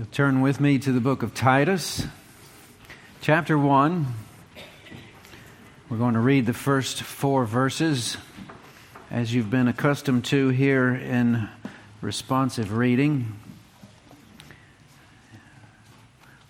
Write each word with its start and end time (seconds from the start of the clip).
You'll 0.00 0.08
turn 0.08 0.40
with 0.40 0.60
me 0.60 0.78
to 0.78 0.92
the 0.92 1.00
book 1.00 1.22
of 1.22 1.34
Titus, 1.34 2.06
chapter 3.20 3.58
1. 3.58 4.06
We're 5.90 5.98
going 5.98 6.14
to 6.14 6.20
read 6.20 6.46
the 6.46 6.54
first 6.54 7.02
four 7.02 7.44
verses 7.44 8.16
as 9.10 9.34
you've 9.34 9.50
been 9.50 9.68
accustomed 9.68 10.24
to 10.24 10.48
here 10.48 10.88
in 10.88 11.50
responsive 12.00 12.72
reading. 12.72 13.38
You 15.34 15.38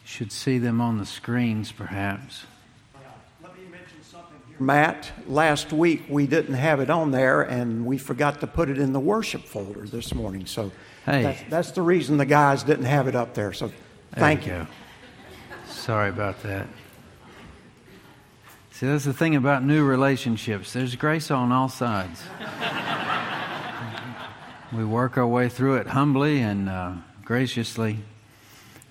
should 0.05 0.31
see 0.31 0.59
them 0.59 0.81
on 0.81 0.99
the 0.99 1.07
screens, 1.07 1.73
perhaps. 1.73 2.45
Let 3.43 3.59
me 3.59 3.65
mention 3.65 4.01
something 4.05 4.31
here. 4.31 4.41
Matt, 4.61 5.11
last 5.27 5.73
week 5.73 6.03
we 6.09 6.27
didn't 6.27 6.55
have 6.55 6.81
it 6.81 6.91
on 6.91 7.11
there 7.11 7.43
and 7.43 7.87
we 7.87 7.99
forgot 7.99 8.41
to 8.41 8.47
put 8.47 8.69
it 8.69 8.79
in 8.79 8.93
the 8.93 9.01
worship 9.01 9.43
folder 9.43 9.87
this 9.87 10.15
morning. 10.15 10.47
So 10.47 10.71
Hey. 11.07 11.23
that's, 11.23 11.43
that's 11.49 11.71
the 11.71 11.83
reason 11.83 12.19
the 12.19 12.27
guys 12.27 12.63
didn't 12.63 12.85
have 12.85 13.09
it 13.09 13.17
up 13.17 13.33
there. 13.35 13.53
So 13.55 13.69
There 13.69 13.77
thank 14.13 14.47
you 14.47 14.53
you. 14.53 14.67
Sorry 15.67 16.11
about 16.11 16.43
that. 16.43 16.67
See, 18.73 18.87
that's 18.87 19.05
the 19.05 19.13
thing 19.15 19.37
about 19.37 19.65
new 19.65 19.85
relationships. 19.85 20.73
There's 20.73 20.95
grace 20.97 21.31
on 21.31 21.53
all 21.53 21.69
sides. 21.69 22.23
we 24.73 24.85
work 24.85 25.17
our 25.17 25.27
way 25.27 25.49
through 25.49 25.77
it 25.77 25.87
humbly 25.89 26.41
and 26.41 26.69
uh, 26.69 26.93
graciously. 27.25 27.99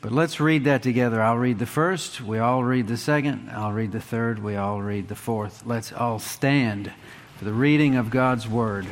But 0.02 0.14
let's 0.14 0.40
read 0.40 0.64
that 0.64 0.82
together. 0.82 1.22
I'll 1.22 1.38
read 1.38 1.60
the 1.60 1.66
first. 1.66 2.22
We 2.22 2.40
all 2.40 2.64
read 2.64 2.88
the 2.88 2.96
second. 2.96 3.50
I'll 3.50 3.74
read 3.74 3.92
the 3.92 4.00
third. 4.00 4.40
We 4.40 4.56
all 4.56 4.82
read 4.82 5.10
the 5.10 5.16
fourth. 5.16 5.66
Let's 5.66 5.92
all 5.92 6.20
stand 6.20 6.94
for 7.38 7.46
the 7.46 7.54
reading 7.54 7.96
of 7.96 8.10
God's 8.10 8.48
Word. 8.48 8.88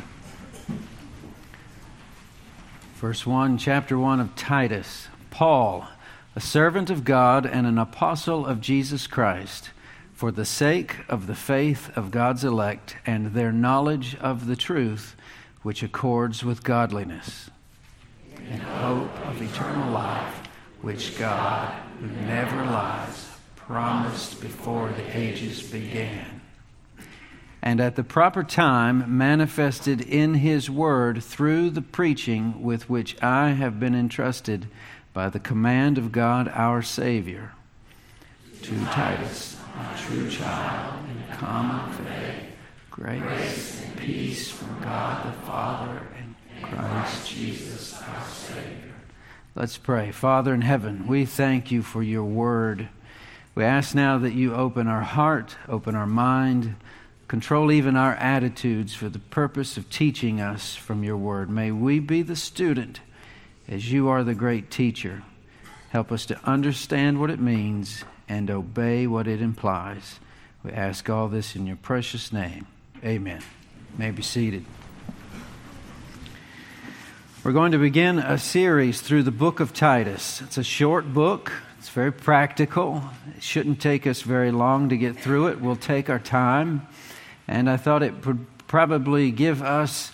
Verse 2.96 3.26
1, 3.26 3.56
chapter 3.58 3.98
1 3.98 4.20
of 4.20 4.36
Titus. 4.36 5.08
Paul, 5.30 5.88
a 6.36 6.40
servant 6.40 6.90
of 6.90 7.04
God 7.04 7.46
and 7.46 7.66
an 7.66 7.78
apostle 7.78 8.44
of 8.44 8.60
Jesus 8.60 9.06
Christ, 9.06 9.70
for 10.12 10.30
the 10.30 10.44
sake 10.44 10.96
of 11.08 11.26
the 11.26 11.34
faith 11.34 11.90
of 11.96 12.10
God's 12.10 12.44
elect 12.44 12.96
and 13.06 13.34
their 13.34 13.52
knowledge 13.52 14.14
of 14.16 14.46
the 14.46 14.56
truth, 14.56 15.16
which 15.62 15.82
accords 15.82 16.44
with 16.44 16.64
godliness, 16.64 17.50
in 18.50 18.60
hope 18.60 19.26
of 19.26 19.40
eternal 19.40 19.90
life, 19.92 20.47
which 20.82 21.18
God, 21.18 21.74
who 22.00 22.06
never 22.26 22.56
lies, 22.56 23.28
promised 23.56 24.40
before 24.40 24.90
the 24.90 25.16
ages 25.16 25.62
began 25.62 26.38
and 27.62 27.80
at 27.80 27.96
the 27.96 28.04
proper 28.04 28.42
time 28.42 29.18
manifested 29.18 30.00
in 30.00 30.34
his 30.34 30.70
word 30.70 31.22
through 31.22 31.70
the 31.70 31.82
preaching 31.82 32.62
with 32.62 32.88
which 32.88 33.20
I 33.22 33.50
have 33.50 33.80
been 33.80 33.94
entrusted 33.94 34.68
by 35.12 35.28
the 35.28 35.40
command 35.40 35.98
of 35.98 36.12
God 36.12 36.48
our 36.54 36.82
Savior. 36.82 37.52
To 38.62 38.84
Titus, 38.86 39.56
a 39.76 39.98
true 39.98 40.30
child 40.30 41.04
in 41.10 41.36
common 41.36 41.92
faith, 41.92 42.44
grace 42.90 43.82
and 43.84 43.96
peace 43.96 44.50
from 44.50 44.80
God 44.80 45.26
the 45.26 45.38
Father 45.46 46.06
and 46.16 46.34
Christ 46.62 47.28
Jesus 47.28 48.00
our 48.00 48.24
Savior. 48.24 48.87
Let's 49.58 49.76
pray. 49.76 50.12
Father 50.12 50.54
in 50.54 50.62
heaven, 50.62 51.06
we 51.08 51.26
thank 51.26 51.70
you 51.70 51.82
for 51.82 52.02
your 52.02 52.24
word. 52.24 52.88
We 53.54 53.64
ask 53.64 53.94
now 53.94 54.16
that 54.18 54.32
you 54.32 54.54
open 54.54 54.86
our 54.86 55.02
heart, 55.02 55.56
open 55.68 55.94
our 55.94 56.06
mind, 56.06 56.76
Control 57.28 57.70
even 57.70 57.94
our 57.94 58.14
attitudes 58.14 58.94
for 58.94 59.10
the 59.10 59.18
purpose 59.18 59.76
of 59.76 59.90
teaching 59.90 60.40
us 60.40 60.74
from 60.74 61.04
your 61.04 61.18
word. 61.18 61.50
May 61.50 61.70
we 61.70 62.00
be 62.00 62.22
the 62.22 62.34
student 62.34 63.00
as 63.68 63.92
you 63.92 64.08
are 64.08 64.24
the 64.24 64.34
great 64.34 64.70
teacher. 64.70 65.22
Help 65.90 66.10
us 66.10 66.24
to 66.26 66.40
understand 66.44 67.20
what 67.20 67.28
it 67.28 67.38
means 67.38 68.02
and 68.30 68.50
obey 68.50 69.06
what 69.06 69.28
it 69.28 69.42
implies. 69.42 70.20
We 70.64 70.72
ask 70.72 71.10
all 71.10 71.28
this 71.28 71.54
in 71.54 71.66
your 71.66 71.76
precious 71.76 72.32
name. 72.32 72.66
Amen. 73.04 73.42
You 73.92 73.98
may 73.98 74.10
be 74.10 74.22
seated. 74.22 74.64
We're 77.44 77.52
going 77.52 77.70
to 77.70 77.78
begin 77.78 78.18
a 78.18 78.36
series 78.36 79.00
through 79.00 79.22
the 79.22 79.30
book 79.30 79.60
of 79.60 79.72
Titus. 79.72 80.40
It's 80.40 80.58
a 80.58 80.64
short 80.64 81.14
book. 81.14 81.52
It's 81.78 81.88
very 81.88 82.12
practical. 82.12 83.04
It 83.36 83.44
shouldn't 83.44 83.80
take 83.80 84.08
us 84.08 84.22
very 84.22 84.50
long 84.50 84.88
to 84.88 84.96
get 84.96 85.16
through 85.16 85.46
it. 85.48 85.60
We'll 85.60 85.76
take 85.76 86.10
our 86.10 86.18
time 86.18 86.88
and 87.46 87.70
I 87.70 87.76
thought 87.76 88.02
it 88.02 88.26
would 88.26 88.44
probably 88.66 89.30
give 89.30 89.62
us 89.62 90.10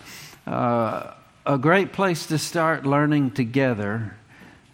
uh, 0.47 1.15
a 1.47 1.57
great 1.57 1.95
place 1.95 2.27
to 2.27 2.37
start 2.37 2.85
learning 2.85 3.31
together 3.31 4.15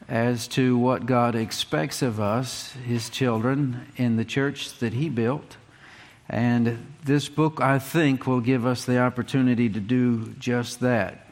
as 0.08 0.48
to 0.48 0.76
what 0.76 1.06
God 1.06 1.36
expects 1.36 2.02
of 2.02 2.18
us, 2.18 2.72
His 2.84 3.08
children, 3.10 3.86
in 3.96 4.16
the 4.16 4.24
church 4.24 4.76
that 4.80 4.92
He 4.92 5.08
built. 5.08 5.56
And 6.28 6.94
this 7.04 7.28
book, 7.28 7.60
I 7.60 7.78
think, 7.78 8.26
will 8.26 8.40
give 8.40 8.66
us 8.66 8.84
the 8.84 8.98
opportunity 8.98 9.68
to 9.68 9.80
do 9.80 10.34
just 10.40 10.80
that. 10.80 11.29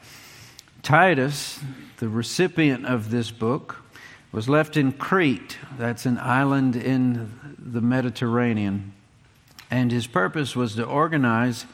Titus, 0.81 1.59
the 1.97 2.09
recipient 2.09 2.85
of 2.85 3.11
this 3.11 3.31
book, 3.31 3.83
was 4.31 4.47
left 4.47 4.77
in 4.77 4.91
Crete. 4.91 5.57
That's 5.77 6.05
an 6.05 6.17
island 6.17 6.75
in 6.75 7.55
the 7.57 7.81
Mediterranean. 7.81 8.93
And 9.71 9.91
his 9.91 10.07
purpose 10.07 10.55
was 10.55 10.75
to 10.75 10.85
organize 10.85 11.65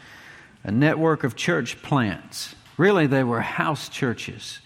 a 0.64 0.72
network 0.72 1.24
of 1.24 1.36
church 1.36 1.82
plants. 1.82 2.56
Really, 2.78 3.08
they 3.08 3.24
were 3.24 3.42
house 3.42 3.88
churches. 3.90 4.60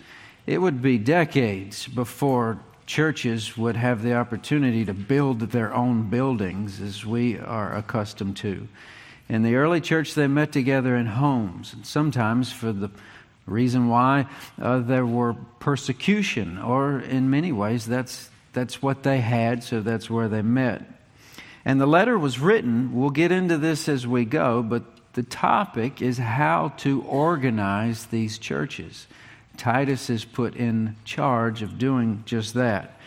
It 0.48 0.60
would 0.60 0.82
be 0.82 0.98
decades 0.98 1.88
before 1.88 2.60
churches 2.86 3.56
would 3.56 3.76
have 3.76 4.02
the 4.02 4.16
opportunity 4.16 4.84
to 4.86 4.94
build 4.94 5.40
their 5.40 5.74
own 5.74 6.10
buildings 6.10 6.82
as 6.82 7.06
we 7.06 7.38
are 7.38 7.76
accustomed 7.76 8.38
to. 8.38 8.68
In 9.28 9.44
the 9.44 9.56
early 9.56 9.80
church, 9.80 10.16
they 10.16 10.26
met 10.26 10.52
together 10.52 10.96
in 10.96 11.06
homes, 11.06 11.74
and 11.74 11.86
sometimes 11.86 12.52
for 12.52 12.72
the 12.72 12.90
reason 13.50 13.90
why 13.90 14.28
uh, 14.62 14.80
there 14.80 15.06
were 15.06 15.36
persecution, 15.60 16.58
or 16.58 17.00
in 17.00 17.30
many 17.30 17.52
ways, 17.52 17.86
that's, 17.86 18.30
that's 18.54 18.82
what 18.82 19.04
they 19.04 19.20
had, 19.20 19.64
so 19.64 19.82
that's 19.82 20.10
where 20.10 20.28
they 20.28 20.42
met. 20.42 20.84
And 21.66 21.80
the 21.80 21.86
letter 21.86 22.18
was 22.18 22.40
written, 22.40 22.94
we'll 22.94 23.10
get 23.10 23.32
into 23.32 23.58
this 23.58 23.90
as 23.90 24.08
we 24.08 24.26
go, 24.26 24.64
but 24.64 24.84
the 25.14 25.24
topic 25.24 26.02
is 26.02 26.18
how 26.18 26.74
to 26.78 27.02
organize 27.04 28.06
these 28.06 28.38
churches. 28.38 29.08
Titus 29.58 30.10
is 30.10 30.24
put 30.24 30.56
in 30.56 30.96
charge 31.04 31.62
of 31.62 31.78
doing 31.78 32.24
just 32.26 32.54
that. 32.54 32.98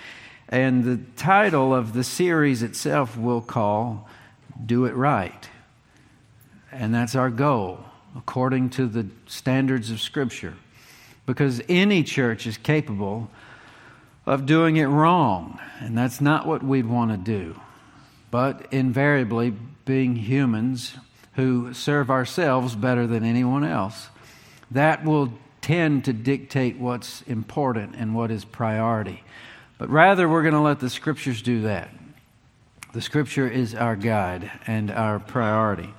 And 0.48 0.84
the 0.84 1.00
title 1.16 1.74
of 1.74 1.94
the 1.94 2.04
series 2.04 2.62
itself 2.62 3.16
will 3.16 3.40
call 3.40 4.06
Do 4.64 4.84
It 4.84 4.94
Right. 4.94 5.48
And 6.70 6.94
that's 6.94 7.14
our 7.14 7.30
goal, 7.30 7.80
according 8.16 8.70
to 8.70 8.86
the 8.86 9.06
standards 9.26 9.90
of 9.90 10.00
Scripture. 10.00 10.54
Because 11.26 11.62
any 11.68 12.02
church 12.02 12.46
is 12.46 12.56
capable 12.56 13.30
of 14.26 14.46
doing 14.46 14.76
it 14.76 14.86
wrong, 14.86 15.58
and 15.80 15.96
that's 15.96 16.20
not 16.20 16.46
what 16.46 16.62
we'd 16.62 16.86
want 16.86 17.10
to 17.10 17.16
do 17.16 17.60
but 18.32 18.66
invariably 18.72 19.50
being 19.84 20.16
humans 20.16 20.94
who 21.34 21.74
serve 21.74 22.10
ourselves 22.10 22.74
better 22.74 23.06
than 23.06 23.24
anyone 23.24 23.62
else. 23.62 24.08
That 24.70 25.04
will 25.04 25.34
tend 25.60 26.06
to 26.06 26.14
dictate 26.14 26.78
what's 26.78 27.20
important 27.22 27.94
and 27.94 28.14
what 28.14 28.30
is 28.30 28.44
priority. 28.44 29.22
But 29.76 29.90
rather, 29.90 30.28
we're 30.28 30.42
going 30.42 30.54
to 30.54 30.60
let 30.60 30.80
the 30.80 30.88
scriptures 30.88 31.42
do 31.42 31.62
that. 31.62 31.90
The 32.94 33.02
scripture 33.02 33.46
is 33.46 33.74
our 33.74 33.96
guide 33.96 34.50
and 34.66 34.90
our 34.90 35.18
priority. 35.18 35.92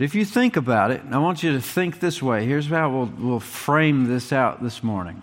But 0.00 0.06
if 0.06 0.14
you 0.14 0.24
think 0.24 0.56
about 0.56 0.92
it, 0.92 1.02
I 1.10 1.18
want 1.18 1.42
you 1.42 1.52
to 1.52 1.60
think 1.60 2.00
this 2.00 2.22
way. 2.22 2.46
Here's 2.46 2.68
how 2.68 2.88
we'll, 2.88 3.12
we'll 3.18 3.38
frame 3.38 4.06
this 4.06 4.32
out 4.32 4.62
this 4.62 4.82
morning. 4.82 5.20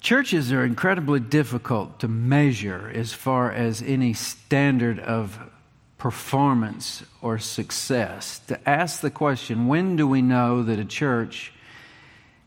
Churches 0.00 0.50
are 0.50 0.64
incredibly 0.64 1.20
difficult 1.20 2.00
to 2.00 2.08
measure 2.08 2.90
as 2.94 3.12
far 3.12 3.52
as 3.52 3.82
any 3.82 4.14
standard 4.14 4.98
of 4.98 5.38
performance 5.98 7.04
or 7.20 7.38
success. 7.38 8.38
To 8.46 8.58
ask 8.66 9.02
the 9.02 9.10
question, 9.10 9.68
when 9.68 9.96
do 9.96 10.08
we 10.08 10.22
know 10.22 10.62
that 10.62 10.78
a 10.78 10.86
church 10.86 11.52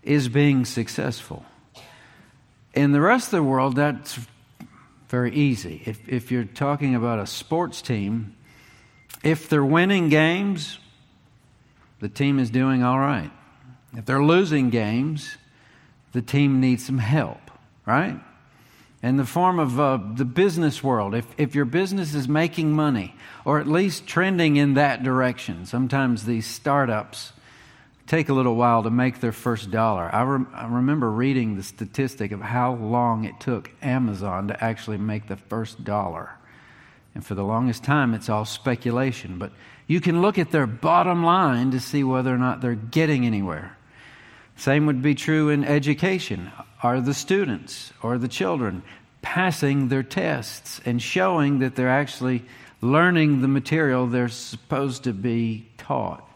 is 0.02 0.30
being 0.30 0.66
successful? 0.66 1.46
In 2.74 2.92
the 2.92 3.02
rest 3.02 3.28
of 3.28 3.38
the 3.38 3.44
world, 3.44 3.76
that's 3.76 4.18
very 5.10 5.32
easy. 5.32 5.84
If, 5.86 6.10
if 6.10 6.32
you're 6.32 6.44
talking 6.44 6.96
about 6.96 7.20
a 7.20 7.28
sports 7.28 7.84
team, 7.84 8.36
if 9.24 9.50
they're 9.50 9.66
winning 9.66 10.10
games, 10.10 10.78
the 12.00 12.10
team 12.10 12.40
is 12.40 12.50
doing 12.50 12.84
all 12.84 13.00
right. 13.00 13.32
If 13.96 14.06
they're 14.06 14.24
losing 14.24 14.70
games, 14.70 15.38
the 16.12 16.22
team 16.22 16.60
needs 16.60 16.86
some 16.86 16.98
help, 16.98 17.40
right? 17.86 18.20
In 19.02 19.18
the 19.18 19.26
form 19.26 19.60
of 19.60 19.80
uh, 19.80 20.00
the 20.16 20.26
business 20.26 20.84
world, 20.84 21.14
if, 21.14 21.28
if 21.38 21.56
your 21.56 21.66
business 21.66 22.14
is 22.14 22.28
making 22.28 22.72
money, 22.72 23.16
or 23.46 23.60
at 23.60 23.68
least 23.68 24.08
trending 24.08 24.56
in 24.56 24.76
that 24.76 25.04
direction, 25.04 25.66
sometimes 25.66 26.26
these 26.26 26.46
startups 26.46 27.34
take 28.08 28.30
a 28.30 28.34
little 28.34 28.56
while 28.56 28.84
to 28.84 28.90
make 28.90 29.20
their 29.20 29.32
first 29.32 29.72
dollar. 29.72 30.10
I, 30.14 30.24
rem- 30.24 30.48
I, 30.54 30.68
remember 30.68 31.10
reading 31.10 31.56
the 31.56 31.64
statistic 31.64 32.32
of 32.32 32.42
how 32.42 32.76
long 32.76 33.26
it 33.26 33.40
took 33.40 33.72
Amazon 33.82 34.48
to 34.50 34.64
actually 34.64 34.98
make 34.98 35.28
the 35.28 35.38
first 35.38 35.84
dollar. 35.84 36.32
And 37.16 37.26
for 37.26 37.36
the 37.36 37.44
longest 37.44 37.84
time, 37.84 38.14
it's 38.14 38.30
all 38.30 38.46
speculation. 38.46 39.38
But 39.38 39.52
you 39.88 40.02
can 40.02 40.22
look 40.22 40.40
at 40.40 40.52
their 40.52 40.68
bottom 40.68 41.24
line 41.24 41.72
to 41.72 41.80
see 41.80 42.04
whether 42.04 42.34
or 42.34 42.38
not 42.38 42.62
they're 42.62 42.76
getting 42.76 43.26
anywhere. 43.26 43.78
Same 44.56 44.86
would 44.86 45.02
be 45.02 45.16
true 45.16 45.50
in 45.50 45.64
education. 45.64 46.52
Are 46.82 47.02
the 47.02 47.14
students 47.14 47.94
or 48.02 48.18
the 48.18 48.28
children 48.28 48.84
passing 49.22 49.88
their 49.88 50.04
tests 50.04 50.82
and 50.86 51.02
showing 51.02 51.60
that 51.60 51.76
they're 51.76 51.90
actually 51.90 52.44
learning 52.82 53.42
the 53.42 53.48
material 53.48 54.08
they're 54.08 54.28
supposed 54.30 55.04
to 55.04 55.14
be 55.14 55.68
taught? 55.78 56.28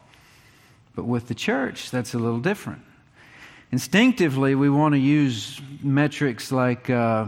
But 0.95 1.05
with 1.05 1.27
the 1.27 1.35
church, 1.35 1.91
that's 1.91 2.13
a 2.13 2.19
little 2.19 2.39
different. 2.39 2.81
Instinctively, 3.71 4.55
we 4.55 4.69
want 4.69 4.93
to 4.93 4.99
use 4.99 5.61
metrics 5.83 6.51
like 6.51 6.89
uh, 6.89 7.27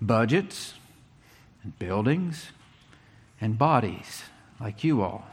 budgets, 0.00 0.74
and 1.62 1.78
buildings, 1.78 2.52
and 3.40 3.58
bodies, 3.58 4.22
like 4.60 4.84
you 4.84 5.02
all. 5.02 5.26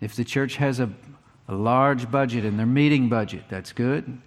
If 0.00 0.16
the 0.16 0.24
church 0.24 0.56
has 0.56 0.80
a, 0.80 0.90
a 1.48 1.54
large 1.54 2.10
budget 2.10 2.44
and 2.44 2.58
their 2.58 2.66
meeting 2.66 3.08
budget, 3.08 3.44
that's 3.48 3.72
good. 3.72 4.18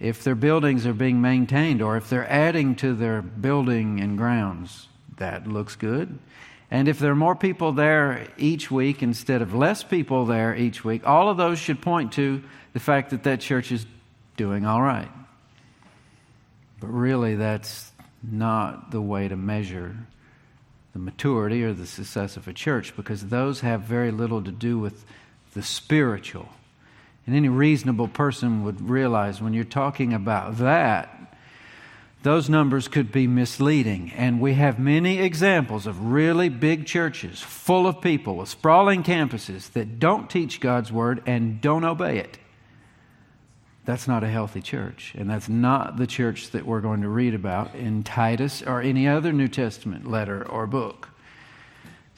If 0.00 0.22
their 0.22 0.34
buildings 0.34 0.86
are 0.86 0.92
being 0.92 1.20
maintained 1.20 1.82
or 1.82 1.96
if 1.96 2.08
they're 2.08 2.30
adding 2.30 2.76
to 2.76 2.94
their 2.94 3.22
building 3.22 4.00
and 4.00 4.16
grounds, 4.16 4.88
that 5.16 5.46
looks 5.46 5.74
good. 5.74 6.18
And 6.70 6.86
if 6.86 6.98
there 6.98 7.12
are 7.12 7.16
more 7.16 7.34
people 7.34 7.72
there 7.72 8.28
each 8.36 8.70
week 8.70 9.02
instead 9.02 9.42
of 9.42 9.54
less 9.54 9.82
people 9.82 10.26
there 10.26 10.54
each 10.54 10.84
week, 10.84 11.06
all 11.06 11.30
of 11.30 11.36
those 11.36 11.58
should 11.58 11.80
point 11.80 12.12
to 12.12 12.42
the 12.74 12.80
fact 12.80 13.10
that 13.10 13.24
that 13.24 13.40
church 13.40 13.72
is 13.72 13.86
doing 14.36 14.66
all 14.66 14.82
right. 14.82 15.08
But 16.80 16.88
really, 16.88 17.34
that's 17.34 17.90
not 18.22 18.90
the 18.90 19.00
way 19.00 19.26
to 19.26 19.36
measure 19.36 19.96
the 20.92 20.98
maturity 20.98 21.62
or 21.62 21.72
the 21.72 21.86
success 21.86 22.36
of 22.36 22.48
a 22.48 22.52
church 22.52 22.96
because 22.96 23.26
those 23.26 23.60
have 23.60 23.82
very 23.82 24.10
little 24.10 24.42
to 24.42 24.50
do 24.50 24.78
with 24.78 25.04
the 25.54 25.62
spiritual. 25.62 26.48
And 27.26 27.36
any 27.36 27.48
reasonable 27.48 28.08
person 28.08 28.64
would 28.64 28.88
realize 28.88 29.40
when 29.42 29.52
you're 29.52 29.64
talking 29.64 30.14
about 30.14 30.58
that, 30.58 31.14
those 32.22 32.48
numbers 32.48 32.88
could 32.88 33.12
be 33.12 33.26
misleading. 33.26 34.12
And 34.12 34.40
we 34.40 34.54
have 34.54 34.78
many 34.78 35.18
examples 35.18 35.86
of 35.86 36.06
really 36.06 36.48
big 36.48 36.86
churches 36.86 37.40
full 37.40 37.86
of 37.86 38.00
people 38.00 38.36
with 38.36 38.48
sprawling 38.48 39.02
campuses 39.02 39.70
that 39.72 39.98
don't 39.98 40.28
teach 40.28 40.60
God's 40.60 40.90
word 40.90 41.22
and 41.26 41.60
don't 41.60 41.84
obey 41.84 42.18
it. 42.18 42.38
That's 43.88 44.06
not 44.06 44.22
a 44.22 44.28
healthy 44.28 44.60
church. 44.60 45.14
And 45.16 45.30
that's 45.30 45.48
not 45.48 45.96
the 45.96 46.06
church 46.06 46.50
that 46.50 46.66
we're 46.66 46.82
going 46.82 47.00
to 47.00 47.08
read 47.08 47.32
about 47.32 47.74
in 47.74 48.02
Titus 48.02 48.60
or 48.60 48.82
any 48.82 49.08
other 49.08 49.32
New 49.32 49.48
Testament 49.48 50.06
letter 50.06 50.46
or 50.46 50.66
book. 50.66 51.08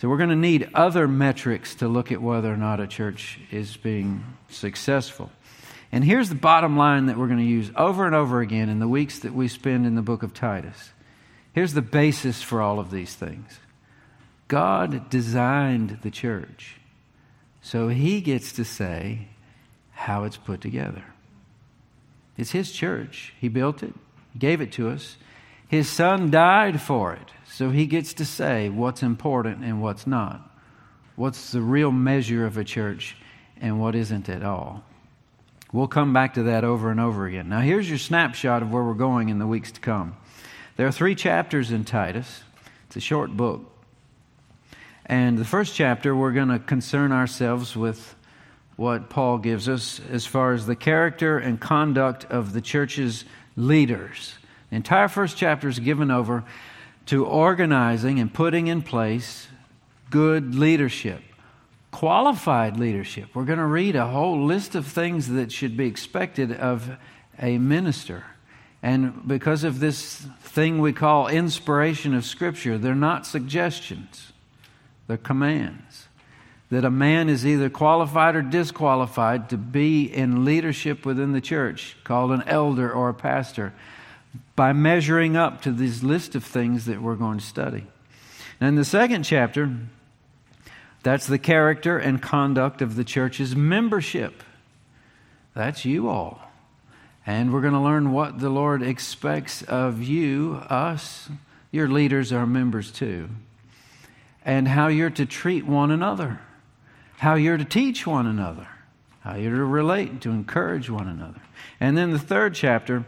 So 0.00 0.08
we're 0.08 0.16
going 0.16 0.30
to 0.30 0.34
need 0.34 0.68
other 0.74 1.06
metrics 1.06 1.76
to 1.76 1.86
look 1.86 2.10
at 2.10 2.20
whether 2.20 2.52
or 2.52 2.56
not 2.56 2.80
a 2.80 2.88
church 2.88 3.38
is 3.52 3.76
being 3.76 4.24
successful. 4.48 5.30
And 5.92 6.02
here's 6.02 6.28
the 6.28 6.34
bottom 6.34 6.76
line 6.76 7.06
that 7.06 7.16
we're 7.16 7.28
going 7.28 7.38
to 7.38 7.44
use 7.44 7.70
over 7.76 8.04
and 8.04 8.16
over 8.16 8.40
again 8.40 8.68
in 8.68 8.80
the 8.80 8.88
weeks 8.88 9.20
that 9.20 9.32
we 9.32 9.46
spend 9.46 9.86
in 9.86 9.94
the 9.94 10.02
book 10.02 10.24
of 10.24 10.34
Titus. 10.34 10.90
Here's 11.52 11.74
the 11.74 11.82
basis 11.82 12.42
for 12.42 12.60
all 12.60 12.80
of 12.80 12.90
these 12.90 13.14
things 13.14 13.60
God 14.48 15.08
designed 15.08 16.00
the 16.02 16.10
church, 16.10 16.80
so 17.62 17.86
He 17.86 18.20
gets 18.20 18.50
to 18.54 18.64
say 18.64 19.28
how 19.92 20.24
it's 20.24 20.36
put 20.36 20.60
together. 20.60 21.04
It's 22.40 22.52
His 22.52 22.72
church. 22.72 23.34
He 23.40 23.48
built 23.48 23.82
it, 23.82 23.94
He 24.32 24.38
gave 24.38 24.60
it 24.60 24.72
to 24.72 24.88
us. 24.88 25.16
His 25.68 25.88
Son 25.88 26.30
died 26.30 26.80
for 26.80 27.12
it, 27.12 27.28
so 27.46 27.70
He 27.70 27.86
gets 27.86 28.14
to 28.14 28.24
say 28.24 28.68
what's 28.68 29.02
important 29.02 29.62
and 29.62 29.80
what's 29.80 30.06
not. 30.06 30.50
What's 31.16 31.52
the 31.52 31.60
real 31.60 31.92
measure 31.92 32.46
of 32.46 32.56
a 32.56 32.64
church 32.64 33.16
and 33.60 33.78
what 33.80 33.94
isn't 33.94 34.28
at 34.28 34.42
all. 34.42 34.82
We'll 35.72 35.86
come 35.86 36.12
back 36.12 36.34
to 36.34 36.44
that 36.44 36.64
over 36.64 36.90
and 36.90 36.98
over 36.98 37.26
again. 37.26 37.48
Now, 37.48 37.60
here's 37.60 37.88
your 37.88 37.98
snapshot 37.98 38.62
of 38.62 38.72
where 38.72 38.82
we're 38.82 38.94
going 38.94 39.28
in 39.28 39.38
the 39.38 39.46
weeks 39.46 39.70
to 39.72 39.80
come. 39.80 40.16
There 40.76 40.86
are 40.86 40.92
three 40.92 41.14
chapters 41.14 41.70
in 41.70 41.84
Titus, 41.84 42.42
it's 42.86 42.96
a 42.96 43.00
short 43.00 43.36
book. 43.36 43.70
And 45.06 45.38
the 45.38 45.44
first 45.44 45.74
chapter, 45.74 46.16
we're 46.16 46.32
going 46.32 46.48
to 46.48 46.58
concern 46.58 47.12
ourselves 47.12 47.76
with 47.76 48.14
what 48.80 49.10
Paul 49.10 49.36
gives 49.38 49.68
us 49.68 50.00
as 50.10 50.24
far 50.24 50.54
as 50.54 50.64
the 50.64 50.74
character 50.74 51.36
and 51.36 51.60
conduct 51.60 52.24
of 52.24 52.54
the 52.54 52.62
church's 52.62 53.26
leaders. 53.54 54.34
The 54.70 54.76
entire 54.76 55.08
first 55.08 55.36
chapter 55.36 55.68
is 55.68 55.78
given 55.78 56.10
over 56.10 56.44
to 57.06 57.26
organizing 57.26 58.18
and 58.18 58.32
putting 58.32 58.68
in 58.68 58.80
place 58.80 59.48
good 60.10 60.54
leadership 60.54 61.20
qualified 61.90 62.78
leadership. 62.78 63.28
We're 63.34 63.44
going 63.44 63.58
to 63.58 63.64
read 63.64 63.96
a 63.96 64.06
whole 64.06 64.44
list 64.44 64.74
of 64.74 64.86
things 64.86 65.28
that 65.28 65.50
should 65.52 65.76
be 65.76 65.86
expected 65.86 66.52
of 66.52 66.88
a 67.38 67.58
minister. 67.58 68.24
And 68.82 69.26
because 69.26 69.64
of 69.64 69.80
this 69.80 70.26
thing 70.40 70.78
we 70.78 70.92
call 70.92 71.28
inspiration 71.28 72.14
of 72.14 72.24
Scripture, 72.24 72.78
they're 72.78 72.94
not 72.94 73.26
suggestions, 73.26 74.32
they're 75.08 75.16
commands. 75.16 75.89
That 76.70 76.84
a 76.84 76.90
man 76.90 77.28
is 77.28 77.44
either 77.44 77.68
qualified 77.68 78.36
or 78.36 78.42
disqualified 78.42 79.50
to 79.50 79.56
be 79.56 80.04
in 80.04 80.44
leadership 80.44 81.04
within 81.04 81.32
the 81.32 81.40
church, 81.40 81.96
called 82.04 82.30
an 82.30 82.44
elder 82.46 82.92
or 82.92 83.08
a 83.08 83.14
pastor, 83.14 83.74
by 84.54 84.72
measuring 84.72 85.36
up 85.36 85.62
to 85.62 85.72
this 85.72 86.02
list 86.02 86.34
of 86.34 86.44
things 86.44 86.86
that 86.86 87.02
we're 87.02 87.16
going 87.16 87.38
to 87.38 87.44
study. 87.44 87.86
And 88.60 88.68
in 88.68 88.74
the 88.76 88.84
second 88.84 89.24
chapter, 89.24 89.74
that's 91.02 91.26
the 91.26 91.38
character 91.38 91.98
and 91.98 92.20
conduct 92.20 92.82
of 92.82 92.94
the 92.94 93.04
church's 93.04 93.56
membership. 93.56 94.44
That's 95.54 95.84
you 95.84 96.08
all. 96.08 96.40
And 97.26 97.52
we're 97.52 97.62
going 97.62 97.74
to 97.74 97.80
learn 97.80 98.12
what 98.12 98.38
the 98.38 98.50
Lord 98.50 98.82
expects 98.82 99.62
of 99.62 100.02
you, 100.02 100.62
us. 100.68 101.28
Your 101.70 101.88
leaders 101.88 102.32
are 102.32 102.46
members 102.46 102.92
too. 102.92 103.28
And 104.44 104.68
how 104.68 104.88
you're 104.88 105.10
to 105.10 105.26
treat 105.26 105.66
one 105.66 105.90
another, 105.90 106.40
how 107.20 107.34
you're 107.34 107.58
to 107.58 107.66
teach 107.66 108.06
one 108.06 108.26
another, 108.26 108.66
how 109.20 109.34
you're 109.34 109.54
to 109.54 109.64
relate, 109.64 110.22
to 110.22 110.30
encourage 110.30 110.88
one 110.88 111.06
another. 111.06 111.42
And 111.78 111.94
then 111.94 112.12
the 112.12 112.18
third 112.18 112.54
chapter 112.54 113.04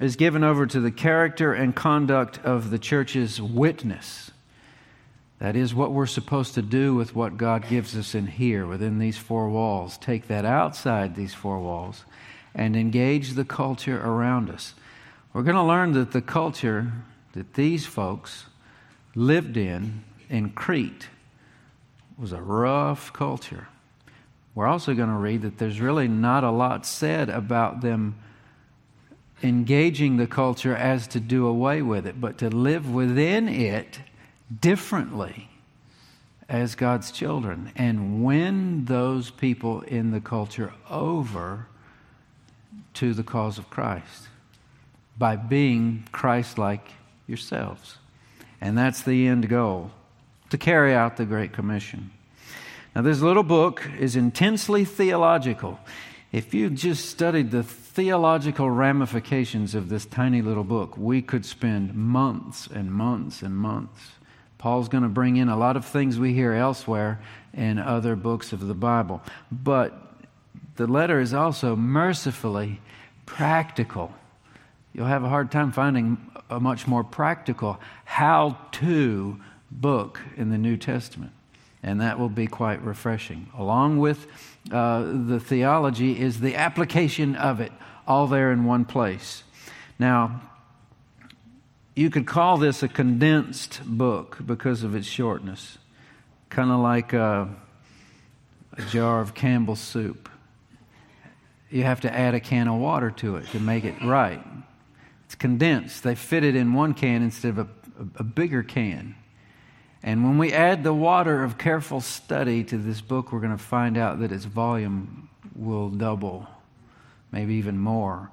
is 0.00 0.16
given 0.16 0.42
over 0.42 0.66
to 0.66 0.80
the 0.80 0.90
character 0.90 1.52
and 1.52 1.72
conduct 1.72 2.44
of 2.44 2.70
the 2.70 2.80
church's 2.80 3.40
witness. 3.40 4.32
That 5.38 5.54
is 5.54 5.72
what 5.72 5.92
we're 5.92 6.06
supposed 6.06 6.54
to 6.54 6.62
do 6.62 6.96
with 6.96 7.14
what 7.14 7.36
God 7.36 7.68
gives 7.68 7.96
us 7.96 8.12
in 8.16 8.26
here, 8.26 8.66
within 8.66 8.98
these 8.98 9.16
four 9.16 9.48
walls. 9.48 9.98
Take 9.98 10.26
that 10.26 10.44
outside 10.44 11.14
these 11.14 11.32
four 11.32 11.60
walls 11.60 12.04
and 12.56 12.74
engage 12.74 13.34
the 13.34 13.44
culture 13.44 14.00
around 14.04 14.50
us. 14.50 14.74
We're 15.32 15.44
going 15.44 15.54
to 15.54 15.62
learn 15.62 15.92
that 15.92 16.10
the 16.10 16.22
culture 16.22 16.90
that 17.34 17.54
these 17.54 17.86
folks 17.86 18.46
lived 19.14 19.56
in 19.56 20.02
in 20.28 20.50
Crete 20.50 21.06
was 22.18 22.32
a 22.32 22.42
rough 22.42 23.12
culture. 23.12 23.68
We're 24.54 24.66
also 24.66 24.94
going 24.94 25.08
to 25.08 25.14
read 25.14 25.42
that 25.42 25.58
there's 25.58 25.80
really 25.80 26.08
not 26.08 26.42
a 26.42 26.50
lot 26.50 26.84
said 26.84 27.28
about 27.28 27.80
them 27.80 28.16
engaging 29.42 30.16
the 30.16 30.26
culture 30.26 30.74
as 30.74 31.06
to 31.08 31.20
do 31.20 31.46
away 31.46 31.80
with 31.80 32.06
it, 32.06 32.20
but 32.20 32.38
to 32.38 32.50
live 32.50 32.90
within 32.90 33.48
it 33.48 34.00
differently 34.60 35.48
as 36.48 36.74
God's 36.74 37.12
children 37.12 37.70
and 37.76 38.24
win 38.24 38.86
those 38.86 39.30
people 39.30 39.82
in 39.82 40.10
the 40.10 40.20
culture 40.20 40.72
over 40.90 41.66
to 42.94 43.14
the 43.14 43.22
cause 43.22 43.58
of 43.58 43.70
Christ 43.70 44.28
by 45.16 45.36
being 45.36 46.04
Christ 46.10 46.58
like 46.58 46.90
yourselves. 47.28 47.98
And 48.60 48.76
that's 48.76 49.02
the 49.02 49.28
end 49.28 49.48
goal 49.48 49.92
to 50.50 50.58
carry 50.58 50.94
out 50.94 51.16
the 51.16 51.24
Great 51.24 51.52
Commission. 51.52 52.10
Now, 52.94 53.02
this 53.02 53.20
little 53.20 53.42
book 53.42 53.88
is 53.98 54.16
intensely 54.16 54.84
theological. 54.84 55.78
If 56.32 56.52
you 56.54 56.70
just 56.70 57.08
studied 57.08 57.50
the 57.50 57.62
theological 57.62 58.70
ramifications 58.70 59.74
of 59.74 59.88
this 59.88 60.04
tiny 60.06 60.42
little 60.42 60.64
book, 60.64 60.96
we 60.96 61.22
could 61.22 61.44
spend 61.44 61.94
months 61.94 62.66
and 62.66 62.92
months 62.92 63.42
and 63.42 63.56
months 63.56 64.18
Paul's 64.58 64.88
going 64.88 65.04
to 65.04 65.08
bring 65.08 65.36
in 65.36 65.48
a 65.48 65.56
lot 65.56 65.76
of 65.76 65.84
things 65.84 66.18
we 66.18 66.34
hear 66.34 66.52
elsewhere 66.52 67.20
in 67.54 67.78
other 67.78 68.16
books 68.16 68.52
of 68.52 68.66
the 68.66 68.74
Bible. 68.74 69.22
But 69.50 69.96
the 70.74 70.88
letter 70.88 71.20
is 71.20 71.32
also 71.32 71.76
mercifully 71.76 72.80
practical. 73.24 74.12
You'll 74.92 75.06
have 75.06 75.22
a 75.22 75.28
hard 75.28 75.52
time 75.52 75.70
finding 75.70 76.18
a 76.50 76.58
much 76.58 76.88
more 76.88 77.04
practical 77.04 77.80
how 78.04 78.58
to 78.72 79.38
book 79.70 80.20
in 80.36 80.50
the 80.50 80.58
New 80.58 80.76
Testament. 80.76 81.32
And 81.82 82.00
that 82.00 82.18
will 82.18 82.28
be 82.28 82.46
quite 82.46 82.82
refreshing. 82.82 83.48
Along 83.56 83.98
with 83.98 84.26
uh, 84.72 85.00
the 85.26 85.38
theology 85.38 86.18
is 86.18 86.40
the 86.40 86.56
application 86.56 87.36
of 87.36 87.60
it, 87.60 87.72
all 88.06 88.26
there 88.26 88.50
in 88.50 88.64
one 88.64 88.84
place. 88.84 89.44
Now, 89.98 90.40
you 91.94 92.10
could 92.10 92.26
call 92.26 92.58
this 92.58 92.82
a 92.82 92.88
condensed 92.88 93.80
book 93.84 94.38
because 94.44 94.84
of 94.84 94.94
its 94.94 95.06
shortness, 95.06 95.78
kind 96.48 96.70
of 96.70 96.78
like 96.80 97.12
a, 97.12 97.48
a 98.76 98.82
jar 98.82 99.20
of 99.20 99.34
Campbell's 99.34 99.80
soup. 99.80 100.28
You 101.70 101.82
have 101.82 102.00
to 102.02 102.12
add 102.12 102.34
a 102.34 102.40
can 102.40 102.68
of 102.68 102.80
water 102.80 103.10
to 103.10 103.36
it 103.36 103.46
to 103.48 103.60
make 103.60 103.84
it 103.84 103.94
right. 104.02 104.40
It's 105.26 105.34
condensed. 105.34 106.04
They 106.04 106.14
fit 106.14 106.44
it 106.44 106.56
in 106.56 106.72
one 106.72 106.94
can 106.94 107.22
instead 107.22 107.58
of 107.58 107.58
a, 107.58 107.68
a 108.16 108.22
bigger 108.22 108.62
can. 108.62 109.14
And 110.08 110.24
when 110.24 110.38
we 110.38 110.54
add 110.54 110.84
the 110.84 110.94
water 110.94 111.44
of 111.44 111.58
careful 111.58 112.00
study 112.00 112.64
to 112.64 112.78
this 112.78 113.02
book, 113.02 113.30
we're 113.30 113.40
going 113.40 113.54
to 113.54 113.62
find 113.62 113.98
out 113.98 114.20
that 114.20 114.32
its 114.32 114.46
volume 114.46 115.28
will 115.54 115.90
double, 115.90 116.46
maybe 117.30 117.56
even 117.56 117.78
more. 117.78 118.30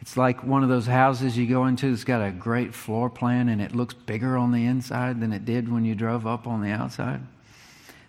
It's 0.00 0.16
like 0.16 0.42
one 0.42 0.62
of 0.62 0.70
those 0.70 0.86
houses 0.86 1.36
you 1.36 1.46
go 1.46 1.66
into 1.66 1.90
that's 1.90 2.04
got 2.04 2.26
a 2.26 2.30
great 2.30 2.74
floor 2.74 3.10
plan 3.10 3.50
and 3.50 3.60
it 3.60 3.74
looks 3.74 3.92
bigger 3.92 4.38
on 4.38 4.52
the 4.52 4.64
inside 4.64 5.20
than 5.20 5.34
it 5.34 5.44
did 5.44 5.70
when 5.70 5.84
you 5.84 5.94
drove 5.94 6.26
up 6.26 6.46
on 6.46 6.62
the 6.62 6.70
outside. 6.70 7.20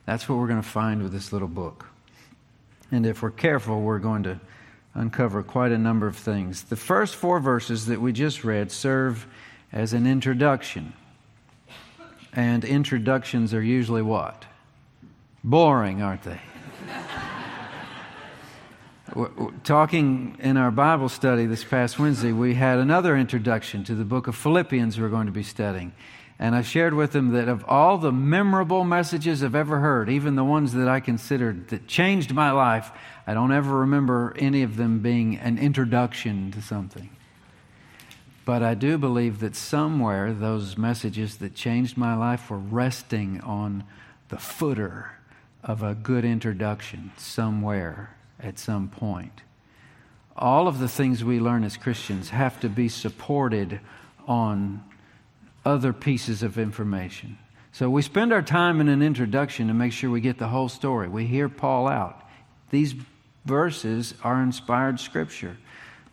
That's 0.05 0.29
what 0.29 0.37
we're 0.37 0.47
going 0.47 0.61
to 0.61 0.69
find 0.69 1.03
with 1.03 1.11
this 1.11 1.33
little 1.33 1.49
book. 1.49 1.87
And 2.89 3.05
if 3.05 3.21
we're 3.21 3.31
careful, 3.31 3.81
we're 3.81 3.99
going 3.99 4.23
to 4.23 4.39
uncover 4.93 5.43
quite 5.43 5.73
a 5.73 5.77
number 5.77 6.07
of 6.07 6.15
things. 6.15 6.63
The 6.63 6.77
first 6.77 7.15
four 7.15 7.41
verses 7.41 7.87
that 7.87 7.99
we 7.99 8.13
just 8.13 8.45
read 8.45 8.71
serve 8.71 9.27
as 9.73 9.91
an 9.91 10.07
introduction. 10.07 10.93
And 12.33 12.63
introductions 12.63 13.53
are 13.53 13.61
usually 13.61 14.01
what? 14.01 14.45
Boring, 15.43 16.01
aren't 16.01 16.23
they? 16.23 16.39
Talking 19.63 20.37
in 20.39 20.55
our 20.57 20.69
Bible 20.69 21.09
study 21.09 21.47
this 21.47 21.63
past 21.63 21.97
Wednesday, 21.97 22.31
we 22.31 22.53
had 22.53 22.77
another 22.77 23.17
introduction 23.17 23.83
to 23.85 23.95
the 23.95 24.03
book 24.03 24.27
of 24.27 24.35
Philippians 24.35 24.99
we're 24.99 25.09
going 25.09 25.25
to 25.25 25.31
be 25.31 25.41
studying. 25.41 25.93
And 26.37 26.55
I 26.55 26.61
shared 26.61 26.93
with 26.93 27.11
them 27.11 27.33
that 27.33 27.49
of 27.49 27.65
all 27.67 27.97
the 27.97 28.11
memorable 28.11 28.83
messages 28.83 29.43
I've 29.43 29.55
ever 29.55 29.79
heard, 29.79 30.09
even 30.09 30.35
the 30.35 30.43
ones 30.43 30.73
that 30.73 30.87
I 30.87 30.99
considered 30.99 31.67
that 31.69 31.87
changed 31.87 32.33
my 32.33 32.51
life, 32.51 32.91
I 33.25 33.33
don't 33.33 33.51
ever 33.51 33.79
remember 33.79 34.33
any 34.37 34.63
of 34.63 34.77
them 34.77 34.99
being 34.99 35.37
an 35.37 35.57
introduction 35.57 36.51
to 36.51 36.61
something. 36.61 37.09
But 38.45 38.63
I 38.63 38.73
do 38.73 38.97
believe 38.97 39.39
that 39.39 39.55
somewhere 39.55 40.33
those 40.33 40.77
messages 40.77 41.37
that 41.37 41.55
changed 41.55 41.97
my 41.97 42.15
life 42.15 42.49
were 42.49 42.57
resting 42.57 43.41
on 43.41 43.83
the 44.29 44.37
footer 44.37 45.11
of 45.63 45.83
a 45.83 45.95
good 45.95 46.25
introduction 46.25 47.11
somewhere 47.17 48.15
at 48.39 48.57
some 48.57 48.87
point. 48.87 49.41
All 50.35 50.67
of 50.67 50.79
the 50.79 50.87
things 50.87 51.23
we 51.23 51.39
learn 51.39 51.63
as 51.63 51.77
Christians 51.77 52.29
have 52.29 52.59
to 52.61 52.69
be 52.69 52.87
supported 52.87 53.81
on 54.27 54.83
other 55.65 55.91
pieces 55.91 56.41
of 56.41 56.57
information. 56.57 57.37
So 57.71 57.89
we 57.89 58.01
spend 58.01 58.33
our 58.33 58.41
time 58.41 58.81
in 58.81 58.87
an 58.87 59.01
introduction 59.01 59.67
to 59.67 59.73
make 59.73 59.91
sure 59.91 60.09
we 60.09 60.21
get 60.21 60.37
the 60.37 60.47
whole 60.47 60.69
story. 60.69 61.07
We 61.07 61.25
hear 61.25 61.49
Paul 61.49 61.87
out. 61.87 62.27
These 62.71 62.95
verses 63.45 64.13
are 64.23 64.41
inspired 64.41 64.99
scripture. 64.99 65.57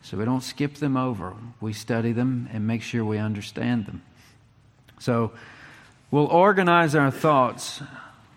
So 0.07 0.17
we 0.17 0.25
don't 0.25 0.43
skip 0.43 0.75
them 0.75 0.97
over. 0.97 1.35
We 1.61 1.73
study 1.73 2.13
them 2.13 2.49
and 2.53 2.65
make 2.65 2.81
sure 2.83 3.05
we 3.05 3.19
understand 3.19 3.87
them. 3.87 4.03
So 5.01 5.33
we'll 6.13 6.29
organize 6.29 6.95
our 6.95 7.11
thoughts 7.11 7.83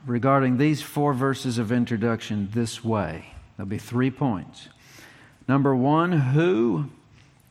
regarding 0.08 0.58
these 0.58 0.82
four 0.82 1.14
verses 1.14 1.60
of 1.60 1.72
introduction 1.72 2.50
this 2.54 2.84
way. 2.84 3.36
There'll 3.56 3.70
be 3.70 3.78
three 3.78 4.10
points. 4.10 4.70
Number 5.48 5.76
one, 5.76 6.12
who 6.12 6.90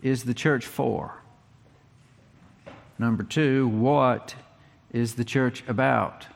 is 0.03 0.25
the 0.25 0.35
church 0.35 0.67
for? 0.67 1.23
Number 2.99 3.23
two, 3.23 3.69
what 3.69 4.35
is 4.93 5.15
the 5.15 5.25
church 5.25 5.63
about? 5.69 6.27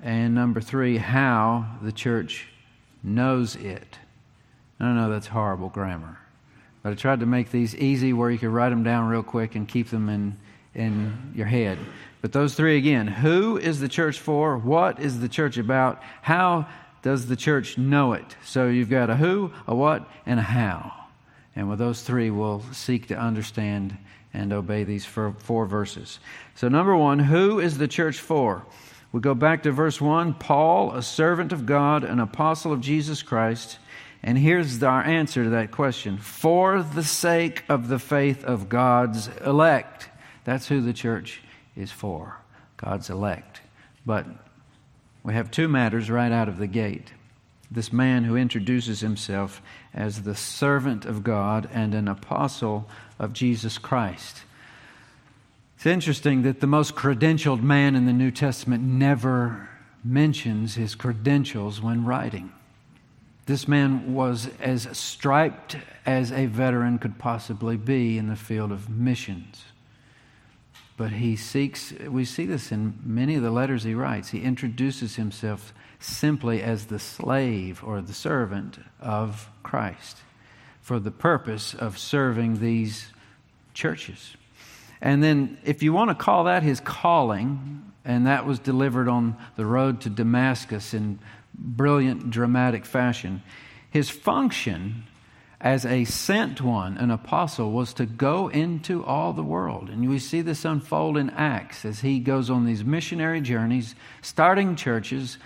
And 0.00 0.32
number 0.32 0.60
three, 0.60 0.98
how 0.98 1.78
the 1.82 1.90
church 1.90 2.46
knows 3.02 3.56
it. 3.56 3.98
I 4.78 4.92
know 4.92 5.10
that's 5.10 5.26
horrible 5.26 5.70
grammar, 5.70 6.20
but 6.82 6.92
I 6.92 6.94
tried 6.94 7.20
to 7.20 7.26
make 7.26 7.50
these 7.50 7.74
easy 7.76 8.12
where 8.12 8.30
you 8.30 8.38
could 8.38 8.48
write 8.48 8.70
them 8.70 8.82
down 8.82 9.08
real 9.08 9.22
quick 9.22 9.54
and 9.54 9.66
keep 9.66 9.90
them 9.90 10.08
in, 10.08 10.36
in 10.74 11.32
your 11.34 11.46
head. 11.46 11.78
But 12.20 12.32
those 12.32 12.54
three 12.54 12.76
again 12.76 13.06
who 13.06 13.56
is 13.56 13.80
the 13.80 13.88
church 13.88 14.18
for? 14.18 14.56
What 14.58 15.00
is 15.00 15.20
the 15.20 15.28
church 15.28 15.56
about? 15.56 16.02
How 16.22 16.66
does 17.02 17.26
the 17.26 17.36
church 17.36 17.78
know 17.78 18.12
it? 18.12 18.36
So 18.44 18.68
you've 18.68 18.90
got 18.90 19.10
a 19.10 19.16
who, 19.16 19.52
a 19.66 19.74
what, 19.74 20.08
and 20.26 20.40
a 20.40 20.42
how. 20.42 20.92
And 21.54 21.68
with 21.68 21.78
those 21.78 22.02
three, 22.02 22.30
we'll 22.30 22.62
seek 22.72 23.08
to 23.08 23.18
understand 23.18 23.96
and 24.34 24.52
obey 24.52 24.84
these 24.84 25.04
four 25.04 25.66
verses. 25.66 26.20
So, 26.54 26.68
number 26.68 26.96
one, 26.96 27.18
who 27.18 27.58
is 27.58 27.78
the 27.78 27.88
church 27.88 28.20
for? 28.20 28.64
We 29.10 29.20
go 29.20 29.34
back 29.34 29.62
to 29.62 29.72
verse 29.72 30.00
1 30.00 30.34
Paul, 30.34 30.92
a 30.92 31.02
servant 31.02 31.52
of 31.52 31.66
God, 31.66 32.04
an 32.04 32.20
apostle 32.20 32.72
of 32.72 32.80
Jesus 32.80 33.22
Christ. 33.22 33.78
And 34.22 34.36
here's 34.36 34.82
our 34.82 35.02
answer 35.02 35.44
to 35.44 35.50
that 35.50 35.70
question 35.70 36.18
for 36.18 36.82
the 36.82 37.04
sake 37.04 37.64
of 37.68 37.88
the 37.88 37.98
faith 37.98 38.44
of 38.44 38.68
God's 38.68 39.28
elect. 39.44 40.08
That's 40.44 40.68
who 40.68 40.80
the 40.80 40.92
church 40.92 41.40
is 41.76 41.92
for, 41.92 42.36
God's 42.76 43.10
elect. 43.10 43.60
But 44.04 44.26
we 45.22 45.34
have 45.34 45.50
two 45.50 45.68
matters 45.68 46.10
right 46.10 46.32
out 46.32 46.48
of 46.48 46.58
the 46.58 46.66
gate. 46.66 47.12
This 47.70 47.92
man 47.92 48.24
who 48.24 48.36
introduces 48.36 49.00
himself 49.00 49.60
as 49.92 50.22
the 50.22 50.34
servant 50.34 51.04
of 51.04 51.22
God 51.22 51.68
and 51.72 51.94
an 51.94 52.08
apostle 52.08 52.88
of 53.18 53.34
Jesus 53.34 53.78
Christ. 53.78 54.42
It's 55.76 55.86
interesting 55.86 56.42
that 56.42 56.60
the 56.60 56.66
most 56.66 56.96
credentialed 56.96 57.62
man 57.62 57.94
in 57.94 58.06
the 58.06 58.12
New 58.12 58.30
Testament 58.30 58.82
never 58.82 59.68
mentions 60.02 60.74
his 60.74 60.94
credentials 60.94 61.80
when 61.80 62.04
writing. 62.04 62.52
This 63.48 63.66
man 63.66 64.12
was 64.12 64.50
as 64.60 64.86
striped 64.92 65.78
as 66.04 66.30
a 66.30 66.44
veteran 66.44 66.98
could 66.98 67.18
possibly 67.18 67.78
be 67.78 68.18
in 68.18 68.28
the 68.28 68.36
field 68.36 68.70
of 68.70 68.90
missions. 68.90 69.64
But 70.98 71.12
he 71.12 71.34
seeks, 71.34 71.94
we 71.94 72.26
see 72.26 72.44
this 72.44 72.70
in 72.70 72.98
many 73.02 73.36
of 73.36 73.42
the 73.42 73.50
letters 73.50 73.84
he 73.84 73.94
writes. 73.94 74.28
He 74.28 74.42
introduces 74.42 75.16
himself 75.16 75.72
simply 75.98 76.62
as 76.62 76.86
the 76.86 76.98
slave 76.98 77.82
or 77.82 78.02
the 78.02 78.12
servant 78.12 78.80
of 79.00 79.48
Christ 79.62 80.18
for 80.82 81.00
the 81.00 81.10
purpose 81.10 81.72
of 81.72 81.96
serving 81.96 82.60
these 82.60 83.06
churches. 83.72 84.36
And 85.00 85.22
then, 85.22 85.56
if 85.64 85.82
you 85.82 85.94
want 85.94 86.10
to 86.10 86.14
call 86.14 86.44
that 86.44 86.62
his 86.62 86.80
calling, 86.80 87.92
and 88.04 88.26
that 88.26 88.44
was 88.44 88.58
delivered 88.58 89.08
on 89.08 89.38
the 89.56 89.64
road 89.64 90.02
to 90.02 90.10
Damascus 90.10 90.92
in 90.92 91.18
brilliant, 91.58 92.30
dramatic 92.30 92.86
fashion, 92.86 93.42
his 93.90 94.08
function 94.08 95.04
as 95.60 95.84
a 95.84 96.04
sent 96.04 96.60
one, 96.60 96.96
an 96.98 97.10
apostle, 97.10 97.72
was 97.72 97.92
to 97.94 98.06
go 98.06 98.48
into 98.48 99.04
all 99.04 99.32
the 99.32 99.42
world. 99.42 99.90
And 99.90 100.08
we 100.08 100.20
see 100.20 100.40
this 100.40 100.64
unfold 100.64 101.16
in 101.16 101.30
Acts 101.30 101.84
as 101.84 102.00
he 102.00 102.20
goes 102.20 102.48
on 102.48 102.64
these 102.64 102.84
missionary 102.84 103.40
journeys, 103.40 103.96
starting 104.22 104.76
churches, 104.76 105.36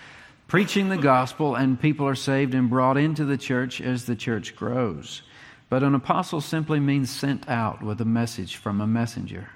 preaching 0.49 0.91
the 0.91 0.99
gospel, 0.99 1.55
and 1.55 1.81
people 1.81 2.07
are 2.07 2.15
saved 2.15 2.55
and 2.55 2.69
brought 2.69 2.99
into 2.99 3.25
the 3.25 3.39
church 3.39 3.81
as 3.81 4.05
the 4.05 4.17
church 4.17 4.55
grows. 4.55 5.23
But 5.71 5.83
an 5.83 5.95
apostle 5.95 6.43
simply 6.43 6.79
means 6.79 7.09
sent 7.09 7.49
out 7.49 7.83
with 7.83 7.99
a 8.03 8.05
message 8.05 8.57
from 8.57 8.83
a 8.83 8.87
messenger. 8.87 9.49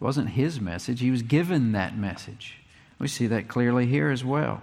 It 0.00 0.04
wasn't 0.04 0.30
his 0.30 0.60
message, 0.60 1.00
he 1.00 1.10
was 1.10 1.22
given 1.22 1.72
that 1.72 1.98
message. 1.98 2.58
We 3.00 3.08
see 3.08 3.26
that 3.26 3.48
clearly 3.48 3.86
here 3.86 4.10
as 4.10 4.24
well. 4.24 4.62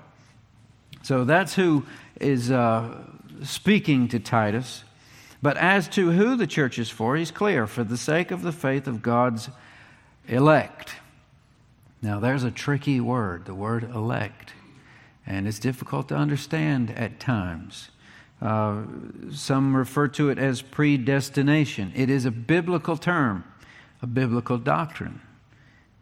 So 1.03 1.25
that's 1.25 1.53
who 1.53 1.85
is 2.19 2.49
uh, 2.49 2.97
speaking 3.43 4.07
to 4.07 4.19
Titus. 4.19 4.83
But 5.41 5.57
as 5.57 5.89
to 5.89 6.11
who 6.11 6.37
the 6.37 6.47
church 6.47 6.79
is 6.79 6.89
for, 6.89 7.17
he's 7.17 7.29
clear 7.29 7.67
for 7.67 7.83
the 7.83 7.97
sake 7.97 8.31
of 8.31 8.41
the 8.41 8.53
faith 8.53 8.87
of 8.87 9.01
God's 9.01 9.49
elect. 10.27 10.95
Now, 12.01 12.19
there's 12.19 12.45
a 12.45 12.51
tricky 12.51 13.01
word, 13.01 13.45
the 13.45 13.53
word 13.53 13.83
elect, 13.83 14.53
and 15.27 15.47
it's 15.47 15.59
difficult 15.59 16.07
to 16.09 16.15
understand 16.15 16.91
at 16.91 17.19
times. 17.19 17.89
Uh, 18.41 18.83
some 19.31 19.75
refer 19.75 20.07
to 20.09 20.29
it 20.29 20.37
as 20.37 20.61
predestination. 20.61 21.91
It 21.95 22.09
is 22.09 22.25
a 22.25 22.31
biblical 22.31 22.97
term, 22.97 23.43
a 24.01 24.07
biblical 24.07 24.57
doctrine. 24.57 25.21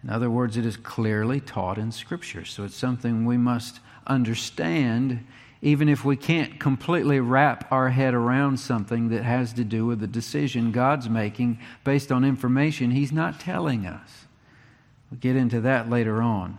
In 0.04 0.10
other 0.10 0.30
words, 0.30 0.58
it 0.58 0.66
is 0.66 0.78
clearly 0.78 1.40
taught 1.40 1.78
in 1.78 1.92
Scripture. 1.92 2.46
So 2.46 2.64
it's 2.64 2.76
something 2.76 3.26
we 3.26 3.38
must 3.38 3.80
understand 4.08 5.26
even 5.62 5.88
if 5.88 6.04
we 6.04 6.16
can't 6.16 6.60
completely 6.60 7.20
wrap 7.20 7.72
our 7.72 7.90
head 7.90 8.14
around 8.14 8.60
something 8.60 9.10
that 9.10 9.24
has 9.24 9.54
to 9.54 9.64
do 9.64 9.86
with 9.86 10.02
a 10.02 10.08
decision 10.08 10.72
God's 10.72 11.08
making 11.08 11.60
based 11.84 12.12
on 12.12 12.26
information 12.26 12.92
He's 12.92 13.12
not 13.12 13.40
telling 13.40 13.86
us. 13.86 14.26
We'll 15.10 15.20
get 15.20 15.36
into 15.36 15.62
that 15.62 15.90
later 15.90 16.22
on. 16.22 16.58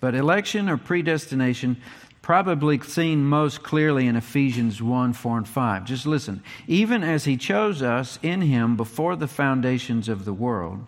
But 0.00 0.14
election 0.14 0.68
or 0.68 0.76
predestination, 0.76 1.78
probably 2.20 2.78
seen 2.80 3.24
most 3.24 3.62
clearly 3.62 4.06
in 4.06 4.16
Ephesians 4.16 4.82
1 4.82 5.12
4 5.14 5.38
and 5.38 5.48
5. 5.48 5.84
Just 5.84 6.06
listen. 6.06 6.42
Even 6.66 7.02
as 7.02 7.24
He 7.24 7.36
chose 7.36 7.82
us 7.82 8.18
in 8.22 8.42
Him 8.42 8.76
before 8.76 9.16
the 9.16 9.28
foundations 9.28 10.08
of 10.08 10.24
the 10.24 10.32
world, 10.32 10.84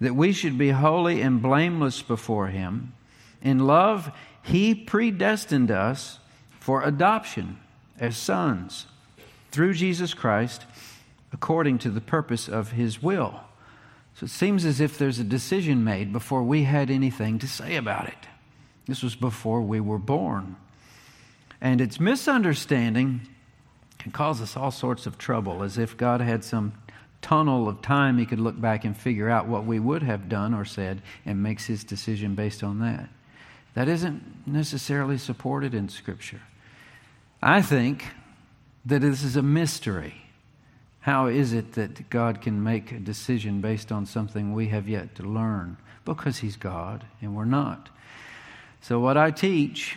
that 0.00 0.16
we 0.16 0.32
should 0.32 0.58
be 0.58 0.70
holy 0.70 1.20
and 1.20 1.40
blameless 1.40 2.02
before 2.02 2.48
Him, 2.48 2.92
in 3.40 3.60
love, 3.60 4.10
He 4.44 4.74
predestined 4.74 5.70
us 5.70 6.18
for 6.60 6.82
adoption 6.82 7.58
as 7.98 8.16
sons 8.16 8.86
through 9.50 9.72
Jesus 9.74 10.12
Christ 10.14 10.64
according 11.32 11.78
to 11.78 11.90
the 11.90 12.00
purpose 12.00 12.48
of 12.48 12.72
His 12.72 13.02
will. 13.02 13.40
So 14.14 14.26
it 14.26 14.30
seems 14.30 14.64
as 14.64 14.80
if 14.80 14.96
there's 14.96 15.18
a 15.18 15.24
decision 15.24 15.82
made 15.82 16.12
before 16.12 16.42
we 16.42 16.64
had 16.64 16.90
anything 16.90 17.38
to 17.40 17.48
say 17.48 17.76
about 17.76 18.06
it. 18.06 18.28
This 18.86 19.02
was 19.02 19.16
before 19.16 19.62
we 19.62 19.80
were 19.80 19.98
born. 19.98 20.56
And 21.60 21.80
its 21.80 21.98
misunderstanding 21.98 23.22
can 23.98 24.12
cause 24.12 24.42
us 24.42 24.56
all 24.56 24.70
sorts 24.70 25.06
of 25.06 25.16
trouble, 25.16 25.62
as 25.62 25.78
if 25.78 25.96
God 25.96 26.20
had 26.20 26.44
some 26.44 26.74
tunnel 27.22 27.66
of 27.66 27.80
time 27.80 28.18
he 28.18 28.26
could 28.26 28.38
look 28.38 28.60
back 28.60 28.84
and 28.84 28.94
figure 28.94 29.30
out 29.30 29.48
what 29.48 29.64
we 29.64 29.80
would 29.80 30.02
have 30.02 30.28
done 30.28 30.52
or 30.52 30.66
said 30.66 31.00
and 31.24 31.42
makes 31.42 31.64
his 31.64 31.82
decision 31.82 32.34
based 32.34 32.62
on 32.62 32.80
that. 32.80 33.08
That 33.74 33.88
isn't 33.88 34.46
necessarily 34.46 35.18
supported 35.18 35.74
in 35.74 35.88
Scripture. 35.88 36.42
I 37.42 37.60
think 37.60 38.06
that 38.84 39.00
this 39.00 39.22
is 39.22 39.36
a 39.36 39.42
mystery. 39.42 40.14
How 41.00 41.26
is 41.26 41.52
it 41.52 41.72
that 41.72 42.08
God 42.08 42.40
can 42.40 42.62
make 42.62 42.92
a 42.92 42.98
decision 42.98 43.60
based 43.60 43.92
on 43.92 44.06
something 44.06 44.54
we 44.54 44.68
have 44.68 44.88
yet 44.88 45.14
to 45.16 45.22
learn? 45.22 45.76
Because 46.04 46.38
He's 46.38 46.56
God 46.56 47.04
and 47.20 47.36
we're 47.36 47.44
not. 47.44 47.90
So, 48.80 49.00
what 49.00 49.16
I 49.16 49.30
teach 49.30 49.96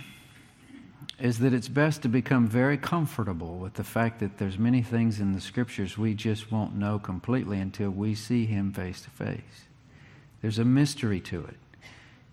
is 1.20 1.40
that 1.40 1.54
it's 1.54 1.68
best 1.68 2.04
to 2.04 2.10
become 2.10 2.48
very 2.48 2.78
comfortable 2.78 3.58
with 3.58 3.74
the 3.74 3.84
fact 3.84 4.20
that 4.20 4.38
there's 4.38 4.60
many 4.60 4.82
things 4.82 5.20
in 5.20 5.34
the 5.34 5.42
scriptures 5.42 5.98
we 5.98 6.14
just 6.14 6.52
won't 6.52 6.76
know 6.76 7.00
completely 7.00 7.60
until 7.60 7.90
we 7.90 8.14
see 8.14 8.46
him 8.46 8.72
face 8.72 9.02
to 9.02 9.10
face. 9.10 9.66
There's 10.42 10.60
a 10.60 10.66
mystery 10.66 11.20
to 11.22 11.44
it. 11.44 11.58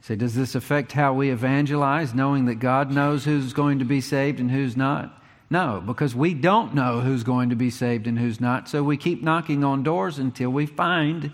Say, 0.04 0.16
does 0.16 0.34
this 0.34 0.54
affect 0.54 0.92
how 0.92 1.14
we 1.14 1.30
evangelize, 1.30 2.12
knowing 2.12 2.44
that 2.44 2.56
God 2.56 2.92
knows 2.92 3.24
who's 3.24 3.54
going 3.54 3.78
to 3.78 3.86
be 3.86 4.02
saved 4.02 4.38
and 4.38 4.50
who's 4.50 4.76
not? 4.76 5.18
No, 5.48 5.82
because 5.84 6.14
we 6.14 6.34
don't 6.34 6.74
know 6.74 7.00
who's 7.00 7.22
going 7.22 7.48
to 7.48 7.56
be 7.56 7.70
saved 7.70 8.06
and 8.06 8.18
who's 8.18 8.38
not, 8.38 8.68
so 8.68 8.82
we 8.82 8.98
keep 8.98 9.22
knocking 9.22 9.64
on 9.64 9.82
doors 9.82 10.18
until 10.18 10.50
we 10.50 10.66
find 10.66 11.32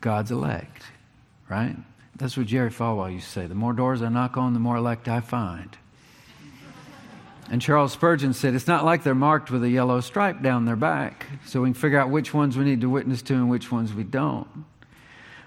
God's 0.00 0.30
elect, 0.30 0.84
right? 1.50 1.76
That's 2.16 2.34
what 2.34 2.46
Jerry 2.46 2.70
Falwell 2.70 3.12
used 3.12 3.26
to 3.26 3.32
say. 3.32 3.46
The 3.46 3.54
more 3.54 3.74
doors 3.74 4.00
I 4.00 4.08
knock 4.08 4.38
on, 4.38 4.54
the 4.54 4.58
more 4.58 4.76
elect 4.76 5.06
I 5.06 5.20
find. 5.20 5.76
And 7.50 7.60
Charles 7.60 7.92
Spurgeon 7.92 8.32
said, 8.32 8.54
It's 8.54 8.68
not 8.68 8.86
like 8.86 9.02
they're 9.02 9.14
marked 9.14 9.50
with 9.50 9.62
a 9.64 9.68
yellow 9.68 10.00
stripe 10.00 10.40
down 10.40 10.64
their 10.64 10.76
back, 10.76 11.26
so 11.44 11.60
we 11.60 11.68
can 11.68 11.74
figure 11.74 12.00
out 12.00 12.08
which 12.08 12.32
ones 12.32 12.56
we 12.56 12.64
need 12.64 12.80
to 12.80 12.88
witness 12.88 13.20
to 13.20 13.34
and 13.34 13.50
which 13.50 13.70
ones 13.70 13.92
we 13.92 14.04
don't. 14.04 14.48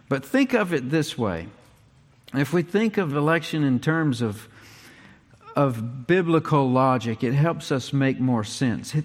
But 0.10 0.24
think 0.24 0.54
of 0.54 0.76
it 0.76 0.92
this 0.92 1.18
way 1.18 1.48
if 2.42 2.54
we 2.54 2.64
think 2.64 2.98
of 2.98 3.16
election 3.16 3.64
in 3.64 3.80
terms 3.80 4.22
of, 4.22 4.48
of 5.56 6.08
biblical 6.08 6.70
logic, 6.70 7.24
it 7.24 7.34
helps 7.34 7.72
us 7.72 7.94
make 7.94 8.20
more 8.20 8.44
sense. 8.44 8.96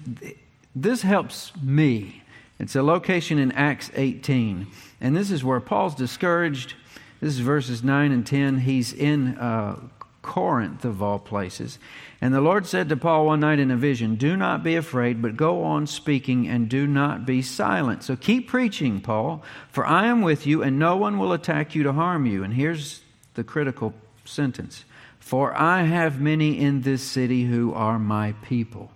This 0.75 1.01
helps 1.01 1.51
me. 1.61 2.23
It's 2.59 2.75
a 2.75 2.83
location 2.83 3.39
in 3.39 3.51
Acts 3.53 3.91
18. 3.95 4.67
And 4.99 5.15
this 5.15 5.31
is 5.31 5.43
where 5.43 5.59
Paul's 5.59 5.95
discouraged. 5.95 6.73
This 7.21 7.33
is 7.33 7.39
verses 7.39 7.83
9 7.83 8.11
and 8.11 8.25
10. 8.25 8.59
He's 8.59 8.93
in 8.93 9.37
uh, 9.37 9.79
Corinth, 10.21 10.83
of 10.83 11.01
all 11.01 11.19
places. 11.19 11.79
And 12.21 12.33
the 12.33 12.41
Lord 12.41 12.65
said 12.65 12.89
to 12.89 12.97
Paul 12.97 13.27
one 13.27 13.39
night 13.39 13.59
in 13.59 13.71
a 13.71 13.77
vision, 13.77 14.15
Do 14.15 14.35
not 14.35 14.63
be 14.63 14.75
afraid, 14.75 15.21
but 15.21 15.37
go 15.37 15.63
on 15.63 15.87
speaking 15.87 16.47
and 16.47 16.67
do 16.67 16.85
not 16.85 17.25
be 17.25 17.41
silent. 17.41 18.03
So 18.03 18.15
keep 18.15 18.47
preaching, 18.47 18.99
Paul, 18.99 19.43
for 19.69 19.85
I 19.85 20.07
am 20.07 20.21
with 20.21 20.45
you, 20.45 20.61
and 20.61 20.77
no 20.77 20.97
one 20.97 21.17
will 21.17 21.31
attack 21.31 21.75
you 21.75 21.83
to 21.83 21.93
harm 21.93 22.25
you. 22.25 22.43
And 22.43 22.53
here's 22.53 23.01
the 23.39 23.43
critical 23.45 23.93
sentence 24.25 24.83
For 25.17 25.57
I 25.57 25.83
have 25.83 26.19
many 26.19 26.59
in 26.59 26.81
this 26.81 27.01
city 27.01 27.45
who 27.45 27.73
are 27.73 27.97
my 27.97 28.33
people. 28.41 28.91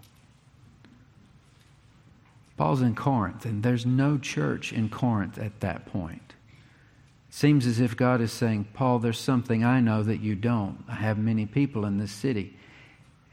Paul's 2.57 2.81
in 2.81 2.93
Corinth, 2.93 3.45
and 3.45 3.63
there's 3.63 3.85
no 3.85 4.17
church 4.17 4.73
in 4.73 4.89
Corinth 4.89 5.37
at 5.37 5.61
that 5.61 5.85
point. 5.85 6.33
It 7.29 7.33
seems 7.33 7.65
as 7.65 7.79
if 7.79 7.95
God 7.95 8.19
is 8.19 8.33
saying, 8.33 8.67
Paul, 8.73 8.99
there's 8.99 9.17
something 9.17 9.63
I 9.63 9.79
know 9.79 10.03
that 10.03 10.19
you 10.19 10.35
don't. 10.35 10.83
I 10.89 10.95
have 10.95 11.17
many 11.17 11.45
people 11.45 11.85
in 11.85 11.97
this 11.97 12.11
city 12.11 12.57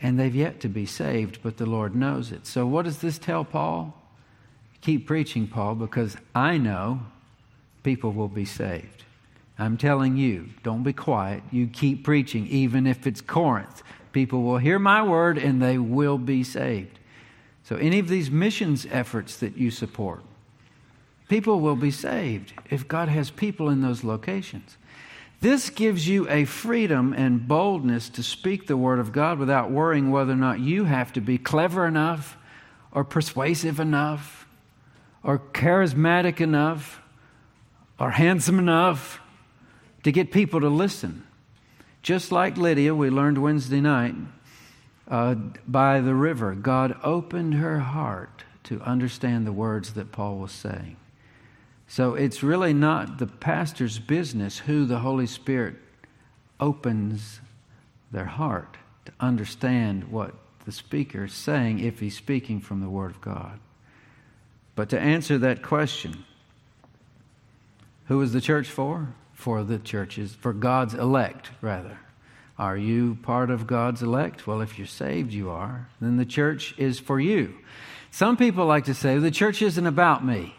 and 0.00 0.18
they've 0.18 0.34
yet 0.34 0.60
to 0.60 0.68
be 0.68 0.86
saved, 0.86 1.40
but 1.42 1.56
the 1.56 1.66
Lord 1.66 1.94
knows 1.94 2.30
it. 2.30 2.46
So, 2.46 2.66
what 2.66 2.84
does 2.84 2.98
this 2.98 3.18
tell 3.18 3.44
Paul? 3.44 4.00
Keep 4.80 5.06
preaching, 5.06 5.48
Paul, 5.48 5.74
because 5.74 6.16
I 6.34 6.56
know 6.56 7.00
people 7.82 8.12
will 8.12 8.28
be 8.28 8.46
saved. 8.46 9.04
I'm 9.60 9.76
telling 9.76 10.16
you, 10.16 10.48
don't 10.62 10.82
be 10.82 10.94
quiet. 10.94 11.42
You 11.50 11.66
keep 11.66 12.02
preaching, 12.02 12.46
even 12.46 12.86
if 12.86 13.06
it's 13.06 13.20
Corinth. 13.20 13.82
People 14.12 14.42
will 14.42 14.58
hear 14.58 14.78
my 14.78 15.02
word 15.02 15.36
and 15.36 15.60
they 15.60 15.76
will 15.76 16.18
be 16.18 16.42
saved. 16.42 16.98
So, 17.64 17.76
any 17.76 17.98
of 17.98 18.08
these 18.08 18.30
missions 18.30 18.86
efforts 18.90 19.36
that 19.36 19.56
you 19.56 19.70
support, 19.70 20.22
people 21.28 21.60
will 21.60 21.76
be 21.76 21.90
saved 21.90 22.54
if 22.70 22.88
God 22.88 23.08
has 23.08 23.30
people 23.30 23.68
in 23.68 23.82
those 23.82 24.02
locations. 24.02 24.76
This 25.40 25.70
gives 25.70 26.08
you 26.08 26.28
a 26.28 26.46
freedom 26.46 27.12
and 27.12 27.46
boldness 27.46 28.08
to 28.10 28.22
speak 28.22 28.66
the 28.66 28.76
Word 28.76 28.98
of 28.98 29.12
God 29.12 29.38
without 29.38 29.70
worrying 29.70 30.10
whether 30.10 30.32
or 30.32 30.36
not 30.36 30.60
you 30.60 30.84
have 30.84 31.12
to 31.14 31.20
be 31.20 31.38
clever 31.38 31.86
enough 31.86 32.36
or 32.92 33.04
persuasive 33.04 33.78
enough 33.78 34.46
or 35.22 35.38
charismatic 35.38 36.40
enough 36.40 37.00
or 37.98 38.10
handsome 38.10 38.58
enough 38.58 39.19
to 40.02 40.12
get 40.12 40.32
people 40.32 40.60
to 40.60 40.68
listen. 40.68 41.26
Just 42.02 42.32
like 42.32 42.56
Lydia, 42.56 42.94
we 42.94 43.10
learned 43.10 43.38
Wednesday 43.38 43.80
night 43.80 44.14
uh, 45.10 45.34
by 45.66 46.00
the 46.00 46.14
river, 46.14 46.54
God 46.54 46.96
opened 47.02 47.54
her 47.54 47.80
heart 47.80 48.44
to 48.64 48.80
understand 48.82 49.46
the 49.46 49.52
words 49.52 49.94
that 49.94 50.12
Paul 50.12 50.38
was 50.38 50.52
saying. 50.52 50.96
So 51.88 52.14
it's 52.14 52.44
really 52.44 52.72
not 52.72 53.18
the 53.18 53.26
pastor's 53.26 53.98
business 53.98 54.58
who 54.58 54.84
the 54.84 55.00
Holy 55.00 55.26
Spirit 55.26 55.74
opens 56.60 57.40
their 58.12 58.26
heart 58.26 58.76
to 59.06 59.12
understand 59.18 60.04
what 60.04 60.34
the 60.64 60.72
speaker 60.72 61.24
is 61.24 61.32
saying 61.32 61.80
if 61.80 61.98
he's 61.98 62.16
speaking 62.16 62.60
from 62.60 62.80
the 62.80 62.88
Word 62.88 63.10
of 63.10 63.20
God. 63.20 63.58
But 64.76 64.90
to 64.90 65.00
answer 65.00 65.38
that 65.38 65.62
question, 65.62 66.24
who 68.06 68.20
is 68.22 68.32
the 68.32 68.40
church 68.40 68.68
for? 68.70 69.08
For 69.40 69.64
the 69.64 69.78
churches, 69.78 70.34
for 70.34 70.52
God's 70.52 70.92
elect, 70.92 71.50
rather. 71.62 71.98
Are 72.58 72.76
you 72.76 73.16
part 73.22 73.50
of 73.50 73.66
God's 73.66 74.02
elect? 74.02 74.46
Well, 74.46 74.60
if 74.60 74.76
you're 74.76 74.86
saved, 74.86 75.32
you 75.32 75.48
are. 75.48 75.88
Then 75.98 76.18
the 76.18 76.26
church 76.26 76.74
is 76.76 77.00
for 77.00 77.18
you. 77.18 77.56
Some 78.10 78.36
people 78.36 78.66
like 78.66 78.84
to 78.84 78.92
say, 78.92 79.16
the 79.16 79.30
church 79.30 79.62
isn't 79.62 79.86
about 79.86 80.22
me. 80.22 80.54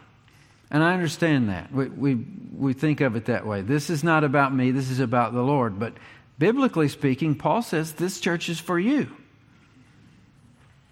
And 0.68 0.82
I 0.82 0.94
understand 0.94 1.48
that. 1.48 1.72
We, 1.72 1.90
we, 1.90 2.14
we 2.56 2.72
think 2.72 3.00
of 3.00 3.14
it 3.14 3.26
that 3.26 3.46
way. 3.46 3.60
This 3.60 3.88
is 3.88 4.02
not 4.02 4.24
about 4.24 4.52
me, 4.52 4.72
this 4.72 4.90
is 4.90 4.98
about 4.98 5.32
the 5.32 5.42
Lord. 5.42 5.78
But 5.78 5.94
biblically 6.40 6.88
speaking, 6.88 7.36
Paul 7.36 7.62
says 7.62 7.92
this 7.92 8.18
church 8.18 8.48
is 8.48 8.58
for 8.58 8.80
you. 8.80 9.14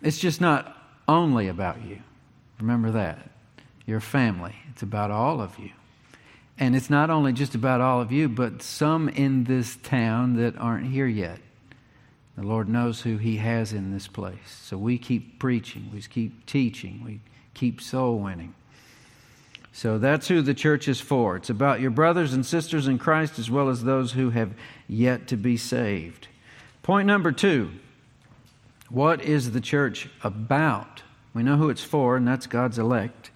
It's 0.00 0.18
just 0.18 0.40
not 0.40 0.76
only 1.08 1.48
about 1.48 1.84
you. 1.84 2.00
Remember 2.60 2.92
that. 2.92 3.30
Your 3.84 3.98
family. 3.98 4.54
It's 4.70 4.82
about 4.82 5.10
all 5.10 5.40
of 5.40 5.58
you. 5.58 5.70
And 6.60 6.76
it's 6.76 6.90
not 6.90 7.08
only 7.08 7.32
just 7.32 7.54
about 7.54 7.80
all 7.80 8.02
of 8.02 8.12
you, 8.12 8.28
but 8.28 8.62
some 8.62 9.08
in 9.08 9.44
this 9.44 9.76
town 9.76 10.36
that 10.36 10.58
aren't 10.58 10.86
here 10.86 11.06
yet. 11.06 11.40
The 12.36 12.42
Lord 12.42 12.68
knows 12.68 13.00
who 13.00 13.16
He 13.16 13.38
has 13.38 13.72
in 13.72 13.92
this 13.92 14.06
place. 14.06 14.60
So 14.62 14.76
we 14.76 14.98
keep 14.98 15.38
preaching, 15.38 15.90
we 15.92 16.02
keep 16.02 16.44
teaching, 16.44 17.02
we 17.02 17.20
keep 17.54 17.80
soul 17.80 18.18
winning. 18.18 18.54
So 19.72 19.98
that's 19.98 20.28
who 20.28 20.42
the 20.42 20.52
church 20.52 20.86
is 20.86 21.00
for. 21.00 21.36
It's 21.36 21.48
about 21.48 21.80
your 21.80 21.90
brothers 21.90 22.34
and 22.34 22.44
sisters 22.44 22.86
in 22.86 22.98
Christ 22.98 23.38
as 23.38 23.50
well 23.50 23.70
as 23.70 23.82
those 23.82 24.12
who 24.12 24.30
have 24.30 24.52
yet 24.86 25.28
to 25.28 25.36
be 25.36 25.56
saved. 25.56 26.28
Point 26.82 27.06
number 27.06 27.32
two 27.32 27.70
what 28.90 29.22
is 29.22 29.52
the 29.52 29.60
church 29.60 30.08
about? 30.22 31.02
We 31.32 31.42
know 31.42 31.56
who 31.56 31.70
it's 31.70 31.84
for, 31.84 32.16
and 32.16 32.26
that's 32.26 32.46
God's 32.46 32.78
elect. 32.78 33.29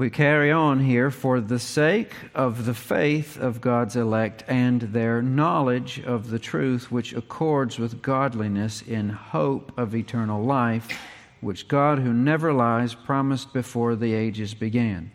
We 0.00 0.08
carry 0.08 0.50
on 0.50 0.80
here 0.80 1.10
for 1.10 1.42
the 1.42 1.58
sake 1.58 2.14
of 2.34 2.64
the 2.64 2.72
faith 2.72 3.36
of 3.36 3.60
God's 3.60 3.96
elect 3.96 4.44
and 4.48 4.80
their 4.80 5.20
knowledge 5.20 6.00
of 6.00 6.30
the 6.30 6.38
truth 6.38 6.90
which 6.90 7.12
accords 7.12 7.78
with 7.78 8.00
godliness 8.00 8.80
in 8.80 9.10
hope 9.10 9.76
of 9.76 9.94
eternal 9.94 10.42
life 10.42 10.88
which 11.42 11.68
God, 11.68 11.98
who 11.98 12.14
never 12.14 12.50
lies, 12.50 12.94
promised 12.94 13.52
before 13.52 13.94
the 13.94 14.14
ages 14.14 14.54
began. 14.54 15.12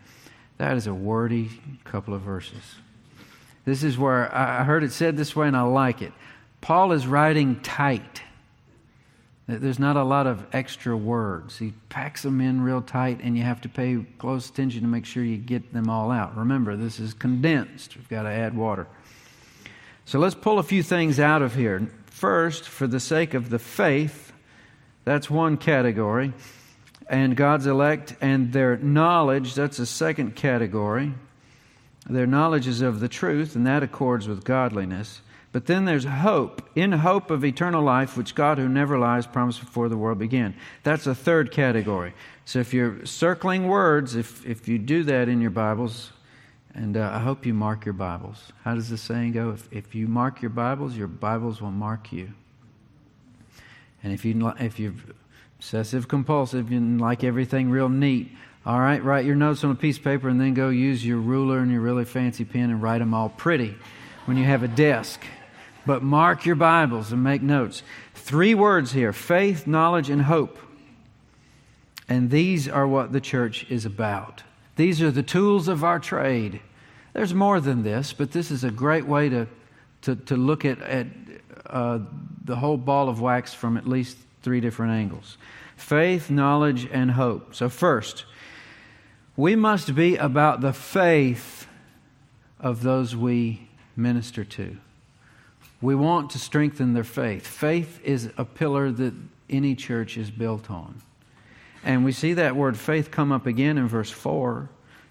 That 0.60 0.78
is 0.78 0.86
a 0.86 0.94
wordy 0.94 1.50
couple 1.84 2.14
of 2.14 2.22
verses. 2.22 2.76
This 3.66 3.82
is 3.82 3.98
where 3.98 4.32
I 4.36 4.64
heard 4.66 4.84
it 4.84 4.92
said 4.92 5.18
this 5.18 5.36
way, 5.36 5.48
and 5.48 5.58
I 5.58 5.64
like 5.64 6.04
it. 6.04 6.14
Paul 6.62 6.92
is 6.92 7.08
writing 7.08 7.60
tight. 7.62 8.22
There's 9.48 9.78
not 9.78 9.96
a 9.96 10.04
lot 10.04 10.26
of 10.26 10.44
extra 10.54 10.98
words. 10.98 11.60
He 11.60 11.74
packs 11.90 12.24
them 12.24 12.42
in 12.42 12.62
real 12.62 12.82
tight, 12.82 13.20
and 13.22 13.38
you 13.38 13.44
have 13.44 13.62
to 13.62 13.70
pay 13.70 14.04
close 14.18 14.50
attention 14.50 14.82
to 14.82 14.88
make 14.88 15.06
sure 15.06 15.24
you 15.24 15.38
get 15.38 15.72
them 15.72 15.88
all 15.88 16.10
out. 16.10 16.36
Remember, 16.36 16.76
this 16.76 17.00
is 17.00 17.14
condensed. 17.14 17.96
We've 17.96 18.10
got 18.10 18.24
to 18.24 18.30
add 18.30 18.58
water. 18.58 18.88
So 20.06 20.18
let's 20.18 20.34
pull 20.34 20.58
a 20.58 20.64
few 20.64 20.82
things 20.82 21.20
out 21.20 21.44
of 21.44 21.54
here. 21.54 21.92
First, 22.08 22.64
for 22.64 22.88
the 22.88 23.00
sake 23.00 23.36
of 23.36 23.52
the 23.52 23.60
faith, 23.60 24.34
that's 25.04 25.30
one 25.30 25.58
category. 25.58 26.34
And 27.08 27.38
God's 27.38 27.68
elect 27.68 28.16
and 28.22 28.52
their 28.52 28.78
knowledge, 28.78 29.54
that's 29.54 29.78
a 29.78 29.86
second 29.86 30.36
category. 30.36 31.14
Their 32.10 32.26
knowledge 32.26 32.68
is 32.68 32.82
of 32.82 33.00
the 33.00 33.08
truth, 33.08 33.56
and 33.56 33.68
that 33.68 33.84
accords 33.84 34.28
with 34.28 34.44
godliness. 34.44 35.22
But 35.56 35.68
then 35.68 35.86
there's 35.86 36.04
hope, 36.04 36.62
in 36.76 36.92
hope 36.92 37.32
of 37.32 37.46
eternal 37.46 37.82
life, 37.82 38.18
which 38.18 38.36
God, 38.36 38.58
who 38.58 38.68
never 38.68 39.00
lies, 39.00 39.26
promised 39.26 39.62
before 39.62 39.88
the 39.88 39.96
world 39.96 40.20
began. 40.20 40.54
That's 40.84 41.08
a 41.08 41.16
third 41.16 41.50
category. 41.50 42.14
So 42.44 42.60
if 42.60 42.74
you're 42.74 43.06
circling 43.06 43.70
words, 43.70 44.18
if, 44.18 44.46
if 44.46 44.68
you 44.68 44.78
do 44.78 45.04
that 45.04 45.30
in 45.30 45.40
your 45.40 45.52
Bibles, 45.52 46.12
and 46.74 46.98
uh, 46.98 47.10
I 47.14 47.20
hope 47.20 47.46
you 47.46 47.54
mark 47.54 47.86
your 47.86 47.94
Bibles. 47.94 48.52
How 48.66 48.76
does 48.76 48.90
the 48.90 48.98
saying 48.98 49.32
go? 49.32 49.52
If, 49.52 49.72
if 49.72 49.96
you 49.96 50.10
mark 50.10 50.42
your 50.42 50.50
Bibles, 50.50 50.98
your 50.98 51.08
Bibles 51.08 51.62
will 51.62 51.72
mark 51.72 52.12
you. 52.12 52.34
And 54.04 54.12
if, 54.12 54.26
you, 54.26 54.54
if 54.60 54.78
you're 54.78 54.94
obsessive 55.58 56.10
compulsive 56.10 56.70
and 56.70 57.00
like 57.00 57.24
everything 57.24 57.70
real 57.70 57.88
neat, 57.88 58.30
all 58.66 58.82
right, 58.82 59.02
write 59.02 59.24
your 59.24 59.36
notes 59.36 59.64
on 59.64 59.72
a 59.72 59.76
piece 59.76 59.96
of 59.96 60.04
paper 60.04 60.28
and 60.28 60.42
then 60.42 60.54
go 60.54 60.68
use 60.68 61.06
your 61.06 61.20
ruler 61.20 61.60
and 61.60 61.72
your 61.72 61.80
really 61.80 62.04
fancy 62.04 62.44
pen 62.44 62.72
and 62.72 62.82
write 62.82 63.00
them 63.00 63.14
all 63.14 63.30
pretty 63.30 63.78
when 64.26 64.36
you 64.36 64.44
have 64.44 64.62
a 64.62 64.68
desk. 64.68 65.24
But 65.86 66.02
mark 66.02 66.46
your 66.46 66.56
Bibles 66.56 67.12
and 67.12 67.24
make 67.24 67.42
notes. 67.42 67.84
Three 68.14 68.56
words 68.56 68.92
here 68.92 69.14
faith, 69.14 69.68
knowledge, 69.68 70.10
and 70.10 70.24
hope. 70.24 70.58
And 72.08 72.30
these 72.30 72.68
are 72.68 72.88
what 72.88 73.12
the 73.12 73.22
church 73.22 73.66
is 73.70 73.86
about. 73.86 74.44
These 74.76 75.02
are 75.02 75.12
the 75.12 75.24
tools 75.24 75.68
of 75.68 75.84
our 75.84 76.00
trade. 76.00 76.60
There's 77.14 77.34
more 77.34 77.60
than 77.60 77.84
this, 77.84 78.14
but 78.14 78.32
this 78.32 78.52
is 78.52 78.64
a 78.64 78.72
great 78.72 79.08
way 79.08 79.30
to, 79.30 79.48
to, 80.02 80.16
to 80.16 80.36
look 80.36 80.66
at, 80.66 80.82
at 80.82 81.08
uh, 81.66 82.00
the 82.44 82.58
whole 82.58 82.78
ball 82.78 83.10
of 83.10 83.22
wax 83.22 83.54
from 83.54 83.78
at 83.78 83.88
least 83.88 84.18
three 84.42 84.60
different 84.60 84.92
angles 84.92 85.38
faith, 85.78 86.30
knowledge, 86.30 86.88
and 86.92 87.12
hope. 87.12 87.56
So, 87.56 87.70
first, 87.70 88.26
we 89.36 89.56
must 89.56 89.96
be 89.96 90.16
about 90.16 90.62
the 90.62 90.74
faith 90.74 91.68
of 92.60 92.84
those 92.84 93.16
we 93.16 93.68
minister 93.96 94.44
to. 94.46 94.78
We 95.86 95.94
want 95.94 96.32
to 96.32 96.40
strengthen 96.40 96.94
their 96.94 97.04
faith. 97.04 97.46
Faith 97.46 98.02
is 98.04 98.32
a 98.38 98.44
pillar 98.44 98.92
that 98.92 99.14
any 99.52 99.76
church 99.76 100.18
is 100.18 100.32
built 100.32 100.72
on. 100.72 101.00
And 101.84 102.04
we 102.04 102.12
see 102.12 102.34
that 102.34 102.56
word 102.56 102.76
faith 102.76 103.12
come 103.12 103.32
up 103.32 103.46
again 103.46 103.78
in 103.78 103.88
verse 103.88 104.10
4 104.10 104.68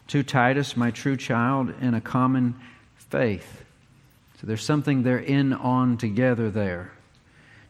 to 0.09 0.23
Titus, 0.25 0.77
my 0.77 0.91
true 0.91 1.17
child, 1.17 1.73
in 1.81 1.95
a 1.95 2.01
common 2.01 2.57
faith. 2.97 3.65
So 4.41 4.49
there's 4.49 4.65
something 4.65 5.05
they're 5.05 5.19
in 5.19 5.53
on 5.53 5.97
together 5.97 6.51
there. 6.51 6.91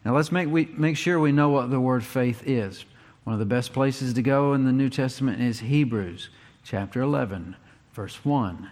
Now 0.03 0.15
let's 0.15 0.31
make, 0.31 0.49
we, 0.49 0.65
make 0.65 0.97
sure 0.97 1.19
we 1.19 1.31
know 1.31 1.49
what 1.49 1.69
the 1.69 1.79
word 1.79 2.03
faith 2.03 2.41
is. 2.47 2.85
One 3.23 3.35
of 3.35 3.39
the 3.39 3.45
best 3.45 3.71
places 3.71 4.15
to 4.15 4.23
go 4.23 4.55
in 4.55 4.65
the 4.65 4.71
New 4.71 4.89
Testament 4.89 5.39
is 5.39 5.59
Hebrews 5.59 6.29
chapter 6.63 7.01
11, 7.01 7.55
verse 7.93 8.25
1. 8.25 8.71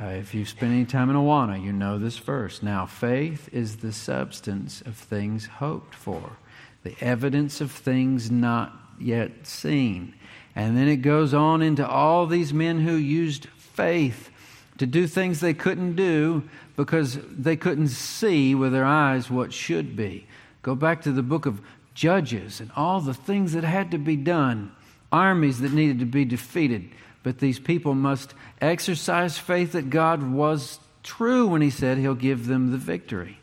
Uh, 0.00 0.06
if 0.06 0.32
you've 0.32 0.48
spent 0.48 0.72
any 0.72 0.84
time 0.84 1.10
in 1.10 1.16
Awana, 1.16 1.60
you 1.60 1.72
know 1.72 1.98
this 1.98 2.18
verse. 2.18 2.62
Now, 2.62 2.86
faith 2.86 3.48
is 3.52 3.78
the 3.78 3.92
substance 3.92 4.80
of 4.82 4.94
things 4.94 5.46
hoped 5.46 5.92
for, 5.92 6.36
the 6.84 6.94
evidence 7.00 7.60
of 7.60 7.72
things 7.72 8.30
not 8.30 8.72
yet 9.00 9.44
seen. 9.46 10.14
And 10.54 10.76
then 10.76 10.86
it 10.86 10.98
goes 10.98 11.34
on 11.34 11.62
into 11.62 11.86
all 11.86 12.26
these 12.26 12.52
men 12.52 12.80
who 12.80 12.94
used 12.94 13.46
faith 13.46 14.30
to 14.78 14.86
do 14.86 15.08
things 15.08 15.40
they 15.40 15.54
couldn't 15.54 15.96
do 15.96 16.48
because 16.76 17.18
they 17.28 17.56
couldn't 17.56 17.88
see 17.88 18.54
with 18.54 18.72
their 18.72 18.84
eyes 18.84 19.28
what 19.28 19.52
should 19.52 19.96
be. 19.96 20.28
Go 20.62 20.76
back 20.76 21.02
to 21.02 21.12
the 21.12 21.22
book 21.22 21.44
of 21.44 21.60
Judges 21.94 22.60
and 22.60 22.70
all 22.76 23.00
the 23.00 23.14
things 23.14 23.52
that 23.52 23.64
had 23.64 23.90
to 23.90 23.98
be 23.98 24.14
done, 24.14 24.70
armies 25.10 25.58
that 25.58 25.72
needed 25.72 25.98
to 25.98 26.06
be 26.06 26.24
defeated. 26.24 26.88
But 27.28 27.40
these 27.40 27.58
people 27.58 27.94
must 27.94 28.32
exercise 28.58 29.36
faith 29.36 29.72
that 29.72 29.90
God 29.90 30.22
was 30.22 30.78
true 31.02 31.46
when 31.46 31.60
He 31.60 31.68
said 31.68 31.98
He'll 31.98 32.14
give 32.14 32.46
them 32.46 32.70
the 32.70 32.78
victory. 32.78 33.38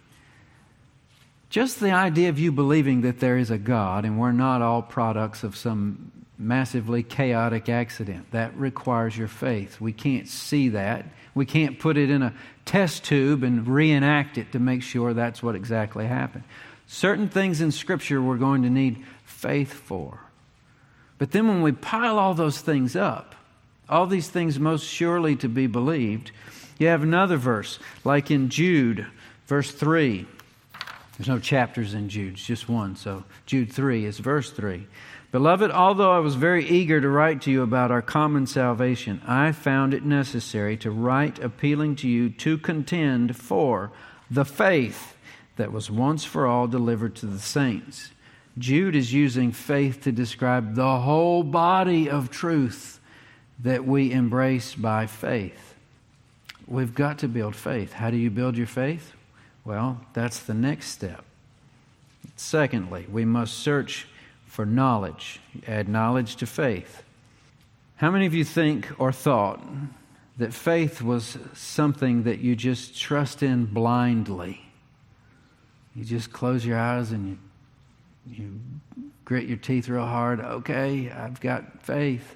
Just 1.51 1.79
the 1.79 1.91
idea 1.91 2.29
of 2.29 2.39
you 2.39 2.51
believing 2.51 3.01
that 3.01 3.19
there 3.19 3.37
is 3.37 3.51
a 3.51 3.59
God 3.59 4.03
and 4.03 4.19
we're 4.19 4.31
not 4.31 4.63
all 4.63 4.81
products 4.81 5.43
of 5.43 5.55
some 5.55 6.11
massively 6.35 7.03
chaotic 7.03 7.69
accident, 7.69 8.31
that 8.31 8.57
requires 8.57 9.15
your 9.15 9.27
faith. 9.27 9.79
We 9.79 9.93
can't 9.93 10.27
see 10.27 10.69
that. 10.69 11.05
We 11.35 11.45
can't 11.45 11.77
put 11.77 11.95
it 11.95 12.09
in 12.09 12.23
a 12.23 12.33
test 12.65 13.03
tube 13.03 13.43
and 13.43 13.67
reenact 13.67 14.39
it 14.39 14.51
to 14.53 14.57
make 14.57 14.81
sure 14.81 15.13
that's 15.13 15.43
what 15.43 15.53
exactly 15.53 16.07
happened. 16.07 16.45
Certain 16.87 17.29
things 17.29 17.61
in 17.61 17.71
Scripture 17.71 18.19
we're 18.19 18.37
going 18.37 18.63
to 18.63 18.69
need 18.71 19.05
faith 19.25 19.73
for. 19.73 20.21
But 21.19 21.29
then 21.33 21.47
when 21.47 21.61
we 21.61 21.71
pile 21.71 22.17
all 22.17 22.33
those 22.33 22.59
things 22.59 22.95
up, 22.95 23.35
all 23.89 24.07
these 24.07 24.29
things 24.29 24.59
most 24.59 24.85
surely 24.85 25.35
to 25.37 25.49
be 25.49 25.67
believed. 25.67 26.31
You 26.77 26.87
have 26.87 27.03
another 27.03 27.37
verse, 27.37 27.79
like 28.03 28.31
in 28.31 28.49
Jude, 28.49 29.05
verse 29.47 29.71
3. 29.71 30.25
There's 31.17 31.27
no 31.29 31.39
chapters 31.39 31.93
in 31.93 32.09
Jude, 32.09 32.33
it's 32.33 32.45
just 32.45 32.67
one. 32.67 32.95
So 32.95 33.23
Jude 33.45 33.71
3 33.71 34.05
is 34.05 34.19
verse 34.19 34.51
3. 34.51 34.85
Beloved, 35.31 35.71
although 35.71 36.11
I 36.11 36.19
was 36.19 36.35
very 36.35 36.65
eager 36.65 36.99
to 37.01 37.09
write 37.09 37.41
to 37.41 37.51
you 37.51 37.61
about 37.61 37.91
our 37.91 38.01
common 38.01 38.47
salvation, 38.47 39.21
I 39.25 39.51
found 39.51 39.93
it 39.93 40.03
necessary 40.03 40.77
to 40.77 40.91
write 40.91 41.39
appealing 41.39 41.97
to 41.97 42.07
you 42.07 42.29
to 42.29 42.57
contend 42.57 43.35
for 43.35 43.91
the 44.29 44.45
faith 44.45 45.15
that 45.57 45.71
was 45.71 45.91
once 45.91 46.23
for 46.23 46.47
all 46.47 46.67
delivered 46.67 47.15
to 47.17 47.25
the 47.25 47.39
saints. 47.39 48.11
Jude 48.57 48.95
is 48.95 49.13
using 49.13 49.51
faith 49.51 50.01
to 50.03 50.11
describe 50.11 50.75
the 50.75 50.99
whole 50.99 51.43
body 51.43 52.09
of 52.09 52.29
truth 52.29 52.94
that 53.59 53.85
we 53.85 54.11
embrace 54.11 54.75
by 54.75 55.07
faith. 55.07 55.75
We've 56.67 56.93
got 56.93 57.19
to 57.19 57.27
build 57.27 57.55
faith. 57.55 57.93
How 57.93 58.09
do 58.09 58.17
you 58.17 58.29
build 58.29 58.57
your 58.57 58.67
faith? 58.67 59.13
Well, 59.63 60.01
that's 60.13 60.39
the 60.39 60.53
next 60.53 60.87
step. 60.87 61.23
Secondly, 62.35 63.05
we 63.11 63.25
must 63.25 63.53
search 63.53 64.07
for 64.47 64.65
knowledge. 64.65 65.39
Add 65.67 65.87
knowledge 65.87 66.35
to 66.37 66.45
faith. 66.45 67.03
How 67.97 68.11
many 68.11 68.25
of 68.25 68.33
you 68.33 68.43
think 68.43 68.89
or 68.99 69.11
thought 69.11 69.61
that 70.37 70.53
faith 70.53 71.01
was 71.01 71.37
something 71.53 72.23
that 72.23 72.39
you 72.39 72.55
just 72.55 72.99
trust 72.99 73.41
in 73.41 73.65
blindly? 73.65 74.61
You 75.95 76.03
just 76.03 76.33
close 76.33 76.65
your 76.65 76.77
eyes 76.77 77.11
and 77.11 77.29
you, 77.29 77.37
you 78.29 78.59
grit 79.23 79.47
your 79.47 79.57
teeth 79.57 79.87
real 79.87 80.05
hard. 80.05 80.41
Okay, 80.41 81.09
I've 81.09 81.39
got 81.39 81.81
faith. 81.83 82.35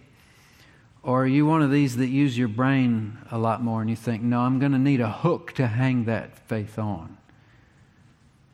Or 1.10 1.24
are 1.24 1.28
you 1.28 1.48
one 1.48 1.63
of 1.63 1.72
these 1.72 1.98
that 1.98 2.10
use 2.10 2.38
your 2.38 2.48
brain 2.48 3.17
a 3.32 3.39
lot 3.39 3.63
more 3.63 3.82
and 3.82 3.89
you 3.89 3.95
think, 3.95 4.22
no, 4.22 4.41
I'm 4.41 4.60
going 4.60 4.74
to 4.74 4.78
need 4.78 5.02
a 5.02 5.10
hook 5.10 5.54
to 5.54 5.65
hang 5.65 6.06
that 6.06 6.38
faith 6.48 6.78
on? 6.78 7.17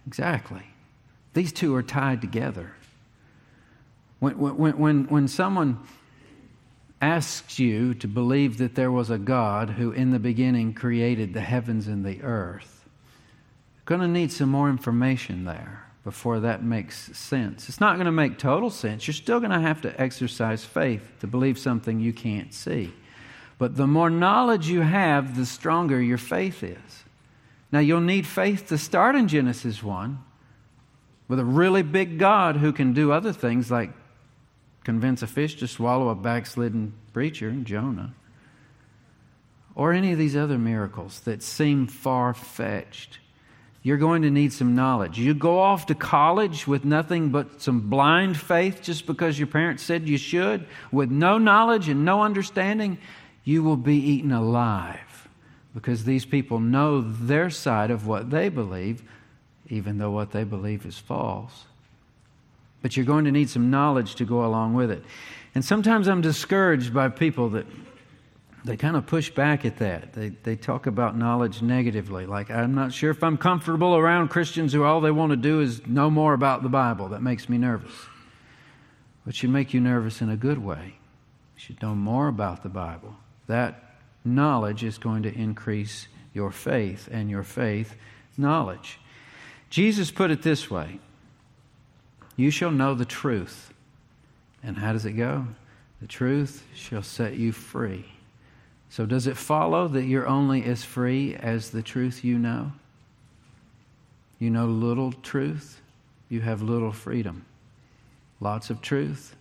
Exactly. 0.07 0.63
These 1.33 1.51
two 1.51 1.75
are 1.75 1.83
tied 1.83 2.21
together. 2.21 2.71
When, 4.19 4.37
when, 4.39 4.77
when, 4.77 5.03
when 5.07 5.27
someone 5.27 5.79
asks 7.01 7.59
you 7.59 7.93
to 7.95 8.07
believe 8.07 8.57
that 8.59 8.75
there 8.75 8.89
was 8.89 9.09
a 9.09 9.17
God 9.17 9.71
who 9.71 9.91
in 9.91 10.11
the 10.11 10.19
beginning 10.19 10.73
created 10.73 11.33
the 11.33 11.41
heavens 11.41 11.87
and 11.87 12.05
the 12.05 12.23
earth, 12.23 12.85
going 13.83 13.99
to 13.99 14.07
need 14.07 14.31
some 14.31 14.47
more 14.47 14.69
information 14.69 15.43
there 15.43 15.84
before 16.05 16.39
that 16.41 16.63
makes 16.63 17.17
sense. 17.17 17.67
It's 17.67 17.81
not 17.81 17.95
going 17.95 18.05
to 18.05 18.11
make 18.11 18.37
total 18.37 18.69
sense. 18.69 19.07
You're 19.07 19.15
still 19.15 19.39
going 19.39 19.51
to 19.51 19.59
have 19.59 19.81
to 19.81 19.99
exercise 19.99 20.63
faith 20.63 21.01
to 21.19 21.27
believe 21.27 21.57
something 21.57 21.99
you 21.99 22.13
can't 22.13 22.53
see. 22.53 22.93
But 23.57 23.75
the 23.75 23.87
more 23.87 24.11
knowledge 24.11 24.67
you 24.67 24.81
have, 24.81 25.35
the 25.35 25.47
stronger 25.47 25.99
your 25.99 26.19
faith 26.19 26.63
is. 26.63 27.03
Now, 27.71 27.79
you'll 27.79 28.01
need 28.01 28.27
faith 28.27 28.67
to 28.67 28.77
start 28.77 29.15
in 29.15 29.27
Genesis 29.27 29.81
1 29.81 30.19
with 31.27 31.39
a 31.39 31.45
really 31.45 31.81
big 31.81 32.19
God 32.19 32.57
who 32.57 32.71
can 32.71 32.93
do 32.93 33.11
other 33.11 33.33
things 33.33 33.71
like 33.71 33.89
convince 34.83 35.23
a 35.23 35.27
fish 35.27 35.55
to 35.55 35.67
swallow 35.67 36.09
a 36.09 36.15
backslidden 36.15 36.93
preacher, 37.13 37.51
Jonah, 37.51 38.13
or 39.73 39.91
any 39.91 40.11
of 40.11 40.19
these 40.19 40.35
other 40.35 40.59
miracles 40.59 41.21
that 41.21 41.41
seem 41.41 41.87
far 41.87 42.35
fetched 42.35 43.17
you're 43.85 43.97
going 43.97 44.23
to 44.23 44.31
need 44.31 44.51
some 44.51 44.73
knowledge. 44.73 45.19
You 45.19 45.35
go 45.35 45.59
off 45.59 45.85
to 45.85 45.93
college 45.93 46.65
with 46.65 46.85
nothing 46.85 47.29
but 47.29 47.61
some 47.61 47.81
blind 47.81 48.35
faith 48.35 48.81
just 48.81 49.05
because 49.05 49.37
your 49.37 49.45
parents 49.45 49.83
said 49.83 50.09
you 50.09 50.17
should, 50.17 50.65
with 50.91 51.11
no 51.11 51.37
knowledge 51.37 51.87
and 51.87 52.03
no 52.03 52.23
understanding, 52.23 52.97
you 53.43 53.61
will 53.61 53.77
be 53.77 53.97
eaten 53.97 54.31
alive 54.31 55.27
because 55.75 56.03
these 56.03 56.25
people 56.25 56.59
know 56.59 56.99
their 56.99 57.51
side 57.51 57.91
of 57.91 58.07
what 58.07 58.31
they 58.31 58.49
believe. 58.49 59.03
even 59.69 59.99
though 59.99 60.09
what 60.11 60.31
they 60.31 60.43
believe 60.43 60.83
is 60.87 60.97
false. 60.97 61.65
But 62.81 62.97
you're 62.97 63.05
going 63.05 63.25
to 63.25 63.31
need 63.31 63.51
some 63.51 63.69
knowledge 63.69 64.15
to 64.15 64.25
go 64.25 64.43
along 64.45 64.73
with 64.73 64.89
it. 64.89 65.03
And 65.53 65.63
sometimes 65.63 66.07
I'm 66.07 66.21
discouraged 66.21 66.91
by 66.91 67.09
people 67.09 67.49
that 67.49 67.67
they 68.65 68.77
kind 68.77 68.95
of 68.95 69.05
push 69.05 69.29
back 69.29 69.63
at 69.63 69.77
that. 69.77 70.13
They, 70.13 70.29
they 70.29 70.55
talk 70.55 70.87
about 70.87 71.15
knowledge 71.15 71.61
negatively. 71.61 72.25
Like, 72.25 72.49
I'm 72.49 72.73
not 72.73 72.91
sure 72.91 73.11
if 73.11 73.23
I'm 73.23 73.37
comfortable 73.37 73.95
around 73.95 74.29
Christians 74.29 74.73
who 74.73 74.83
all 74.83 75.01
they 75.01 75.11
want 75.11 75.29
to 75.29 75.37
do 75.37 75.61
is 75.61 75.85
know 75.85 76.09
more 76.09 76.33
about 76.33 76.63
the 76.63 76.69
Bible. 76.69 77.09
That 77.09 77.21
makes 77.21 77.47
me 77.47 77.59
nervous. 77.59 77.93
But 79.23 79.35
should 79.35 79.51
make 79.51 79.73
you 79.73 79.79
nervous 79.79 80.19
in 80.19 80.29
a 80.31 80.35
good 80.35 80.57
way. 80.57 80.95
You 81.55 81.59
should 81.59 81.81
know 81.81 81.93
more 81.93 82.27
about 82.27 82.63
the 82.63 82.69
Bible. 82.69 83.15
That 83.45 83.97
knowledge 84.23 84.83
is 84.83 84.97
going 84.97 85.23
to 85.23 85.33
increase 85.33 86.07
your 86.33 86.51
faith, 86.51 87.07
and 87.11 87.29
your 87.29 87.43
faith, 87.43 87.95
knowledge. 88.37 88.99
Jesus 89.69 90.11
put 90.11 90.29
it 90.31 90.43
this 90.43 90.69
way 90.69 90.99
You 92.35 92.51
shall 92.51 92.71
know 92.71 92.93
the 92.93 93.05
truth. 93.05 93.71
And 94.61 94.77
how 94.77 94.93
does 94.93 95.05
it 95.05 95.13
go? 95.13 95.47
The 96.01 96.07
truth 96.07 96.65
shall 96.73 97.03
set 97.03 97.35
you 97.35 97.51
free. 97.51 98.05
So, 98.95 99.05
does 99.05 99.27
it 99.27 99.35
follow 99.35 99.89
that 99.89 100.05
you're 100.05 100.25
only 100.25 100.63
as 100.63 100.85
free 100.85 101.35
as 101.35 101.71
the 101.71 101.81
truth 101.81 102.23
you 102.23 102.39
know? 102.39 102.71
You 104.39 104.49
know 104.49 104.67
little 104.67 105.11
truth, 105.11 105.81
you 106.29 106.39
have 106.39 106.61
little 106.61 106.93
freedom. 106.93 107.43
Lots 108.39 108.69
of 108.69 108.81
truth, 108.81 109.35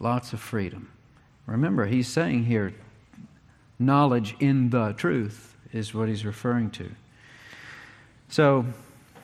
lots 0.00 0.32
of 0.32 0.40
freedom. 0.40 0.90
Remember, 1.44 1.84
he's 1.84 2.08
saying 2.08 2.46
here, 2.46 2.72
knowledge 3.78 4.34
in 4.40 4.70
the 4.70 4.94
truth 4.94 5.54
is 5.74 5.92
what 5.92 6.08
he's 6.08 6.24
referring 6.24 6.70
to. 6.70 6.90
So, 8.30 8.64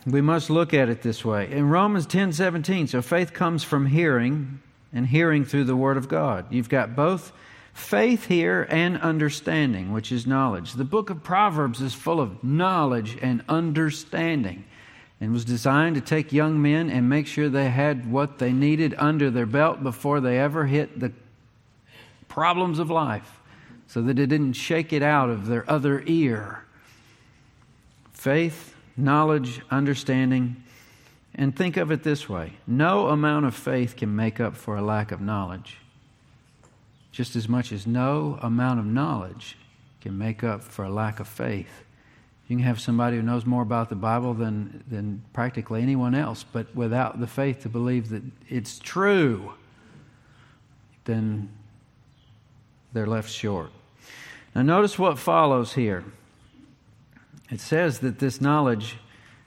we 0.04 0.20
must 0.20 0.50
look 0.50 0.74
at 0.74 0.90
it 0.90 1.00
this 1.00 1.24
way. 1.24 1.50
In 1.50 1.70
Romans 1.70 2.04
10 2.04 2.34
17, 2.34 2.88
so 2.88 3.00
faith 3.00 3.32
comes 3.32 3.64
from 3.64 3.86
hearing, 3.86 4.60
and 4.92 5.06
hearing 5.06 5.46
through 5.46 5.64
the 5.64 5.76
Word 5.76 5.96
of 5.96 6.10
God. 6.10 6.44
You've 6.52 6.68
got 6.68 6.94
both 6.94 7.32
faith 7.72 8.26
here 8.26 8.66
and 8.68 9.00
understanding, 9.00 9.92
which 9.92 10.12
is 10.12 10.26
knowledge. 10.26 10.74
The 10.74 10.84
book 10.84 11.10
of 11.10 11.22
Proverbs 11.22 11.80
is 11.80 11.94
full 11.94 12.20
of 12.20 12.42
knowledge 12.44 13.18
and 13.20 13.42
understanding 13.48 14.64
and 15.20 15.32
was 15.32 15.44
designed 15.44 15.94
to 15.94 16.00
take 16.00 16.32
young 16.32 16.60
men 16.60 16.90
and 16.90 17.08
make 17.08 17.26
sure 17.26 17.48
they 17.48 17.70
had 17.70 18.10
what 18.10 18.38
they 18.38 18.52
needed 18.52 18.94
under 18.98 19.30
their 19.30 19.46
belt 19.46 19.82
before 19.82 20.20
they 20.20 20.38
ever 20.38 20.66
hit 20.66 20.98
the 20.98 21.12
problems 22.28 22.78
of 22.78 22.90
life 22.90 23.40
so 23.86 24.02
that 24.02 24.18
it 24.18 24.26
didn't 24.26 24.54
shake 24.54 24.92
it 24.92 25.02
out 25.02 25.30
of 25.30 25.46
their 25.46 25.68
other 25.70 26.02
ear. 26.06 26.64
Faith, 28.12 28.74
knowledge, 28.96 29.60
understanding. 29.70 30.56
And 31.34 31.54
think 31.54 31.76
of 31.76 31.90
it 31.90 32.02
this 32.02 32.28
way 32.28 32.54
no 32.66 33.08
amount 33.08 33.46
of 33.46 33.54
faith 33.54 33.96
can 33.96 34.14
make 34.16 34.40
up 34.40 34.56
for 34.56 34.76
a 34.76 34.82
lack 34.82 35.12
of 35.12 35.20
knowledge 35.20 35.78
just 37.12 37.36
as 37.36 37.48
much 37.48 37.70
as 37.70 37.86
no 37.86 38.38
amount 38.42 38.80
of 38.80 38.86
knowledge 38.86 39.56
can 40.00 40.18
make 40.18 40.42
up 40.42 40.62
for 40.62 40.84
a 40.84 40.90
lack 40.90 41.20
of 41.20 41.28
faith. 41.28 41.84
You 42.48 42.56
can 42.56 42.64
have 42.64 42.80
somebody 42.80 43.16
who 43.16 43.22
knows 43.22 43.46
more 43.46 43.62
about 43.62 43.88
the 43.88 43.96
Bible 43.96 44.34
than, 44.34 44.82
than 44.90 45.22
practically 45.32 45.80
anyone 45.82 46.14
else, 46.14 46.44
but 46.44 46.74
without 46.74 47.20
the 47.20 47.26
faith 47.26 47.60
to 47.62 47.68
believe 47.68 48.08
that 48.08 48.22
it's 48.48 48.78
true, 48.78 49.52
then 51.04 51.50
they're 52.92 53.06
left 53.06 53.30
short. 53.30 53.70
Now, 54.54 54.62
notice 54.62 54.98
what 54.98 55.18
follows 55.18 55.74
here. 55.74 56.04
It 57.50 57.60
says 57.60 58.00
that 58.00 58.18
this 58.18 58.40
knowledge 58.40 58.98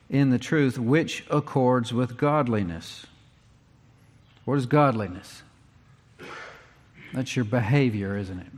in 0.10 0.30
the 0.30 0.39
truth 0.39 0.78
which 0.78 1.25
accords 1.30 1.93
with 1.93 2.17
godliness. 2.17 3.06
What 4.45 4.58
is 4.58 4.67
godliness? 4.67 5.41
That's 7.15 7.34
your 7.34 7.45
behavior, 7.45 8.17
isn't 8.17 8.39
it? 8.39 8.51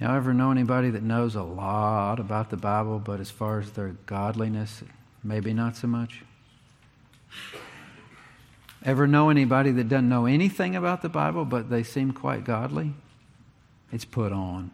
You 0.00 0.06
ever 0.06 0.32
know 0.32 0.50
anybody 0.50 0.88
that 0.88 1.02
knows 1.02 1.34
a 1.34 1.42
lot 1.42 2.18
about 2.18 2.48
the 2.48 2.56
Bible, 2.56 2.98
but 2.98 3.20
as 3.20 3.30
far 3.30 3.60
as 3.60 3.70
their 3.72 3.90
godliness, 4.06 4.82
maybe 5.22 5.52
not 5.52 5.76
so 5.76 5.88
much? 5.88 6.22
Ever 8.82 9.06
know 9.06 9.28
anybody 9.28 9.72
that 9.72 9.90
doesn't 9.90 10.08
know 10.08 10.24
anything 10.24 10.74
about 10.74 11.02
the 11.02 11.10
Bible, 11.10 11.44
but 11.44 11.68
they 11.68 11.82
seem 11.82 12.12
quite 12.12 12.44
godly? 12.44 12.94
It's 13.92 14.06
put 14.06 14.32
on. 14.32 14.70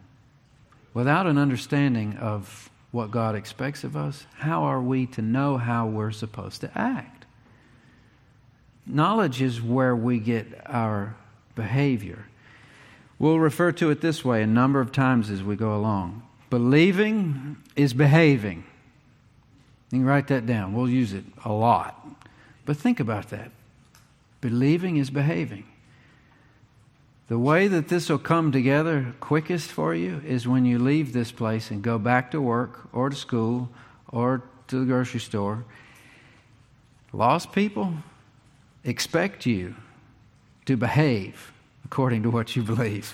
Without 0.93 1.27
an 1.27 1.37
understanding 1.37 2.15
of 2.19 2.69
what 2.91 3.11
God 3.11 3.35
expects 3.35 3.83
of 3.83 3.97
us, 3.97 4.25
how 4.37 4.63
are 4.63 4.81
we 4.81 5.07
to 5.07 5.21
know 5.21 5.57
how 5.57 5.87
we're 5.87 6.11
supposed 6.11 6.61
to 6.61 6.71
act? 6.73 7.25
Knowledge 8.85 9.41
is 9.41 9.61
where 9.61 9.93
we 9.93 10.19
get 10.19 10.61
our 10.67 11.17
behavior. 11.57 12.27
We'll 13.19 13.39
refer 13.39 13.73
to 13.73 13.89
it 13.89 13.99
this 13.99 14.23
way 14.23 14.41
a 14.41 14.47
number 14.47 14.79
of 14.79 14.93
times 14.93 15.29
as 15.29 15.43
we 15.43 15.57
go 15.57 15.75
along. 15.75 16.21
Believing 16.49 17.57
is 17.75 17.93
behaving. 17.93 18.63
You 19.91 19.99
can 19.99 20.05
write 20.05 20.27
that 20.27 20.45
down. 20.45 20.73
We'll 20.73 20.89
use 20.89 21.11
it 21.11 21.25
a 21.43 21.51
lot. 21.51 22.07
But 22.65 22.77
think 22.77 23.01
about 23.01 23.29
that. 23.31 23.51
Believing 24.39 24.97
is 24.97 25.09
behaving. 25.09 25.65
The 27.27 27.39
way 27.39 27.67
that 27.67 27.89
this 27.89 28.07
will 28.07 28.19
come 28.19 28.53
together 28.53 29.13
quickest 29.19 29.69
for 29.69 29.93
you 29.93 30.21
is 30.25 30.47
when 30.47 30.63
you 30.63 30.79
leave 30.79 31.11
this 31.11 31.31
place 31.31 31.71
and 31.71 31.81
go 31.81 31.97
back 31.97 32.31
to 32.31 32.41
work 32.41 32.87
or 32.93 33.09
to 33.09 33.15
school 33.15 33.69
or 34.09 34.43
to 34.67 34.79
the 34.79 34.85
grocery 34.85 35.19
store. 35.19 35.65
Lost 37.11 37.51
people 37.51 37.93
expect 38.83 39.45
you 39.45 39.75
to 40.67 40.77
behave 40.77 41.51
according 41.83 42.23
to 42.23 42.29
what 42.29 42.55
you 42.55 42.63
believe. 42.63 43.13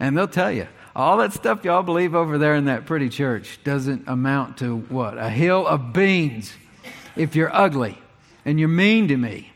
And 0.00 0.16
they'll 0.16 0.26
tell 0.26 0.50
you, 0.50 0.66
all 0.96 1.18
that 1.18 1.32
stuff 1.32 1.64
y'all 1.64 1.82
believe 1.82 2.14
over 2.14 2.38
there 2.38 2.54
in 2.54 2.66
that 2.66 2.86
pretty 2.86 3.08
church 3.08 3.58
doesn't 3.64 4.08
amount 4.08 4.58
to 4.58 4.78
what? 4.78 5.18
A 5.18 5.28
hill 5.28 5.66
of 5.66 5.92
beans 5.92 6.52
if 7.16 7.36
you're 7.36 7.54
ugly 7.54 7.98
and 8.44 8.58
you're 8.58 8.68
mean 8.68 9.08
to 9.08 9.16
me, 9.16 9.52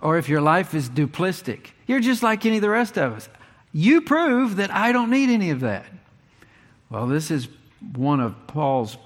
or 0.00 0.18
if 0.18 0.28
your 0.28 0.40
life 0.40 0.74
is 0.74 0.88
duplistic. 0.88 1.74
You're 1.86 2.00
just 2.00 2.22
like 2.22 2.46
any 2.46 2.56
of 2.56 2.62
the 2.62 2.70
rest 2.70 2.96
of 2.96 3.12
us. 3.12 3.28
You 3.72 4.00
prove 4.00 4.56
that 4.56 4.72
I 4.72 4.92
don't 4.92 5.10
need 5.10 5.30
any 5.30 5.50
of 5.50 5.60
that. 5.60 5.86
Well, 6.90 7.06
this 7.06 7.30
is 7.30 7.48
one 7.94 8.20
of 8.20 8.46
Paul's 8.46 8.96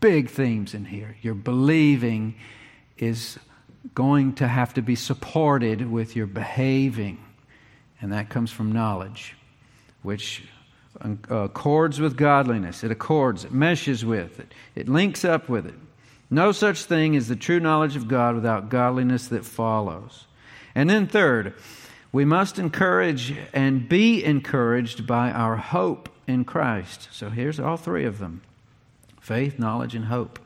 big 0.00 0.28
themes 0.28 0.74
in 0.74 0.84
here. 0.84 1.16
Your 1.22 1.34
believing 1.34 2.34
is 2.98 3.38
going 3.94 4.34
to 4.34 4.48
have 4.48 4.74
to 4.74 4.82
be 4.82 4.94
supported 4.94 5.90
with 5.90 6.16
your 6.16 6.26
behaving, 6.26 7.22
and 8.00 8.12
that 8.12 8.28
comes 8.28 8.50
from 8.50 8.72
knowledge, 8.72 9.36
which 10.02 10.44
accords 11.00 12.00
with 12.00 12.16
godliness. 12.16 12.84
It 12.84 12.90
accords, 12.90 13.44
it 13.44 13.52
meshes 13.52 14.04
with 14.04 14.40
it, 14.40 14.52
it 14.74 14.88
links 14.88 15.24
up 15.24 15.48
with 15.48 15.66
it. 15.66 15.74
No 16.30 16.52
such 16.52 16.84
thing 16.84 17.14
is 17.14 17.28
the 17.28 17.36
true 17.36 17.60
knowledge 17.60 17.94
of 17.94 18.08
God 18.08 18.34
without 18.34 18.70
godliness 18.70 19.28
that 19.28 19.44
follows. 19.44 20.26
And 20.74 20.88
then, 20.88 21.06
third, 21.06 21.54
we 22.10 22.24
must 22.24 22.58
encourage 22.58 23.34
and 23.52 23.88
be 23.88 24.24
encouraged 24.24 25.06
by 25.06 25.30
our 25.30 25.56
hope 25.56 26.08
in 26.26 26.44
Christ. 26.44 27.08
So 27.12 27.28
here's 27.28 27.60
all 27.60 27.76
three 27.76 28.04
of 28.04 28.18
them 28.18 28.42
faith, 29.20 29.58
knowledge, 29.58 29.94
and 29.94 30.06
hope. 30.06 30.38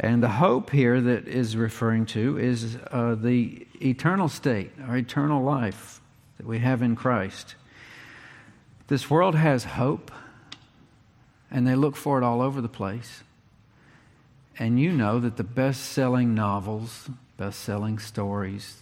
And 0.00 0.22
the 0.22 0.28
hope 0.28 0.70
here 0.70 1.00
that 1.00 1.26
is 1.26 1.56
referring 1.56 2.06
to 2.06 2.38
is 2.38 2.76
uh, 2.92 3.16
the 3.16 3.66
eternal 3.82 4.28
state, 4.28 4.70
our 4.86 4.96
eternal 4.96 5.42
life 5.42 6.00
that 6.36 6.46
we 6.46 6.60
have 6.60 6.82
in 6.82 6.94
Christ. 6.94 7.56
This 8.86 9.10
world 9.10 9.34
has 9.34 9.64
hope, 9.64 10.12
and 11.50 11.66
they 11.66 11.74
look 11.74 11.96
for 11.96 12.18
it 12.18 12.24
all 12.24 12.40
over 12.40 12.60
the 12.60 12.68
place. 12.68 13.22
And 14.56 14.78
you 14.78 14.92
know 14.92 15.18
that 15.18 15.36
the 15.36 15.44
best 15.44 15.84
selling 15.84 16.32
novels, 16.34 17.10
best 17.36 17.60
selling 17.60 17.98
stories, 17.98 18.78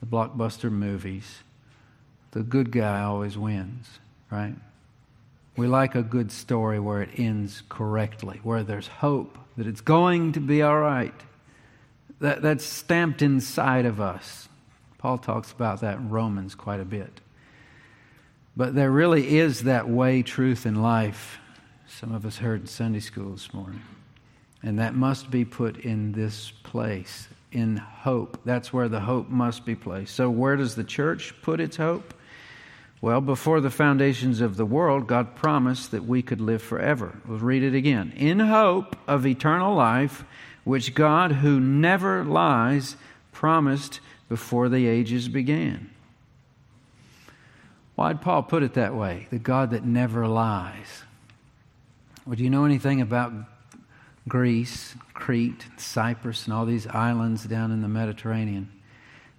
the 0.00 0.06
blockbuster 0.06 0.70
movies, 0.70 1.42
the 2.30 2.42
good 2.42 2.70
guy 2.70 3.02
always 3.02 3.36
wins, 3.36 3.98
right? 4.30 4.54
We 5.56 5.66
like 5.66 5.94
a 5.94 6.02
good 6.02 6.30
story 6.30 6.78
where 6.78 7.02
it 7.02 7.18
ends 7.18 7.62
correctly, 7.68 8.40
where 8.42 8.62
there's 8.62 8.88
hope 8.88 9.38
that 9.56 9.66
it's 9.66 9.80
going 9.80 10.32
to 10.32 10.40
be 10.40 10.62
all 10.62 10.78
right. 10.78 11.14
That, 12.20 12.42
that's 12.42 12.64
stamped 12.64 13.22
inside 13.22 13.86
of 13.86 14.00
us. 14.00 14.48
Paul 14.98 15.18
talks 15.18 15.52
about 15.52 15.80
that 15.80 15.98
in 15.98 16.10
Romans 16.10 16.54
quite 16.54 16.80
a 16.80 16.84
bit. 16.84 17.20
But 18.56 18.74
there 18.74 18.90
really 18.90 19.38
is 19.38 19.64
that 19.64 19.88
way, 19.88 20.22
truth, 20.22 20.64
and 20.64 20.82
life. 20.82 21.38
Some 21.86 22.14
of 22.14 22.24
us 22.24 22.38
heard 22.38 22.62
in 22.62 22.66
Sunday 22.66 23.00
school 23.00 23.32
this 23.32 23.52
morning. 23.52 23.82
And 24.62 24.78
that 24.78 24.94
must 24.94 25.30
be 25.30 25.44
put 25.44 25.76
in 25.78 26.12
this 26.12 26.50
place, 26.62 27.28
in 27.52 27.76
hope. 27.76 28.40
That's 28.44 28.72
where 28.72 28.88
the 28.88 29.00
hope 29.00 29.28
must 29.28 29.66
be 29.66 29.74
placed. 29.74 30.14
So, 30.14 30.30
where 30.30 30.56
does 30.56 30.74
the 30.74 30.84
church 30.84 31.34
put 31.42 31.60
its 31.60 31.76
hope? 31.76 32.14
Well, 33.06 33.20
before 33.20 33.60
the 33.60 33.70
foundations 33.70 34.40
of 34.40 34.56
the 34.56 34.66
world, 34.66 35.06
God 35.06 35.36
promised 35.36 35.92
that 35.92 36.06
we 36.06 36.22
could 36.22 36.40
live 36.40 36.60
forever. 36.60 37.16
We'll 37.24 37.38
read 37.38 37.62
it 37.62 37.72
again. 37.72 38.12
In 38.16 38.40
hope 38.40 38.96
of 39.06 39.24
eternal 39.24 39.76
life, 39.76 40.24
which 40.64 40.92
God, 40.92 41.30
who 41.30 41.60
never 41.60 42.24
lies, 42.24 42.96
promised 43.30 44.00
before 44.28 44.68
the 44.68 44.88
ages 44.88 45.28
began. 45.28 45.88
Why'd 47.94 48.22
Paul 48.22 48.42
put 48.42 48.64
it 48.64 48.74
that 48.74 48.96
way? 48.96 49.28
The 49.30 49.38
God 49.38 49.70
that 49.70 49.84
never 49.84 50.26
lies. 50.26 51.04
Well, 52.26 52.34
do 52.34 52.42
you 52.42 52.50
know 52.50 52.64
anything 52.64 53.00
about 53.00 53.32
Greece, 54.26 54.96
Crete, 55.14 55.64
Cyprus, 55.76 56.46
and 56.46 56.52
all 56.52 56.66
these 56.66 56.88
islands 56.88 57.44
down 57.44 57.70
in 57.70 57.82
the 57.82 57.88
Mediterranean? 57.88 58.68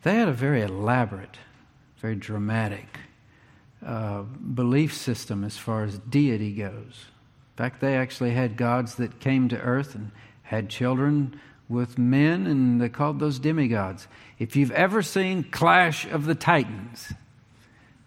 They 0.03 0.15
had 0.15 0.29
a 0.29 0.31
very 0.31 0.61
elaborate, 0.61 1.35
very 1.99 2.15
dramatic 2.15 2.99
uh, 3.87 4.21
belief 4.21 4.93
system 4.93 5.45
as 5.45 5.57
far 5.57 5.85
as 5.85 5.97
deity 5.97 6.51
goes. 6.51 7.05
In 7.55 7.55
fact, 7.55 7.79
they 7.79 7.95
actually 7.95 8.31
had 8.31 8.57
gods 8.57 8.95
that 8.95 9.21
came 9.21 9.47
to 9.47 9.57
earth 9.59 9.95
and 9.95 10.11
had 10.43 10.69
children 10.69 11.39
with 11.69 11.97
men, 11.97 12.45
and 12.45 12.81
they 12.81 12.89
called 12.89 13.19
those 13.19 13.39
demigods. 13.39 14.07
If 14.39 14.57
you've 14.57 14.71
ever 14.71 15.01
seen 15.01 15.45
Clash 15.45 16.05
of 16.05 16.25
the 16.25 16.35
Titans, 16.35 17.13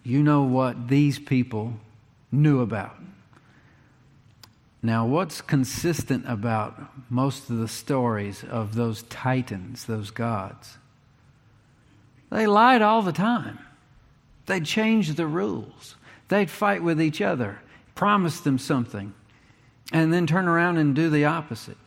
you 0.03 0.21
know 0.21 0.43
what 0.43 0.87
these 0.87 1.17
people 1.17 1.73
knew 2.31 2.61
about. 2.61 2.97
Now, 4.83 5.07
what's 5.07 5.41
consistent 5.41 6.25
about 6.27 6.79
most 7.09 7.49
of 7.49 7.57
the 7.57 7.67
stories 7.67 8.43
of 8.43 8.75
those 8.75 9.01
titans, 9.03 9.85
those 9.85 10.11
gods? 10.11 10.77
They 12.31 12.45
lied 12.45 12.83
all 12.83 13.01
the 13.01 13.11
time. 13.11 13.57
They'd 14.51 14.65
change 14.65 15.13
the 15.13 15.27
rules. 15.27 15.95
They'd 16.27 16.49
fight 16.49 16.83
with 16.83 17.01
each 17.01 17.21
other, 17.21 17.59
promise 17.95 18.41
them 18.41 18.57
something, 18.57 19.13
and 19.93 20.11
then 20.11 20.27
turn 20.27 20.45
around 20.45 20.75
and 20.75 20.93
do 20.93 21.09
the 21.09 21.23
opposite. 21.23 21.77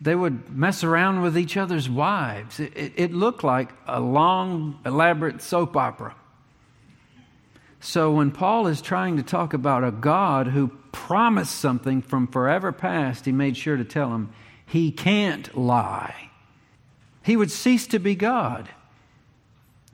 They 0.00 0.14
would 0.14 0.48
mess 0.48 0.82
around 0.82 1.20
with 1.20 1.36
each 1.36 1.58
other's 1.58 1.90
wives. 1.90 2.58
It, 2.58 2.74
it, 2.74 2.92
it 2.96 3.12
looked 3.12 3.44
like 3.44 3.74
a 3.86 4.00
long, 4.00 4.80
elaborate 4.86 5.42
soap 5.42 5.76
opera. 5.76 6.14
So 7.80 8.12
when 8.12 8.30
Paul 8.30 8.66
is 8.66 8.80
trying 8.80 9.18
to 9.18 9.22
talk 9.22 9.52
about 9.52 9.84
a 9.84 9.90
God 9.90 10.46
who 10.46 10.68
promised 10.92 11.58
something 11.58 12.00
from 12.00 12.28
forever 12.28 12.72
past, 12.72 13.26
he 13.26 13.32
made 13.32 13.58
sure 13.58 13.76
to 13.76 13.84
tell 13.84 14.14
him 14.14 14.30
he 14.64 14.90
can't 14.90 15.54
lie. 15.54 16.30
He 17.22 17.36
would 17.36 17.50
cease 17.50 17.86
to 17.88 17.98
be 17.98 18.14
God. 18.14 18.70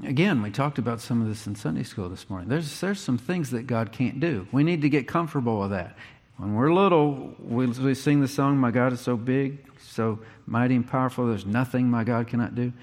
Again, 0.04 0.42
we 0.42 0.50
talked 0.50 0.78
about 0.78 1.00
some 1.00 1.22
of 1.22 1.28
this 1.28 1.46
in 1.46 1.54
Sunday 1.54 1.82
school 1.82 2.10
this 2.10 2.28
morning. 2.28 2.48
There's, 2.48 2.80
there's 2.80 3.00
some 3.00 3.16
things 3.16 3.50
that 3.52 3.66
God 3.66 3.92
can't 3.92 4.20
do. 4.20 4.46
We 4.52 4.62
need 4.62 4.82
to 4.82 4.90
get 4.90 5.08
comfortable 5.08 5.60
with 5.60 5.70
that. 5.70 5.96
When 6.36 6.54
we're 6.54 6.72
little, 6.72 7.34
we, 7.38 7.66
we 7.66 7.94
sing 7.94 8.20
the 8.20 8.28
song, 8.28 8.58
My 8.58 8.70
God 8.70 8.92
is 8.92 9.00
so 9.00 9.16
big, 9.16 9.64
so 9.80 10.18
mighty 10.46 10.76
and 10.76 10.86
powerful, 10.86 11.26
there's 11.26 11.46
nothing 11.46 11.90
my 11.90 12.04
God 12.04 12.28
cannot 12.28 12.54
do. 12.54 12.74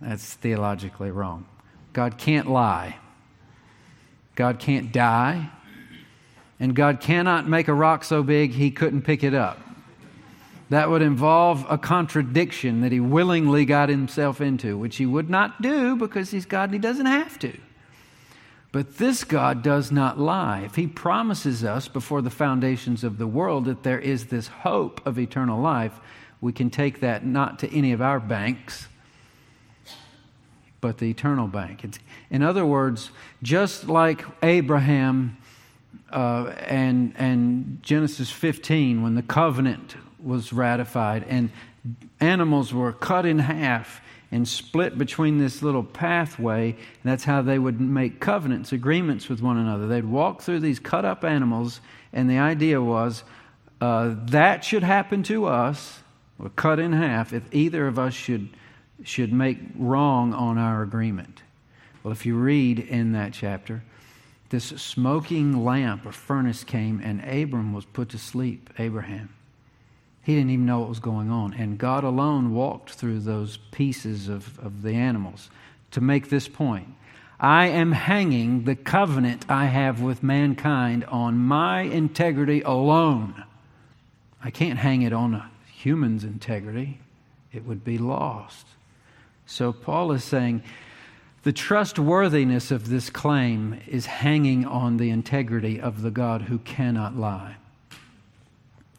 That's 0.00 0.34
theologically 0.34 1.10
wrong. 1.10 1.46
God 1.92 2.16
can't 2.16 2.48
lie. 2.48 2.96
God 4.36 4.60
can't 4.60 4.92
die, 4.92 5.50
and 6.58 6.74
God 6.74 7.00
cannot 7.00 7.48
make 7.48 7.68
a 7.68 7.74
rock 7.74 8.04
so 8.04 8.22
big 8.22 8.52
he 8.52 8.70
couldn't 8.70 9.02
pick 9.02 9.24
it 9.24 9.34
up. 9.34 9.58
That 10.72 10.88
would 10.88 11.02
involve 11.02 11.66
a 11.68 11.76
contradiction 11.76 12.80
that 12.80 12.92
he 12.92 12.98
willingly 12.98 13.66
got 13.66 13.90
himself 13.90 14.40
into, 14.40 14.78
which 14.78 14.96
he 14.96 15.04
would 15.04 15.28
not 15.28 15.60
do 15.60 15.96
because 15.96 16.30
he's 16.30 16.46
God 16.46 16.70
and 16.70 16.72
he 16.72 16.78
doesn't 16.78 17.04
have 17.04 17.38
to. 17.40 17.58
But 18.72 18.96
this 18.96 19.22
God 19.22 19.62
does 19.62 19.92
not 19.92 20.18
lie. 20.18 20.60
If 20.60 20.76
he 20.76 20.86
promises 20.86 21.62
us 21.62 21.88
before 21.88 22.22
the 22.22 22.30
foundations 22.30 23.04
of 23.04 23.18
the 23.18 23.26
world 23.26 23.66
that 23.66 23.82
there 23.82 23.98
is 23.98 24.28
this 24.28 24.46
hope 24.46 25.06
of 25.06 25.18
eternal 25.18 25.60
life, 25.60 26.00
we 26.40 26.54
can 26.54 26.70
take 26.70 27.00
that 27.00 27.22
not 27.22 27.58
to 27.58 27.70
any 27.70 27.92
of 27.92 28.00
our 28.00 28.18
banks, 28.18 28.88
but 30.80 30.96
the 30.96 31.10
eternal 31.10 31.48
bank. 31.48 31.84
It's, 31.84 31.98
in 32.30 32.42
other 32.42 32.64
words, 32.64 33.10
just 33.42 33.90
like 33.90 34.24
Abraham 34.42 35.36
uh, 36.10 36.54
and, 36.66 37.12
and 37.18 37.78
Genesis 37.82 38.30
15, 38.30 39.02
when 39.02 39.16
the 39.16 39.22
covenant 39.22 39.96
was 40.22 40.52
ratified 40.52 41.24
and 41.28 41.50
animals 42.20 42.72
were 42.72 42.92
cut 42.92 43.26
in 43.26 43.38
half 43.38 44.00
and 44.30 44.48
split 44.48 44.96
between 44.96 45.38
this 45.38 45.62
little 45.62 45.84
pathway, 45.84 46.70
and 46.70 47.04
that's 47.04 47.24
how 47.24 47.42
they 47.42 47.58
would 47.58 47.78
make 47.80 48.18
covenants, 48.18 48.72
agreements 48.72 49.28
with 49.28 49.42
one 49.42 49.58
another. 49.58 49.86
They'd 49.86 50.06
walk 50.06 50.40
through 50.40 50.60
these 50.60 50.78
cut 50.78 51.04
up 51.04 51.22
animals, 51.22 51.80
and 52.14 52.30
the 52.30 52.38
idea 52.38 52.80
was 52.80 53.24
uh, 53.82 54.14
that 54.28 54.64
should 54.64 54.82
happen 54.82 55.22
to 55.24 55.46
us, 55.46 56.00
or 56.38 56.48
cut 56.50 56.78
in 56.78 56.92
half, 56.92 57.32
if 57.32 57.42
either 57.52 57.86
of 57.86 57.98
us 57.98 58.14
should 58.14 58.48
should 59.04 59.32
make 59.32 59.58
wrong 59.76 60.32
on 60.32 60.58
our 60.58 60.82
agreement. 60.82 61.42
Well, 62.02 62.12
if 62.12 62.24
you 62.24 62.36
read 62.36 62.78
in 62.78 63.12
that 63.12 63.32
chapter, 63.32 63.82
this 64.50 64.66
smoking 64.66 65.64
lamp 65.64 66.06
or 66.06 66.12
furnace 66.12 66.62
came, 66.62 67.00
and 67.02 67.20
Abram 67.24 67.72
was 67.72 67.84
put 67.84 68.10
to 68.10 68.18
sleep, 68.18 68.70
Abraham. 68.78 69.30
He 70.22 70.34
didn't 70.36 70.50
even 70.50 70.66
know 70.66 70.80
what 70.80 70.88
was 70.88 71.00
going 71.00 71.30
on. 71.30 71.54
And 71.54 71.78
God 71.78 72.04
alone 72.04 72.54
walked 72.54 72.90
through 72.90 73.20
those 73.20 73.58
pieces 73.72 74.28
of, 74.28 74.58
of 74.60 74.82
the 74.82 74.94
animals 74.94 75.50
to 75.90 76.00
make 76.00 76.28
this 76.28 76.48
point. 76.48 76.88
I 77.40 77.66
am 77.66 77.90
hanging 77.90 78.64
the 78.64 78.76
covenant 78.76 79.46
I 79.48 79.64
have 79.66 80.00
with 80.00 80.22
mankind 80.22 81.04
on 81.06 81.38
my 81.38 81.80
integrity 81.80 82.62
alone. 82.62 83.44
I 84.44 84.50
can't 84.50 84.78
hang 84.78 85.02
it 85.02 85.12
on 85.12 85.34
a 85.34 85.50
human's 85.72 86.22
integrity, 86.22 87.00
it 87.52 87.64
would 87.64 87.82
be 87.82 87.98
lost. 87.98 88.66
So 89.44 89.72
Paul 89.72 90.12
is 90.12 90.22
saying 90.22 90.62
the 91.42 91.52
trustworthiness 91.52 92.70
of 92.70 92.88
this 92.88 93.10
claim 93.10 93.80
is 93.88 94.06
hanging 94.06 94.64
on 94.64 94.98
the 94.98 95.10
integrity 95.10 95.80
of 95.80 96.02
the 96.02 96.12
God 96.12 96.42
who 96.42 96.58
cannot 96.58 97.16
lie. 97.16 97.56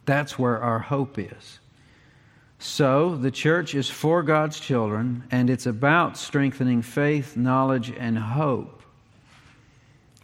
That's 0.04 0.38
where 0.38 0.62
our 0.62 0.78
hope 0.78 1.18
is. 1.18 1.58
So, 2.58 3.16
the 3.16 3.30
church 3.30 3.74
is 3.74 3.90
for 3.90 4.22
God's 4.22 4.58
children, 4.58 5.24
and 5.30 5.50
it's 5.50 5.66
about 5.66 6.16
strengthening 6.16 6.82
faith, 6.82 7.36
knowledge, 7.36 7.90
and 7.90 8.18
hope. 8.18 8.82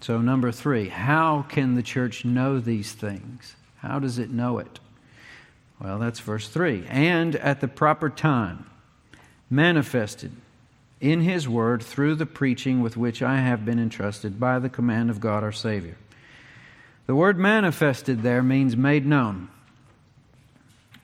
So, 0.00 0.20
number 0.20 0.50
three, 0.50 0.88
how 0.88 1.42
can 1.42 1.74
the 1.74 1.82
church 1.82 2.24
know 2.24 2.58
these 2.58 2.92
things? 2.92 3.56
How 3.78 3.98
does 3.98 4.18
it 4.18 4.30
know 4.30 4.58
it? 4.58 4.80
Well, 5.80 5.98
that's 5.98 6.20
verse 6.20 6.48
3. 6.48 6.84
And 6.88 7.36
at 7.36 7.60
the 7.60 7.68
proper 7.68 8.10
time 8.10 8.66
manifested 9.48 10.32
in 11.00 11.22
His 11.22 11.48
Word 11.48 11.82
through 11.82 12.16
the 12.16 12.26
preaching 12.26 12.82
with 12.82 12.96
which 12.96 13.22
I 13.22 13.36
have 13.36 13.64
been 13.64 13.78
entrusted 13.78 14.38
by 14.38 14.58
the 14.58 14.68
command 14.68 15.10
of 15.10 15.20
God 15.20 15.42
our 15.42 15.52
Savior. 15.52 15.96
The 17.06 17.14
word 17.14 17.38
manifested 17.38 18.22
there 18.22 18.42
means 18.42 18.76
made 18.76 19.04
known 19.04 19.48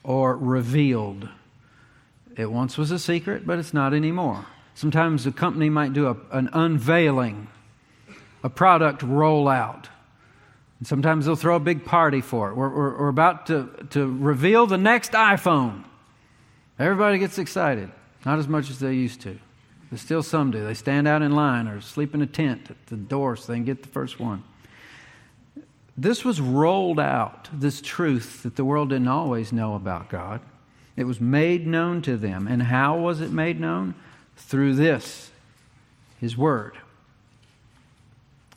or 0.07 0.37
revealed. 0.37 1.29
It 2.37 2.51
once 2.51 2.79
was 2.79 2.93
a 2.93 2.99
secret, 2.99 3.45
but 3.45 3.59
it's 3.59 3.75
not 3.75 3.93
anymore. 3.93 4.47
Sometimes 4.75 5.27
a 5.27 5.33
company 5.33 5.69
might 5.69 5.93
do 5.93 6.07
a, 6.07 6.17
an 6.31 6.49
unveiling, 6.53 7.49
a 8.43 8.49
product 8.49 9.03
rollout. 9.03 9.87
And 10.79 10.87
sometimes 10.87 11.27
they'll 11.27 11.35
throw 11.35 11.57
a 11.57 11.61
big 11.61 11.85
party 11.85 12.21
for 12.21 12.51
it. 12.51 12.55
We're, 12.55 12.69
we're, 12.69 12.99
we're 12.99 13.09
about 13.09 13.47
to, 13.47 13.69
to 13.91 14.07
reveal 14.07 14.67
the 14.67 14.79
next 14.79 15.13
iPhone. 15.13 15.85
Everybody 16.79 17.19
gets 17.19 17.39
excited. 17.39 17.91
Not 18.25 18.39
as 18.39 18.47
much 18.47 18.71
as 18.71 18.79
they 18.79 18.93
used 18.93 19.23
to. 19.23 19.39
But 19.91 19.99
still 19.99 20.23
some 20.23 20.51
do. 20.51 20.65
They 20.65 20.75
stand 20.75 21.09
out 21.09 21.23
in 21.23 21.33
line 21.33 21.67
or 21.67 21.81
sleep 21.81 22.15
in 22.15 22.23
a 22.23 22.27
tent 22.27 22.71
at 22.71 22.87
the 22.87 22.97
door 22.97 23.37
so 23.37 23.53
they 23.53 23.59
can 23.59 23.65
get 23.65 23.83
the 23.83 23.89
first 23.89 24.21
one. 24.21 24.45
This 25.99 26.25
was 26.25 26.41
rolled 26.41 27.01
out, 27.01 27.49
this 27.53 27.81
truth 27.81 28.43
that 28.43 28.57
the 28.57 28.65
world 28.65 28.91
didn't 28.91 29.09
always 29.09 29.53
know 29.53 29.75
about 29.75 30.11
God. 30.11 30.41
It 30.95 31.05
was 31.05 31.21
made 31.21 31.67
known 31.67 32.03
to 32.03 32.17
them. 32.17 32.47
And 32.47 32.65
how 32.65 32.99
was 32.99 33.21
it 33.21 33.31
made 33.31 33.61
known? 33.61 33.95
Through 34.37 34.75
this, 34.75 35.31
His 36.21 36.37
Word, 36.37 36.77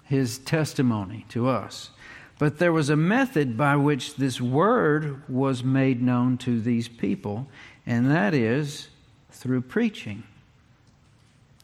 His 0.04 0.38
testimony 0.38 1.26
to 1.30 1.48
us. 1.48 1.92
But 2.38 2.58
there 2.58 2.74
was 2.74 2.90
a 2.90 2.96
method 2.96 3.58
by 3.58 3.76
which 3.76 4.16
this 4.16 4.42
Word 4.42 5.24
was 5.30 5.64
made 5.64 6.02
known 6.02 6.38
to 6.40 6.60
these 6.60 6.88
people, 6.88 7.48
and 7.86 8.10
that 8.12 8.34
is 8.34 8.90
through 9.32 9.62
preaching. 9.62 10.24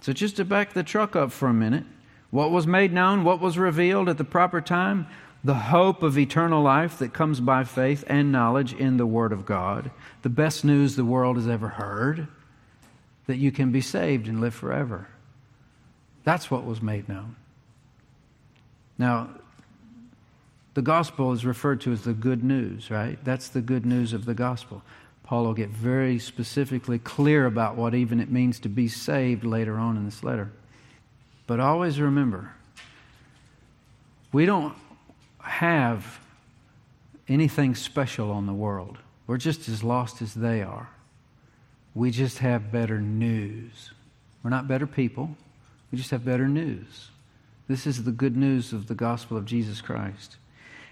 So, 0.01 0.13
just 0.13 0.36
to 0.38 0.45
back 0.45 0.73
the 0.73 0.84
truck 0.84 1.15
up 1.15 1.32
for 1.32 1.47
a 1.47 1.53
minute, 1.53 1.86
what 2.30 2.51
was 2.51 2.67
made 2.67 2.93
known, 2.93 3.23
what 3.23 3.39
was 3.39 3.57
revealed 3.57 4.09
at 4.09 4.17
the 4.17 4.23
proper 4.23 4.61
time? 4.61 5.07
The 5.46 5.54
hope 5.54 6.02
of 6.02 6.18
eternal 6.18 6.64
life 6.64 6.98
that 6.98 7.14
comes 7.14 7.39
by 7.39 7.66
faith 7.66 8.04
and 8.08 8.32
knowledge 8.32 8.74
in 8.74 8.98
the 8.98 9.06
Word 9.06 9.32
of 9.32 9.46
God. 9.46 9.91
The 10.24 10.30
best 10.30 10.66
news 10.66 10.96
the 10.96 11.06
world 11.06 11.36
has 11.36 11.48
ever 11.48 11.68
heard 11.68 12.28
that 13.28 13.38
you 13.38 13.52
can 13.52 13.72
be 13.72 13.80
saved 13.80 14.28
and 14.28 14.41
live 14.41 14.56
forever. 14.56 15.08
That's 16.24 16.50
what 16.50 16.66
was 16.66 16.82
made 16.82 17.08
known. 17.08 17.36
Now, 18.98 19.30
the 20.74 20.82
gospel 20.82 21.32
is 21.32 21.46
referred 21.46 21.80
to 21.82 21.91
as 21.91 22.02
the 22.02 22.14
good 22.14 22.43
news, 22.43 22.89
right? 22.89 23.24
That's 23.24 23.50
the 23.50 23.62
good 23.62 23.86
news 23.86 24.14
of 24.14 24.26
the 24.26 24.34
gospel. 24.34 24.82
Paul 25.22 25.43
will 25.43 25.54
get 25.54 25.70
very 25.70 26.18
specifically 26.18 26.98
clear 26.98 27.46
about 27.46 27.76
what 27.76 27.93
even 27.93 28.20
it 28.20 28.32
means 28.32 28.60
to 28.62 28.70
be 28.70 28.88
saved 28.88 29.43
later 29.43 29.78
on 29.78 29.96
in 29.96 30.06
this 30.06 30.24
letter. 30.24 30.52
But 31.46 31.60
always 31.60 32.00
remember, 32.00 32.52
we 34.32 34.48
don't 34.48 34.76
have 35.46 36.20
anything 37.28 37.76
special 37.76 38.32
on 38.32 38.46
the 38.46 38.54
world. 38.54 38.98
We're 39.28 39.38
just 39.38 39.68
as 39.70 39.84
lost 39.84 40.22
as 40.22 40.34
they 40.34 40.62
are. 40.62 40.89
We 41.93 42.12
just 42.12 42.39
have 42.39 42.72
better 42.72 43.00
news. 43.00 43.91
We're 44.43 44.50
not 44.50 44.68
better 44.68 44.86
people, 44.86 45.36
we 45.91 45.98
just 45.98 46.12
have 46.12 46.26
better 46.26 46.48
news. 46.48 47.10
This 47.68 47.88
is 47.88 48.04
the 48.04 48.12
good 48.12 48.38
news 48.38 48.74
of 48.74 48.88
the 48.88 48.93
gospel 48.93 49.38
of 49.38 49.46
Jesus 49.46 49.82
Christ. 49.82 50.38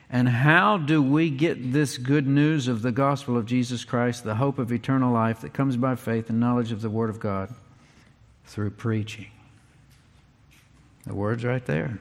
And 0.09 0.27
how 0.27 0.77
do 0.77 1.01
we 1.01 1.29
get 1.29 1.71
this 1.71 1.97
good 1.97 2.27
news 2.27 2.67
of 2.67 2.81
the 2.81 2.91
gospel 2.91 3.37
of 3.37 3.45
Jesus 3.45 3.83
Christ, 3.83 4.23
the 4.23 4.35
hope 4.35 4.59
of 4.59 4.71
eternal 4.71 5.13
life 5.13 5.41
that 5.41 5.53
comes 5.53 5.77
by 5.77 5.95
faith 5.95 6.29
and 6.29 6.39
knowledge 6.39 6.71
of 6.71 6.81
the 6.81 6.89
Word 6.89 7.09
of 7.09 7.19
God? 7.19 7.49
Through 8.45 8.71
preaching. 8.71 9.27
The 11.05 11.13
word's 11.13 11.43
right 11.43 11.65
there. 11.65 11.99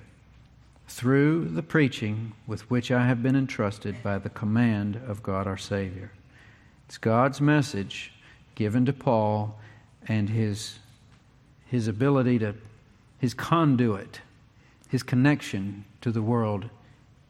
Through 0.92 1.46
the 1.46 1.62
preaching 1.62 2.34
with 2.46 2.70
which 2.70 2.92
I 2.92 3.06
have 3.06 3.22
been 3.22 3.34
entrusted 3.34 4.02
by 4.02 4.18
the 4.18 4.28
command 4.28 5.00
of 5.08 5.22
God 5.22 5.46
our 5.46 5.56
Savior. 5.56 6.12
It's 6.86 6.98
God's 6.98 7.40
message 7.40 8.12
given 8.54 8.84
to 8.84 8.92
Paul 8.92 9.58
and 10.06 10.28
his, 10.28 10.78
his 11.66 11.88
ability 11.88 12.40
to, 12.40 12.54
his 13.18 13.32
conduit, 13.32 14.20
his 14.90 15.02
connection 15.02 15.86
to 16.02 16.12
the 16.12 16.20
world 16.20 16.68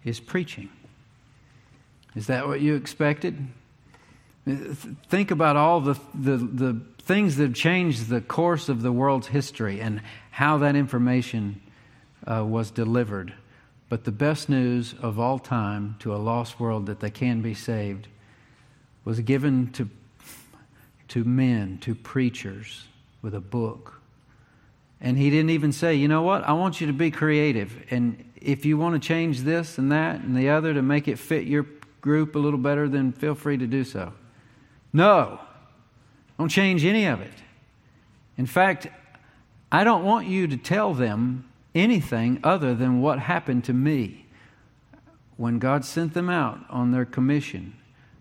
is 0.03 0.19
preaching. 0.19 0.69
Is 2.17 2.27
that 2.27 2.49
what 2.49 2.61
you 2.61 2.75
expected? 2.75 3.47
Think 5.09 5.31
about 5.31 5.57
all 5.57 5.81
the, 5.81 5.95
the, 6.13 6.37
the 6.37 6.81
things 6.99 7.37
that 7.37 7.45
have 7.45 7.55
changed 7.55 8.09
the 8.09 8.21
course 8.21 8.69
of 8.69 8.83
the 8.83 8.93
world's 8.93 9.29
history 9.29 9.81
and 9.81 10.03
how 10.33 10.59
that 10.59 10.75
information 10.75 11.63
uh, 12.27 12.45
was 12.45 12.73
delivered. 12.73 13.33
But 13.93 14.05
the 14.05 14.11
best 14.11 14.49
news 14.49 14.95
of 15.03 15.21
all 15.21 15.39
time 15.39 15.97
to 15.99 16.15
a 16.15 16.17
lost 16.17 16.59
world 16.59 16.87
that 16.87 17.01
they 17.01 17.11
can 17.11 17.43
be 17.43 17.53
saved 17.53 18.09
was 19.05 19.21
given 19.21 19.71
to, 19.73 19.87
to 21.09 21.25
men, 21.25 21.77
to 21.83 21.95
preachers, 21.95 22.87
with 23.21 23.35
a 23.35 23.41
book. 23.41 24.01
And 24.99 25.19
he 25.19 25.29
didn't 25.29 25.51
even 25.51 25.73
say, 25.73 25.95
you 25.95 26.09
know 26.09 26.23
what, 26.23 26.43
I 26.49 26.55
want 26.55 26.81
you 26.81 26.87
to 26.87 26.95
be 26.95 27.11
creative. 27.11 27.85
And 27.91 28.33
if 28.37 28.65
you 28.65 28.79
want 28.79 28.95
to 28.95 29.07
change 29.07 29.43
this 29.43 29.77
and 29.77 29.93
that 29.93 30.21
and 30.23 30.35
the 30.35 30.49
other 30.49 30.73
to 30.73 30.81
make 30.81 31.07
it 31.07 31.19
fit 31.19 31.45
your 31.45 31.67
group 32.01 32.35
a 32.35 32.39
little 32.39 32.59
better, 32.59 32.89
then 32.89 33.13
feel 33.13 33.35
free 33.35 33.59
to 33.59 33.67
do 33.67 33.85
so. 33.85 34.15
No, 34.95 35.39
don't 36.39 36.49
change 36.49 36.87
any 36.87 37.05
of 37.05 37.21
it. 37.21 37.35
In 38.39 38.47
fact, 38.47 38.87
I 39.71 39.85
don't 39.85 40.03
want 40.03 40.29
you 40.29 40.47
to 40.47 40.57
tell 40.57 40.95
them 40.95 41.45
anything 41.75 42.41
other 42.43 42.75
than 42.75 43.01
what 43.01 43.19
happened 43.19 43.65
to 43.65 43.73
me 43.73 44.27
when 45.37 45.59
God 45.59 45.85
sent 45.85 46.15
them 46.15 46.29
out 46.29 46.61
on 46.71 46.93
their 46.93 47.05
commission 47.05 47.75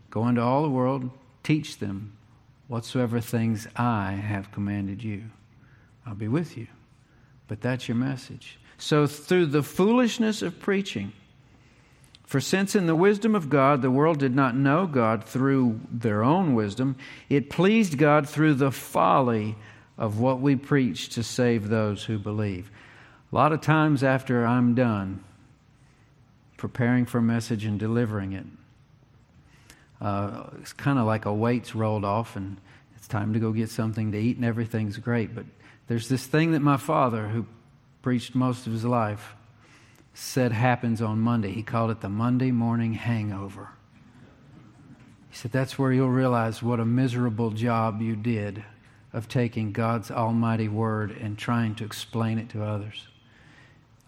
go 0.09 0.27
into 0.27 0.41
all 0.41 0.61
the 0.61 0.69
world, 0.69 1.09
teach 1.41 1.79
them 1.79 2.13
whatsoever 2.67 3.19
things 3.19 3.67
I 3.75 4.11
have 4.11 4.51
commanded 4.51 5.03
you. 5.03 5.23
I'll 6.05 6.15
be 6.15 6.27
with 6.27 6.57
you. 6.57 6.67
But 7.47 7.61
that's 7.61 7.87
your 7.87 7.97
message. 7.97 8.59
So, 8.77 9.07
through 9.07 9.47
the 9.47 9.63
foolishness 9.63 10.41
of 10.41 10.59
preaching, 10.59 11.13
for 12.25 12.39
since 12.39 12.75
in 12.75 12.87
the 12.87 12.95
wisdom 12.95 13.35
of 13.35 13.49
God 13.49 13.81
the 13.81 13.91
world 13.91 14.19
did 14.19 14.35
not 14.35 14.55
know 14.55 14.87
God 14.87 15.23
through 15.23 15.81
their 15.91 16.23
own 16.23 16.55
wisdom, 16.55 16.95
it 17.29 17.49
pleased 17.49 17.97
God 17.97 18.27
through 18.27 18.55
the 18.55 18.71
folly 18.71 19.55
of 19.97 20.19
what 20.19 20.39
we 20.39 20.55
preach 20.55 21.09
to 21.09 21.23
save 21.23 21.67
those 21.67 22.05
who 22.05 22.17
believe. 22.17 22.71
A 23.31 23.35
lot 23.35 23.53
of 23.53 23.61
times 23.61 24.03
after 24.03 24.45
I'm 24.45 24.75
done 24.75 25.23
preparing 26.57 27.05
for 27.05 27.19
a 27.19 27.21
message 27.21 27.63
and 27.63 27.79
delivering 27.79 28.33
it, 28.33 28.45
uh, 30.01 30.49
it's 30.59 30.73
kind 30.73 30.99
of 30.99 31.05
like 31.05 31.25
a 31.25 31.33
weight's 31.33 31.73
rolled 31.73 32.03
off 32.03 32.35
and 32.35 32.57
it's 32.97 33.07
time 33.07 33.31
to 33.33 33.39
go 33.39 33.53
get 33.53 33.69
something 33.69 34.11
to 34.11 34.17
eat 34.17 34.35
and 34.35 34.43
everything's 34.43 34.97
great. 34.97 35.33
But 35.33 35.45
there's 35.87 36.09
this 36.09 36.25
thing 36.25 36.51
that 36.51 36.59
my 36.59 36.75
father, 36.75 37.29
who 37.29 37.45
preached 38.01 38.35
most 38.35 38.67
of 38.67 38.73
his 38.73 38.83
life, 38.83 39.33
said 40.13 40.51
happens 40.51 41.01
on 41.01 41.19
Monday. 41.19 41.51
He 41.51 41.63
called 41.63 41.91
it 41.91 42.01
the 42.01 42.09
Monday 42.09 42.51
morning 42.51 42.95
hangover. 42.95 43.69
He 45.29 45.37
said 45.37 45.53
that's 45.53 45.79
where 45.79 45.93
you'll 45.93 46.09
realize 46.09 46.61
what 46.61 46.81
a 46.81 46.85
miserable 46.85 47.51
job 47.51 48.01
you 48.01 48.17
did 48.17 48.65
of 49.13 49.29
taking 49.29 49.71
God's 49.71 50.11
almighty 50.11 50.67
word 50.67 51.11
and 51.11 51.37
trying 51.37 51.75
to 51.75 51.85
explain 51.85 52.37
it 52.37 52.49
to 52.49 52.63
others. 52.63 53.07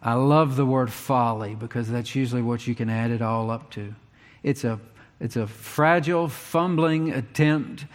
I 0.06 0.16
love 0.16 0.58
the 0.58 0.66
word 0.66 0.91
folly 0.91 1.56
because 1.56 1.89
that's 1.89 2.14
usually 2.14 2.41
what 2.41 2.68
you 2.68 2.76
can 2.76 2.89
add 2.89 3.10
it 3.10 3.22
all 3.22 3.49
up 3.49 3.72
to. 3.72 3.95
It's 4.43 4.66
a, 4.66 4.78
it's 5.22 5.38
a 5.38 5.47
fragile, 5.47 6.28
fumbling 6.28 7.12
attempt 7.14 7.86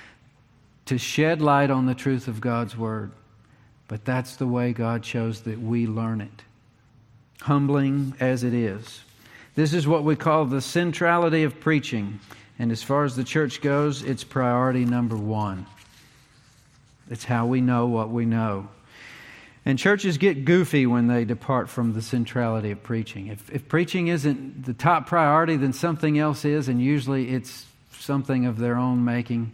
to 0.86 0.96
shed 0.96 1.42
light 1.42 1.70
on 1.70 1.84
the 1.84 1.94
truth 1.94 2.26
of 2.26 2.40
God's 2.40 2.74
word. 2.76 3.12
But 3.88 4.06
that's 4.06 4.36
the 4.36 4.46
way 4.46 4.72
God 4.72 5.02
chose 5.02 5.42
that 5.42 5.60
we 5.60 5.86
learn 5.86 6.22
it, 6.22 6.42
humbling 7.42 8.14
as 8.20 8.42
it 8.42 8.54
is. 8.54 9.02
This 9.54 9.74
is 9.74 9.86
what 9.86 10.04
we 10.04 10.16
call 10.16 10.46
the 10.46 10.62
centrality 10.62 11.42
of 11.42 11.60
preaching. 11.60 12.20
And 12.58 12.72
as 12.72 12.82
far 12.82 13.04
as 13.04 13.16
the 13.16 13.24
church 13.24 13.60
goes, 13.60 14.02
it's 14.02 14.24
priority 14.24 14.86
number 14.86 15.16
one. 15.16 15.66
It's 17.10 17.24
how 17.24 17.46
we 17.46 17.60
know 17.60 17.86
what 17.86 18.08
we 18.08 18.24
know. 18.24 18.68
And 19.68 19.78
churches 19.78 20.16
get 20.16 20.46
goofy 20.46 20.86
when 20.86 21.06
they 21.08 21.24
depart 21.24 21.68
from 21.68 21.92
the 21.92 22.00
centrality 22.02 22.70
of 22.70 22.82
preaching. 22.82 23.26
If, 23.26 23.50
if 23.50 23.68
preaching 23.68 24.08
isn't 24.08 24.64
the 24.64 24.72
top 24.72 25.06
priority, 25.06 25.56
then 25.56 25.74
something 25.74 26.18
else 26.18 26.46
is, 26.46 26.68
and 26.68 26.82
usually 26.82 27.28
it's 27.30 27.66
something 27.92 28.46
of 28.46 28.58
their 28.58 28.76
own 28.76 29.04
making 29.04 29.52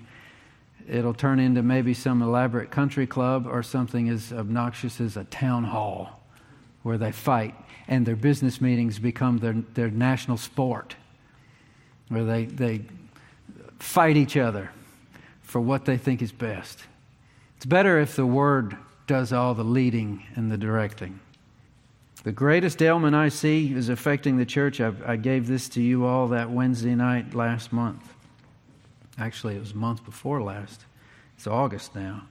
it'll 0.89 1.15
turn 1.15 1.41
into 1.41 1.63
maybe 1.63 1.95
some 1.95 2.23
elaborate 2.23 2.71
country 2.71 3.07
club 3.07 3.47
or 3.47 3.63
something 3.63 4.09
as 4.09 4.33
obnoxious 4.33 5.01
as 5.01 5.17
a 5.17 5.25
town 5.25 5.65
hall 5.65 6.21
where 6.83 6.99
they 6.99 7.13
fight 7.13 7.55
and 7.89 8.07
their 8.07 8.17
business 8.17 8.61
meetings 8.61 8.99
become 8.99 9.39
their, 9.39 9.55
their 9.75 9.91
national 9.91 10.37
sport 10.37 10.95
where 12.09 12.25
they, 12.25 12.45
they 12.45 12.83
fight 13.79 14.17
each 14.17 14.37
other 14.37 14.71
for 15.43 15.61
what 15.61 15.85
they 15.85 15.97
think 15.97 16.21
is 16.21 16.33
best. 16.33 16.81
It's 17.57 17.67
better 17.67 17.99
if 17.99 18.17
the 18.17 18.27
Word 18.27 18.77
does 19.07 19.33
all 19.33 19.55
the 19.55 19.65
leading 19.65 20.25
and 20.35 20.51
the 20.51 20.59
directing. 20.59 21.21
The 22.23 22.33
greatest 22.33 22.81
ailment 22.81 23.15
I 23.15 23.29
see 23.29 23.75
is 23.75 23.89
affecting 23.89 24.39
the 24.39 24.47
church. 24.47 24.81
I, 24.81 24.93
I 25.05 25.17
gave 25.17 25.47
this 25.47 25.69
to 25.71 25.83
you 25.83 26.07
all 26.07 26.29
that 26.29 26.51
Wednesday 26.51 26.95
night 26.95 27.35
last 27.35 27.73
month 27.73 28.15
actually, 29.19 29.57
it 29.57 29.61
was 29.61 29.75
month 29.75 30.05
before 30.05 30.43
last, 30.43 30.85
it's 31.37 31.47
August 31.47 31.95
now, 31.95 32.23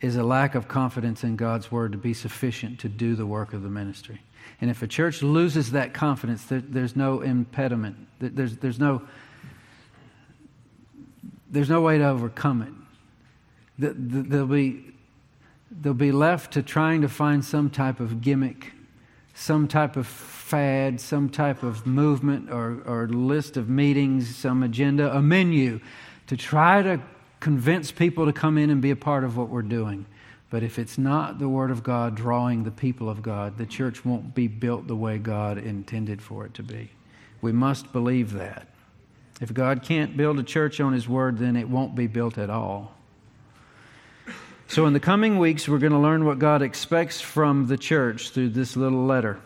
is 0.00 0.16
a 0.16 0.22
lack 0.22 0.54
of 0.54 0.68
confidence 0.68 1.24
in 1.24 1.36
God's 1.36 1.70
word 1.70 1.92
to 1.92 1.98
be 1.98 2.14
sufficient 2.14 2.80
to 2.80 2.88
do 2.88 3.14
the 3.14 3.26
work 3.26 3.52
of 3.52 3.62
the 3.62 3.68
ministry. 3.68 4.20
And 4.60 4.70
if 4.70 4.82
a 4.82 4.86
church 4.86 5.22
loses 5.22 5.72
that 5.72 5.94
confidence, 5.94 6.44
there, 6.44 6.60
there's 6.60 6.96
no 6.96 7.20
impediment. 7.20 7.96
There's, 8.18 8.56
there's, 8.56 8.78
no, 8.78 9.02
there's 11.50 11.70
no 11.70 11.80
way 11.80 11.98
to 11.98 12.04
overcome 12.04 12.62
it. 12.62 12.72
They'll 14.30 14.46
be, 14.46 14.89
they'll 15.70 15.94
be 15.94 16.12
left 16.12 16.52
to 16.54 16.62
trying 16.62 17.02
to 17.02 17.08
find 17.08 17.44
some 17.44 17.70
type 17.70 18.00
of 18.00 18.20
gimmick, 18.20 18.72
some 19.34 19.68
type 19.68 19.96
of 19.96 20.06
fad, 20.06 21.00
some 21.00 21.28
type 21.28 21.62
of 21.62 21.86
movement 21.86 22.50
or, 22.50 22.82
or 22.84 23.08
list 23.08 23.56
of 23.56 23.68
meetings, 23.68 24.34
some 24.34 24.62
agenda, 24.62 25.14
a 25.14 25.22
menu 25.22 25.80
to 26.26 26.36
try 26.36 26.82
to 26.82 27.00
convince 27.38 27.90
people 27.90 28.26
to 28.26 28.32
come 28.32 28.58
in 28.58 28.70
and 28.70 28.82
be 28.82 28.90
a 28.90 28.96
part 28.96 29.24
of 29.24 29.36
what 29.36 29.48
we're 29.48 29.62
doing. 29.62 30.06
But 30.50 30.64
if 30.64 30.78
it's 30.78 30.98
not 30.98 31.38
the 31.38 31.48
Word 31.48 31.70
of 31.70 31.84
God 31.84 32.16
drawing 32.16 32.64
the 32.64 32.72
people 32.72 33.08
of 33.08 33.22
God, 33.22 33.56
the 33.56 33.66
church 33.66 34.04
won't 34.04 34.34
be 34.34 34.48
built 34.48 34.88
the 34.88 34.96
way 34.96 35.18
God 35.18 35.58
intended 35.58 36.20
for 36.20 36.44
it 36.44 36.54
to 36.54 36.62
be. 36.62 36.90
We 37.40 37.52
must 37.52 37.92
believe 37.92 38.32
that. 38.32 38.66
If 39.40 39.54
God 39.54 39.82
can't 39.82 40.16
build 40.16 40.38
a 40.38 40.42
church 40.42 40.80
on 40.80 40.92
His 40.92 41.08
Word, 41.08 41.38
then 41.38 41.56
it 41.56 41.68
won't 41.68 41.94
be 41.94 42.08
built 42.08 42.36
at 42.36 42.50
all. 42.50 42.94
So, 44.70 44.86
in 44.86 44.92
the 44.92 45.00
coming 45.00 45.40
weeks, 45.40 45.68
we're 45.68 45.78
going 45.78 45.90
to 45.90 45.98
learn 45.98 46.24
what 46.24 46.38
God 46.38 46.62
expects 46.62 47.20
from 47.20 47.66
the 47.66 47.76
church 47.76 48.30
through 48.30 48.50
this 48.50 48.76
little 48.76 49.04
letter. 49.04 49.40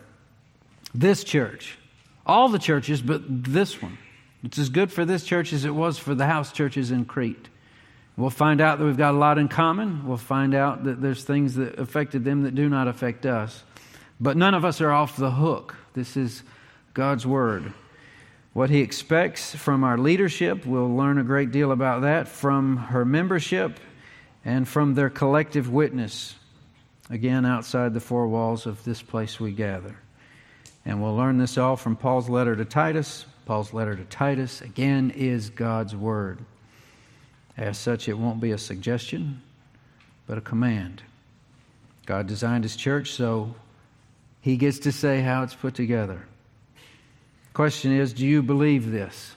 This 0.93 1.23
church, 1.23 1.79
all 2.27 2.47
the 2.47 2.59
churches, 2.59 3.01
but 3.01 3.23
this 3.25 3.81
one. 3.81 3.97
It's 4.43 4.59
as 4.59 4.69
good 4.69 4.91
for 4.91 5.03
this 5.03 5.23
church 5.23 5.51
as 5.51 5.65
it 5.65 5.73
was 5.73 5.97
for 5.97 6.13
the 6.13 6.27
house 6.27 6.51
churches 6.51 6.91
in 6.91 7.05
Crete. 7.05 7.49
We'll 8.15 8.29
find 8.29 8.61
out 8.61 8.77
that 8.77 8.85
we've 8.85 8.95
got 8.95 9.15
a 9.15 9.17
lot 9.17 9.39
in 9.39 9.47
common. 9.47 10.07
We'll 10.07 10.17
find 10.17 10.53
out 10.53 10.83
that 10.83 11.01
there's 11.01 11.23
things 11.23 11.55
that 11.55 11.79
affected 11.79 12.23
them 12.23 12.43
that 12.43 12.53
do 12.53 12.69
not 12.69 12.87
affect 12.87 13.25
us. 13.25 13.63
But 14.19 14.37
none 14.37 14.53
of 14.53 14.63
us 14.63 14.79
are 14.79 14.91
off 14.91 15.17
the 15.17 15.31
hook 15.31 15.75
This 15.95 16.15
is 16.15 16.43
God's 16.93 17.25
Word. 17.25 17.73
What 18.53 18.69
He 18.69 18.81
expects 18.81 19.55
from 19.55 19.83
our 19.83 19.97
leadership, 19.97 20.67
we'll 20.67 20.95
learn 20.95 21.17
a 21.17 21.23
great 21.23 21.51
deal 21.51 21.71
about 21.71 22.03
that, 22.03 22.27
from 22.27 22.77
her 22.77 23.03
membership, 23.03 23.79
and 24.45 24.67
from 24.67 24.93
their 24.93 25.09
collective 25.09 25.69
witness, 25.69 26.35
again, 27.09 27.45
outside 27.45 27.95
the 27.95 27.99
four 27.99 28.27
walls 28.27 28.67
of 28.67 28.83
this 28.83 29.01
place 29.01 29.39
we 29.39 29.51
gather. 29.51 29.97
And 30.85 31.01
we'll 31.01 31.15
learn 31.15 31.39
this 31.39 31.57
all 31.57 31.75
from 31.75 31.95
Paul's 31.95 32.29
letter 32.29 32.55
to 32.55 32.63
Titus. 32.63 33.25
Paul's 33.47 33.73
letter 33.73 33.95
to 33.95 34.03
Titus, 34.05 34.61
again, 34.61 35.11
is 35.15 35.49
God's 35.49 35.95
Word. 35.95 36.39
As 37.57 37.79
such, 37.79 38.07
it 38.07 38.17
won't 38.17 38.39
be 38.39 38.51
a 38.51 38.57
suggestion, 38.57 39.41
but 40.27 40.37
a 40.37 40.41
command. 40.41 41.01
God 42.05 42.27
designed 42.27 42.63
His 42.63 42.75
church 42.75 43.11
so 43.11 43.55
He 44.41 44.57
gets 44.57 44.79
to 44.79 44.91
say 44.91 45.21
how 45.21 45.41
it's 45.41 45.55
put 45.55 45.73
together. 45.73 46.27
Question 47.53 47.93
is 47.93 48.13
do 48.13 48.25
you 48.27 48.43
believe 48.43 48.91
this? 48.91 49.35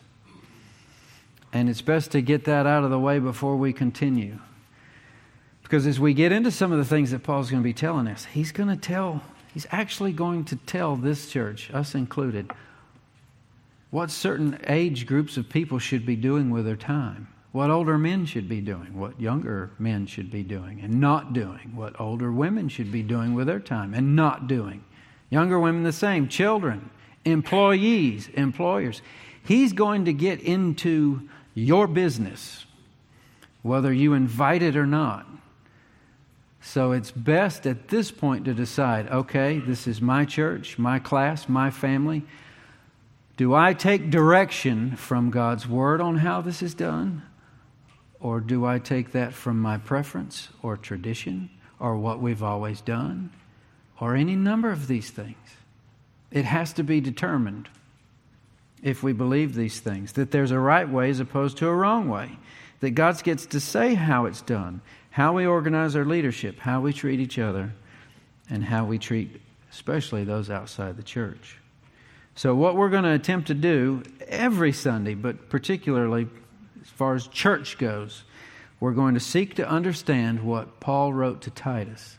And 1.50 1.70
it's 1.70 1.80
best 1.80 2.10
to 2.10 2.20
get 2.20 2.44
that 2.44 2.66
out 2.66 2.84
of 2.84 2.90
the 2.90 2.98
way 2.98 3.20
before 3.20 3.56
we 3.56 3.72
continue. 3.72 4.38
Because 5.68 5.86
as 5.86 6.00
we 6.00 6.14
get 6.14 6.32
into 6.32 6.50
some 6.50 6.72
of 6.72 6.78
the 6.78 6.84
things 6.84 7.10
that 7.10 7.22
Paul's 7.22 7.50
going 7.50 7.62
to 7.62 7.64
be 7.64 7.74
telling 7.74 8.08
us, 8.08 8.24
he's 8.24 8.52
going 8.52 8.70
to 8.70 8.76
tell, 8.76 9.22
he's 9.52 9.66
actually 9.70 10.12
going 10.12 10.46
to 10.46 10.56
tell 10.56 10.96
this 10.96 11.30
church, 11.30 11.70
us 11.72 11.94
included, 11.94 12.50
what 13.90 14.10
certain 14.10 14.58
age 14.66 15.06
groups 15.06 15.36
of 15.36 15.50
people 15.50 15.78
should 15.78 16.06
be 16.06 16.16
doing 16.16 16.50
with 16.50 16.64
their 16.64 16.76
time 16.76 17.28
what 17.52 17.70
older 17.70 17.96
men 17.96 18.26
should 18.26 18.48
be 18.48 18.60
doing, 18.60 18.98
what 18.98 19.20
younger 19.20 19.70
men 19.78 20.06
should 20.06 20.30
be 20.30 20.42
doing 20.42 20.80
and 20.82 21.00
not 21.00 21.32
doing, 21.32 21.72
what 21.74 21.98
older 22.00 22.30
women 22.30 22.68
should 22.68 22.92
be 22.92 23.02
doing 23.02 23.34
with 23.34 23.46
their 23.46 23.60
time 23.60 23.94
and 23.94 24.14
not 24.14 24.46
doing. 24.46 24.84
Younger 25.30 25.58
women, 25.58 25.82
the 25.82 25.92
same. 25.92 26.28
Children, 26.28 26.90
employees, 27.24 28.28
employers. 28.34 29.02
He's 29.42 29.72
going 29.72 30.04
to 30.04 30.12
get 30.12 30.40
into 30.40 31.28
your 31.54 31.86
business, 31.86 32.66
whether 33.62 33.92
you 33.92 34.12
invite 34.12 34.62
it 34.62 34.76
or 34.76 34.86
not. 34.86 35.26
So 36.60 36.92
it's 36.92 37.10
best 37.10 37.66
at 37.66 37.88
this 37.88 38.10
point 38.10 38.44
to 38.46 38.54
decide 38.54 39.08
okay, 39.08 39.58
this 39.58 39.86
is 39.86 40.00
my 40.00 40.24
church, 40.24 40.78
my 40.78 40.98
class, 40.98 41.48
my 41.48 41.70
family. 41.70 42.24
Do 43.36 43.54
I 43.54 43.72
take 43.72 44.10
direction 44.10 44.96
from 44.96 45.30
God's 45.30 45.68
Word 45.68 46.00
on 46.00 46.16
how 46.16 46.40
this 46.40 46.62
is 46.62 46.74
done? 46.74 47.22
Or 48.20 48.40
do 48.40 48.66
I 48.66 48.80
take 48.80 49.12
that 49.12 49.32
from 49.32 49.60
my 49.60 49.78
preference 49.78 50.48
or 50.60 50.76
tradition 50.76 51.50
or 51.78 51.96
what 51.96 52.20
we've 52.20 52.42
always 52.42 52.80
done 52.80 53.30
or 54.00 54.16
any 54.16 54.34
number 54.34 54.70
of 54.70 54.88
these 54.88 55.10
things? 55.10 55.36
It 56.32 56.44
has 56.44 56.72
to 56.74 56.82
be 56.82 57.00
determined 57.00 57.68
if 58.82 59.02
we 59.02 59.12
believe 59.12 59.54
these 59.54 59.80
things 59.80 60.12
that 60.12 60.30
there's 60.30 60.50
a 60.50 60.58
right 60.58 60.88
way 60.88 61.10
as 61.10 61.20
opposed 61.20 61.58
to 61.58 61.68
a 61.68 61.74
wrong 61.74 62.08
way, 62.08 62.38
that 62.80 62.90
God 62.90 63.22
gets 63.22 63.46
to 63.46 63.60
say 63.60 63.94
how 63.94 64.26
it's 64.26 64.42
done, 64.42 64.80
how 65.18 65.32
we 65.32 65.44
organize 65.44 65.96
our 65.96 66.04
leadership, 66.04 66.60
how 66.60 66.80
we 66.80 66.92
treat 66.92 67.18
each 67.18 67.40
other, 67.40 67.72
and 68.48 68.62
how 68.62 68.84
we 68.84 69.00
treat 69.00 69.40
especially 69.68 70.22
those 70.22 70.48
outside 70.48 70.96
the 70.96 71.02
church. 71.02 71.58
So, 72.36 72.54
what 72.54 72.76
we're 72.76 72.88
going 72.88 73.02
to 73.02 73.14
attempt 73.14 73.48
to 73.48 73.54
do 73.54 74.04
every 74.28 74.70
Sunday, 74.70 75.14
but 75.14 75.48
particularly 75.48 76.28
as 76.80 76.86
far 76.90 77.16
as 77.16 77.26
church 77.26 77.78
goes, 77.78 78.22
we're 78.78 78.92
going 78.92 79.14
to 79.14 79.20
seek 79.20 79.56
to 79.56 79.68
understand 79.68 80.44
what 80.44 80.78
Paul 80.78 81.12
wrote 81.12 81.42
to 81.42 81.50
Titus. 81.50 82.16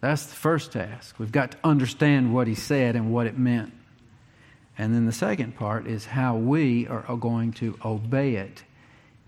That's 0.00 0.26
the 0.26 0.36
first 0.36 0.70
task. 0.70 1.18
We've 1.18 1.32
got 1.32 1.50
to 1.50 1.58
understand 1.64 2.32
what 2.32 2.46
he 2.46 2.54
said 2.54 2.94
and 2.94 3.12
what 3.12 3.26
it 3.26 3.36
meant. 3.36 3.72
And 4.78 4.94
then 4.94 5.04
the 5.04 5.12
second 5.12 5.56
part 5.56 5.88
is 5.88 6.06
how 6.06 6.36
we 6.36 6.86
are 6.86 7.16
going 7.16 7.54
to 7.54 7.76
obey 7.84 8.36
it 8.36 8.62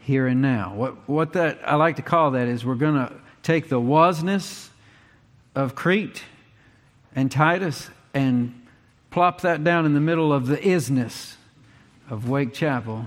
here 0.02 0.26
and 0.26 0.42
now. 0.42 0.74
What, 0.74 1.08
what 1.08 1.32
that 1.34 1.60
I 1.64 1.76
like 1.76 1.96
to 1.96 2.02
call 2.02 2.32
that 2.32 2.48
is 2.48 2.64
we're 2.64 2.74
going 2.74 2.94
to 2.94 3.12
take 3.42 3.68
the 3.68 3.80
wasness 3.80 4.68
of 5.54 5.74
Crete 5.74 6.22
and 7.14 7.30
Titus 7.30 7.88
and 8.14 8.66
plop 9.10 9.42
that 9.42 9.62
down 9.62 9.86
in 9.86 9.94
the 9.94 10.00
middle 10.00 10.32
of 10.32 10.46
the 10.46 10.56
isness 10.56 11.34
of 12.10 12.28
Wake 12.28 12.52
Chapel 12.52 13.06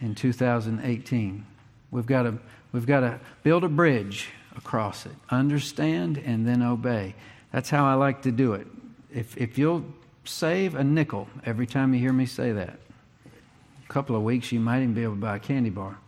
in 0.00 0.14
2018. 0.14 1.46
We've 1.90 2.06
got 2.06 2.22
to, 2.22 2.38
we've 2.72 2.86
got 2.86 3.00
to 3.00 3.20
build 3.42 3.64
a 3.64 3.68
bridge 3.68 4.28
across 4.56 5.06
it, 5.06 5.12
understand, 5.30 6.18
and 6.18 6.46
then 6.46 6.62
obey. 6.62 7.14
That's 7.52 7.70
how 7.70 7.86
I 7.86 7.94
like 7.94 8.22
to 8.22 8.32
do 8.32 8.54
it. 8.54 8.66
If, 9.14 9.36
if 9.36 9.58
you'll 9.58 9.84
save 10.24 10.74
a 10.74 10.82
nickel 10.82 11.28
every 11.44 11.66
time 11.66 11.94
you 11.94 12.00
hear 12.00 12.12
me 12.12 12.26
say 12.26 12.52
that, 12.52 12.78
a 13.24 13.92
couple 13.92 14.16
of 14.16 14.22
weeks 14.22 14.50
you 14.50 14.60
might 14.60 14.78
even 14.78 14.94
be 14.94 15.02
able 15.02 15.14
to 15.14 15.20
buy 15.20 15.36
a 15.36 15.40
candy 15.40 15.70
bar. 15.70 15.98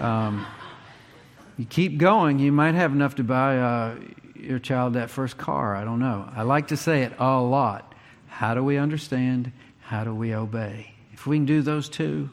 Um, 0.00 0.46
you 1.56 1.64
keep 1.64 1.98
going, 1.98 2.38
you 2.38 2.52
might 2.52 2.74
have 2.74 2.92
enough 2.92 3.16
to 3.16 3.24
buy 3.24 3.58
uh, 3.58 3.96
your 4.34 4.58
child 4.58 4.94
that 4.94 5.10
first 5.10 5.36
car. 5.36 5.74
I 5.74 5.84
don't 5.84 5.98
know. 5.98 6.28
I 6.34 6.42
like 6.42 6.68
to 6.68 6.76
say 6.76 7.02
it 7.02 7.12
a 7.18 7.40
lot. 7.40 7.94
How 8.28 8.54
do 8.54 8.62
we 8.62 8.76
understand? 8.76 9.52
How 9.80 10.04
do 10.04 10.14
we 10.14 10.34
obey? 10.34 10.92
If 11.12 11.26
we 11.26 11.36
can 11.38 11.46
do 11.46 11.62
those 11.62 11.88
two, 11.88 12.30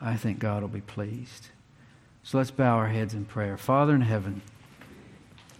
I 0.00 0.16
think 0.16 0.38
God 0.38 0.60
will 0.60 0.68
be 0.68 0.82
pleased. 0.82 1.48
So 2.22 2.36
let's 2.36 2.50
bow 2.50 2.76
our 2.76 2.88
heads 2.88 3.14
in 3.14 3.24
prayer. 3.24 3.56
Father 3.56 3.94
in 3.94 4.02
heaven, 4.02 4.42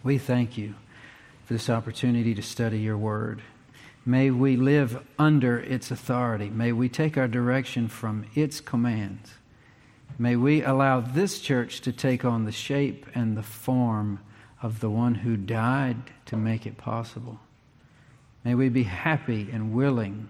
we 0.04 0.18
thank 0.18 0.58
you 0.58 0.74
for 1.46 1.54
this 1.54 1.70
opportunity 1.70 2.34
to 2.34 2.42
study 2.42 2.80
your 2.80 2.98
word. 2.98 3.40
May 4.04 4.30
we 4.30 4.56
live 4.56 5.02
under 5.18 5.58
its 5.58 5.90
authority. 5.90 6.50
May 6.50 6.72
we 6.72 6.90
take 6.90 7.16
our 7.16 7.28
direction 7.28 7.88
from 7.88 8.26
its 8.34 8.60
commands. 8.60 9.37
May 10.20 10.34
we 10.34 10.64
allow 10.64 10.98
this 10.98 11.40
church 11.40 11.80
to 11.82 11.92
take 11.92 12.24
on 12.24 12.44
the 12.44 12.52
shape 12.52 13.06
and 13.14 13.36
the 13.36 13.42
form 13.42 14.18
of 14.60 14.80
the 14.80 14.90
one 14.90 15.14
who 15.14 15.36
died 15.36 15.96
to 16.26 16.36
make 16.36 16.66
it 16.66 16.76
possible. 16.76 17.38
May 18.42 18.56
we 18.56 18.68
be 18.68 18.82
happy 18.82 19.48
and 19.52 19.72
willing 19.72 20.28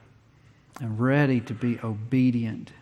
and 0.79 1.01
ready 1.01 1.41
to 1.41 1.55
be 1.55 1.81
obedient 1.83 2.73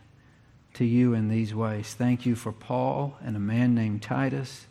to 0.75 0.85
you 0.85 1.15
in 1.15 1.29
these 1.29 1.55
ways. 1.55 1.95
Thank 1.95 2.27
you 2.27 2.35
for 2.35 2.51
Paul 2.51 3.17
and 3.25 3.37
a 3.37 3.41
man 3.41 3.75
named 3.75 4.03
Titus 4.03 4.67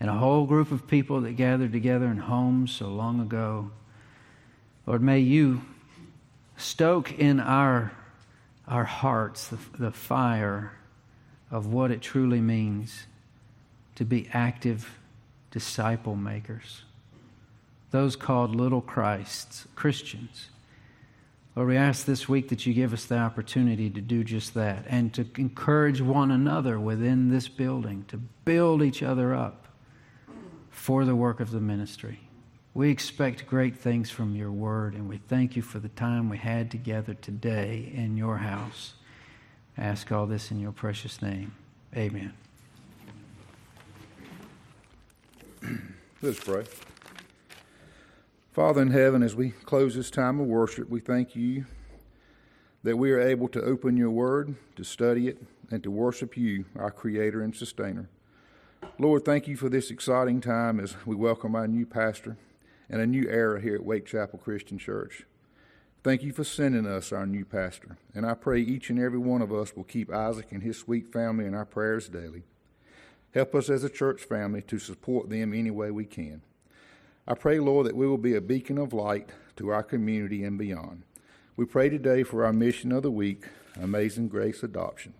and 0.00 0.08
a 0.08 0.14
whole 0.14 0.46
group 0.46 0.72
of 0.72 0.86
people 0.86 1.20
that 1.20 1.36
gathered 1.36 1.72
together 1.72 2.06
in 2.06 2.16
homes 2.16 2.72
so 2.72 2.88
long 2.88 3.20
ago. 3.20 3.70
Lord, 4.86 5.02
may 5.02 5.20
you 5.20 5.62
stoke 6.56 7.12
in 7.12 7.40
our, 7.40 7.92
our 8.66 8.84
hearts 8.84 9.48
the, 9.48 9.58
the 9.78 9.90
fire 9.92 10.72
of 11.50 11.66
what 11.66 11.90
it 11.90 12.02
truly 12.02 12.40
means 12.40 13.06
to 13.94 14.04
be 14.04 14.28
active 14.32 14.98
disciple 15.50 16.16
makers, 16.16 16.82
those 17.90 18.16
called 18.16 18.54
little 18.54 18.80
Christs, 18.80 19.68
Christians 19.76 20.48
Lord, 21.56 21.68
we 21.68 21.76
ask 21.76 22.04
this 22.04 22.28
week 22.28 22.48
that 22.48 22.66
you 22.66 22.74
give 22.74 22.92
us 22.92 23.04
the 23.04 23.18
opportunity 23.18 23.88
to 23.88 24.00
do 24.00 24.24
just 24.24 24.54
that 24.54 24.84
and 24.88 25.14
to 25.14 25.24
encourage 25.36 26.00
one 26.00 26.32
another 26.32 26.80
within 26.80 27.30
this 27.30 27.46
building, 27.46 28.04
to 28.08 28.16
build 28.16 28.82
each 28.82 29.04
other 29.04 29.32
up 29.34 29.68
for 30.70 31.04
the 31.04 31.14
work 31.14 31.38
of 31.38 31.52
the 31.52 31.60
ministry. 31.60 32.18
We 32.74 32.90
expect 32.90 33.46
great 33.46 33.76
things 33.76 34.10
from 34.10 34.34
your 34.34 34.50
word, 34.50 34.94
and 34.94 35.08
we 35.08 35.18
thank 35.18 35.54
you 35.54 35.62
for 35.62 35.78
the 35.78 35.90
time 35.90 36.28
we 36.28 36.38
had 36.38 36.72
together 36.72 37.14
today 37.14 37.92
in 37.94 38.16
your 38.16 38.38
house. 38.38 38.94
Ask 39.76 40.12
all 40.12 40.26
this 40.26 40.50
in 40.50 40.60
your 40.60 40.72
precious 40.72 41.20
name. 41.20 41.54
Amen. 41.96 42.32
Let's 46.22 46.40
pray. 46.40 46.64
Father 48.52 48.82
in 48.82 48.92
heaven, 48.92 49.22
as 49.22 49.34
we 49.34 49.50
close 49.50 49.96
this 49.96 50.10
time 50.10 50.38
of 50.38 50.46
worship, 50.46 50.88
we 50.88 51.00
thank 51.00 51.34
you 51.34 51.66
that 52.84 52.96
we 52.96 53.10
are 53.10 53.20
able 53.20 53.48
to 53.48 53.62
open 53.62 53.96
your 53.96 54.10
word, 54.10 54.54
to 54.76 54.84
study 54.84 55.26
it, 55.26 55.42
and 55.70 55.82
to 55.82 55.90
worship 55.90 56.36
you, 56.36 56.66
our 56.78 56.90
creator 56.90 57.42
and 57.42 57.56
sustainer. 57.56 58.08
Lord, 58.98 59.24
thank 59.24 59.48
you 59.48 59.56
for 59.56 59.68
this 59.68 59.90
exciting 59.90 60.40
time 60.40 60.78
as 60.78 60.94
we 61.04 61.16
welcome 61.16 61.56
our 61.56 61.66
new 61.66 61.84
pastor 61.84 62.36
and 62.88 63.00
a 63.00 63.06
new 63.06 63.28
era 63.28 63.60
here 63.60 63.74
at 63.74 63.84
Wake 63.84 64.06
Chapel 64.06 64.38
Christian 64.38 64.78
Church. 64.78 65.24
Thank 66.04 66.22
you 66.22 66.34
for 66.34 66.44
sending 66.44 66.84
us 66.84 67.12
our 67.12 67.24
new 67.24 67.46
pastor, 67.46 67.96
and 68.14 68.26
I 68.26 68.34
pray 68.34 68.60
each 68.60 68.90
and 68.90 68.98
every 68.98 69.18
one 69.18 69.40
of 69.40 69.54
us 69.54 69.74
will 69.74 69.84
keep 69.84 70.12
Isaac 70.12 70.52
and 70.52 70.62
his 70.62 70.76
sweet 70.76 71.10
family 71.10 71.46
in 71.46 71.54
our 71.54 71.64
prayers 71.64 72.10
daily. 72.10 72.42
Help 73.32 73.54
us 73.54 73.70
as 73.70 73.84
a 73.84 73.88
church 73.88 74.22
family 74.22 74.60
to 74.60 74.78
support 74.78 75.30
them 75.30 75.54
any 75.54 75.70
way 75.70 75.90
we 75.90 76.04
can. 76.04 76.42
I 77.26 77.32
pray, 77.32 77.58
Lord, 77.58 77.86
that 77.86 77.96
we 77.96 78.06
will 78.06 78.18
be 78.18 78.34
a 78.34 78.42
beacon 78.42 78.76
of 78.76 78.92
light 78.92 79.30
to 79.56 79.70
our 79.70 79.82
community 79.82 80.44
and 80.44 80.58
beyond. 80.58 81.04
We 81.56 81.64
pray 81.64 81.88
today 81.88 82.22
for 82.22 82.44
our 82.44 82.52
mission 82.52 82.92
of 82.92 83.02
the 83.02 83.10
week, 83.10 83.46
Amazing 83.80 84.28
Grace 84.28 84.62
Adoption. 84.62 85.14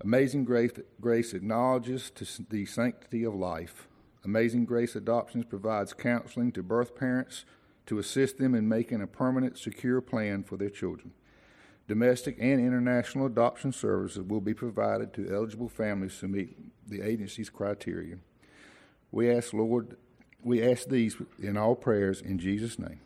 Amazing 0.00 0.46
Grace, 0.46 0.72
Grace 0.98 1.34
acknowledges 1.34 2.10
the 2.48 2.64
sanctity 2.64 3.22
of 3.22 3.34
life. 3.34 3.86
Amazing 4.24 4.64
Grace 4.64 4.96
Adoptions 4.96 5.44
provides 5.44 5.92
counseling 5.92 6.52
to 6.52 6.62
birth 6.62 6.96
parents, 6.96 7.44
to 7.86 7.98
assist 7.98 8.38
them 8.38 8.54
in 8.54 8.68
making 8.68 9.02
a 9.02 9.06
permanent, 9.06 9.58
secure 9.58 10.00
plan 10.00 10.42
for 10.42 10.56
their 10.56 10.70
children. 10.70 11.12
Domestic 11.86 12.36
and 12.40 12.60
international 12.60 13.26
adoption 13.26 13.72
services 13.72 14.22
will 14.22 14.40
be 14.40 14.54
provided 14.54 15.12
to 15.14 15.34
eligible 15.34 15.68
families 15.68 16.18
who 16.18 16.28
meet 16.28 16.56
the 16.88 17.02
agency's 17.02 17.50
criteria. 17.50 18.16
We 19.12 19.30
ask, 19.30 19.52
Lord, 19.52 19.96
we 20.42 20.62
ask 20.62 20.88
these 20.88 21.16
in 21.38 21.56
all 21.56 21.74
prayers 21.74 22.22
in 22.22 22.38
Jesus' 22.38 22.78
name. 22.78 23.00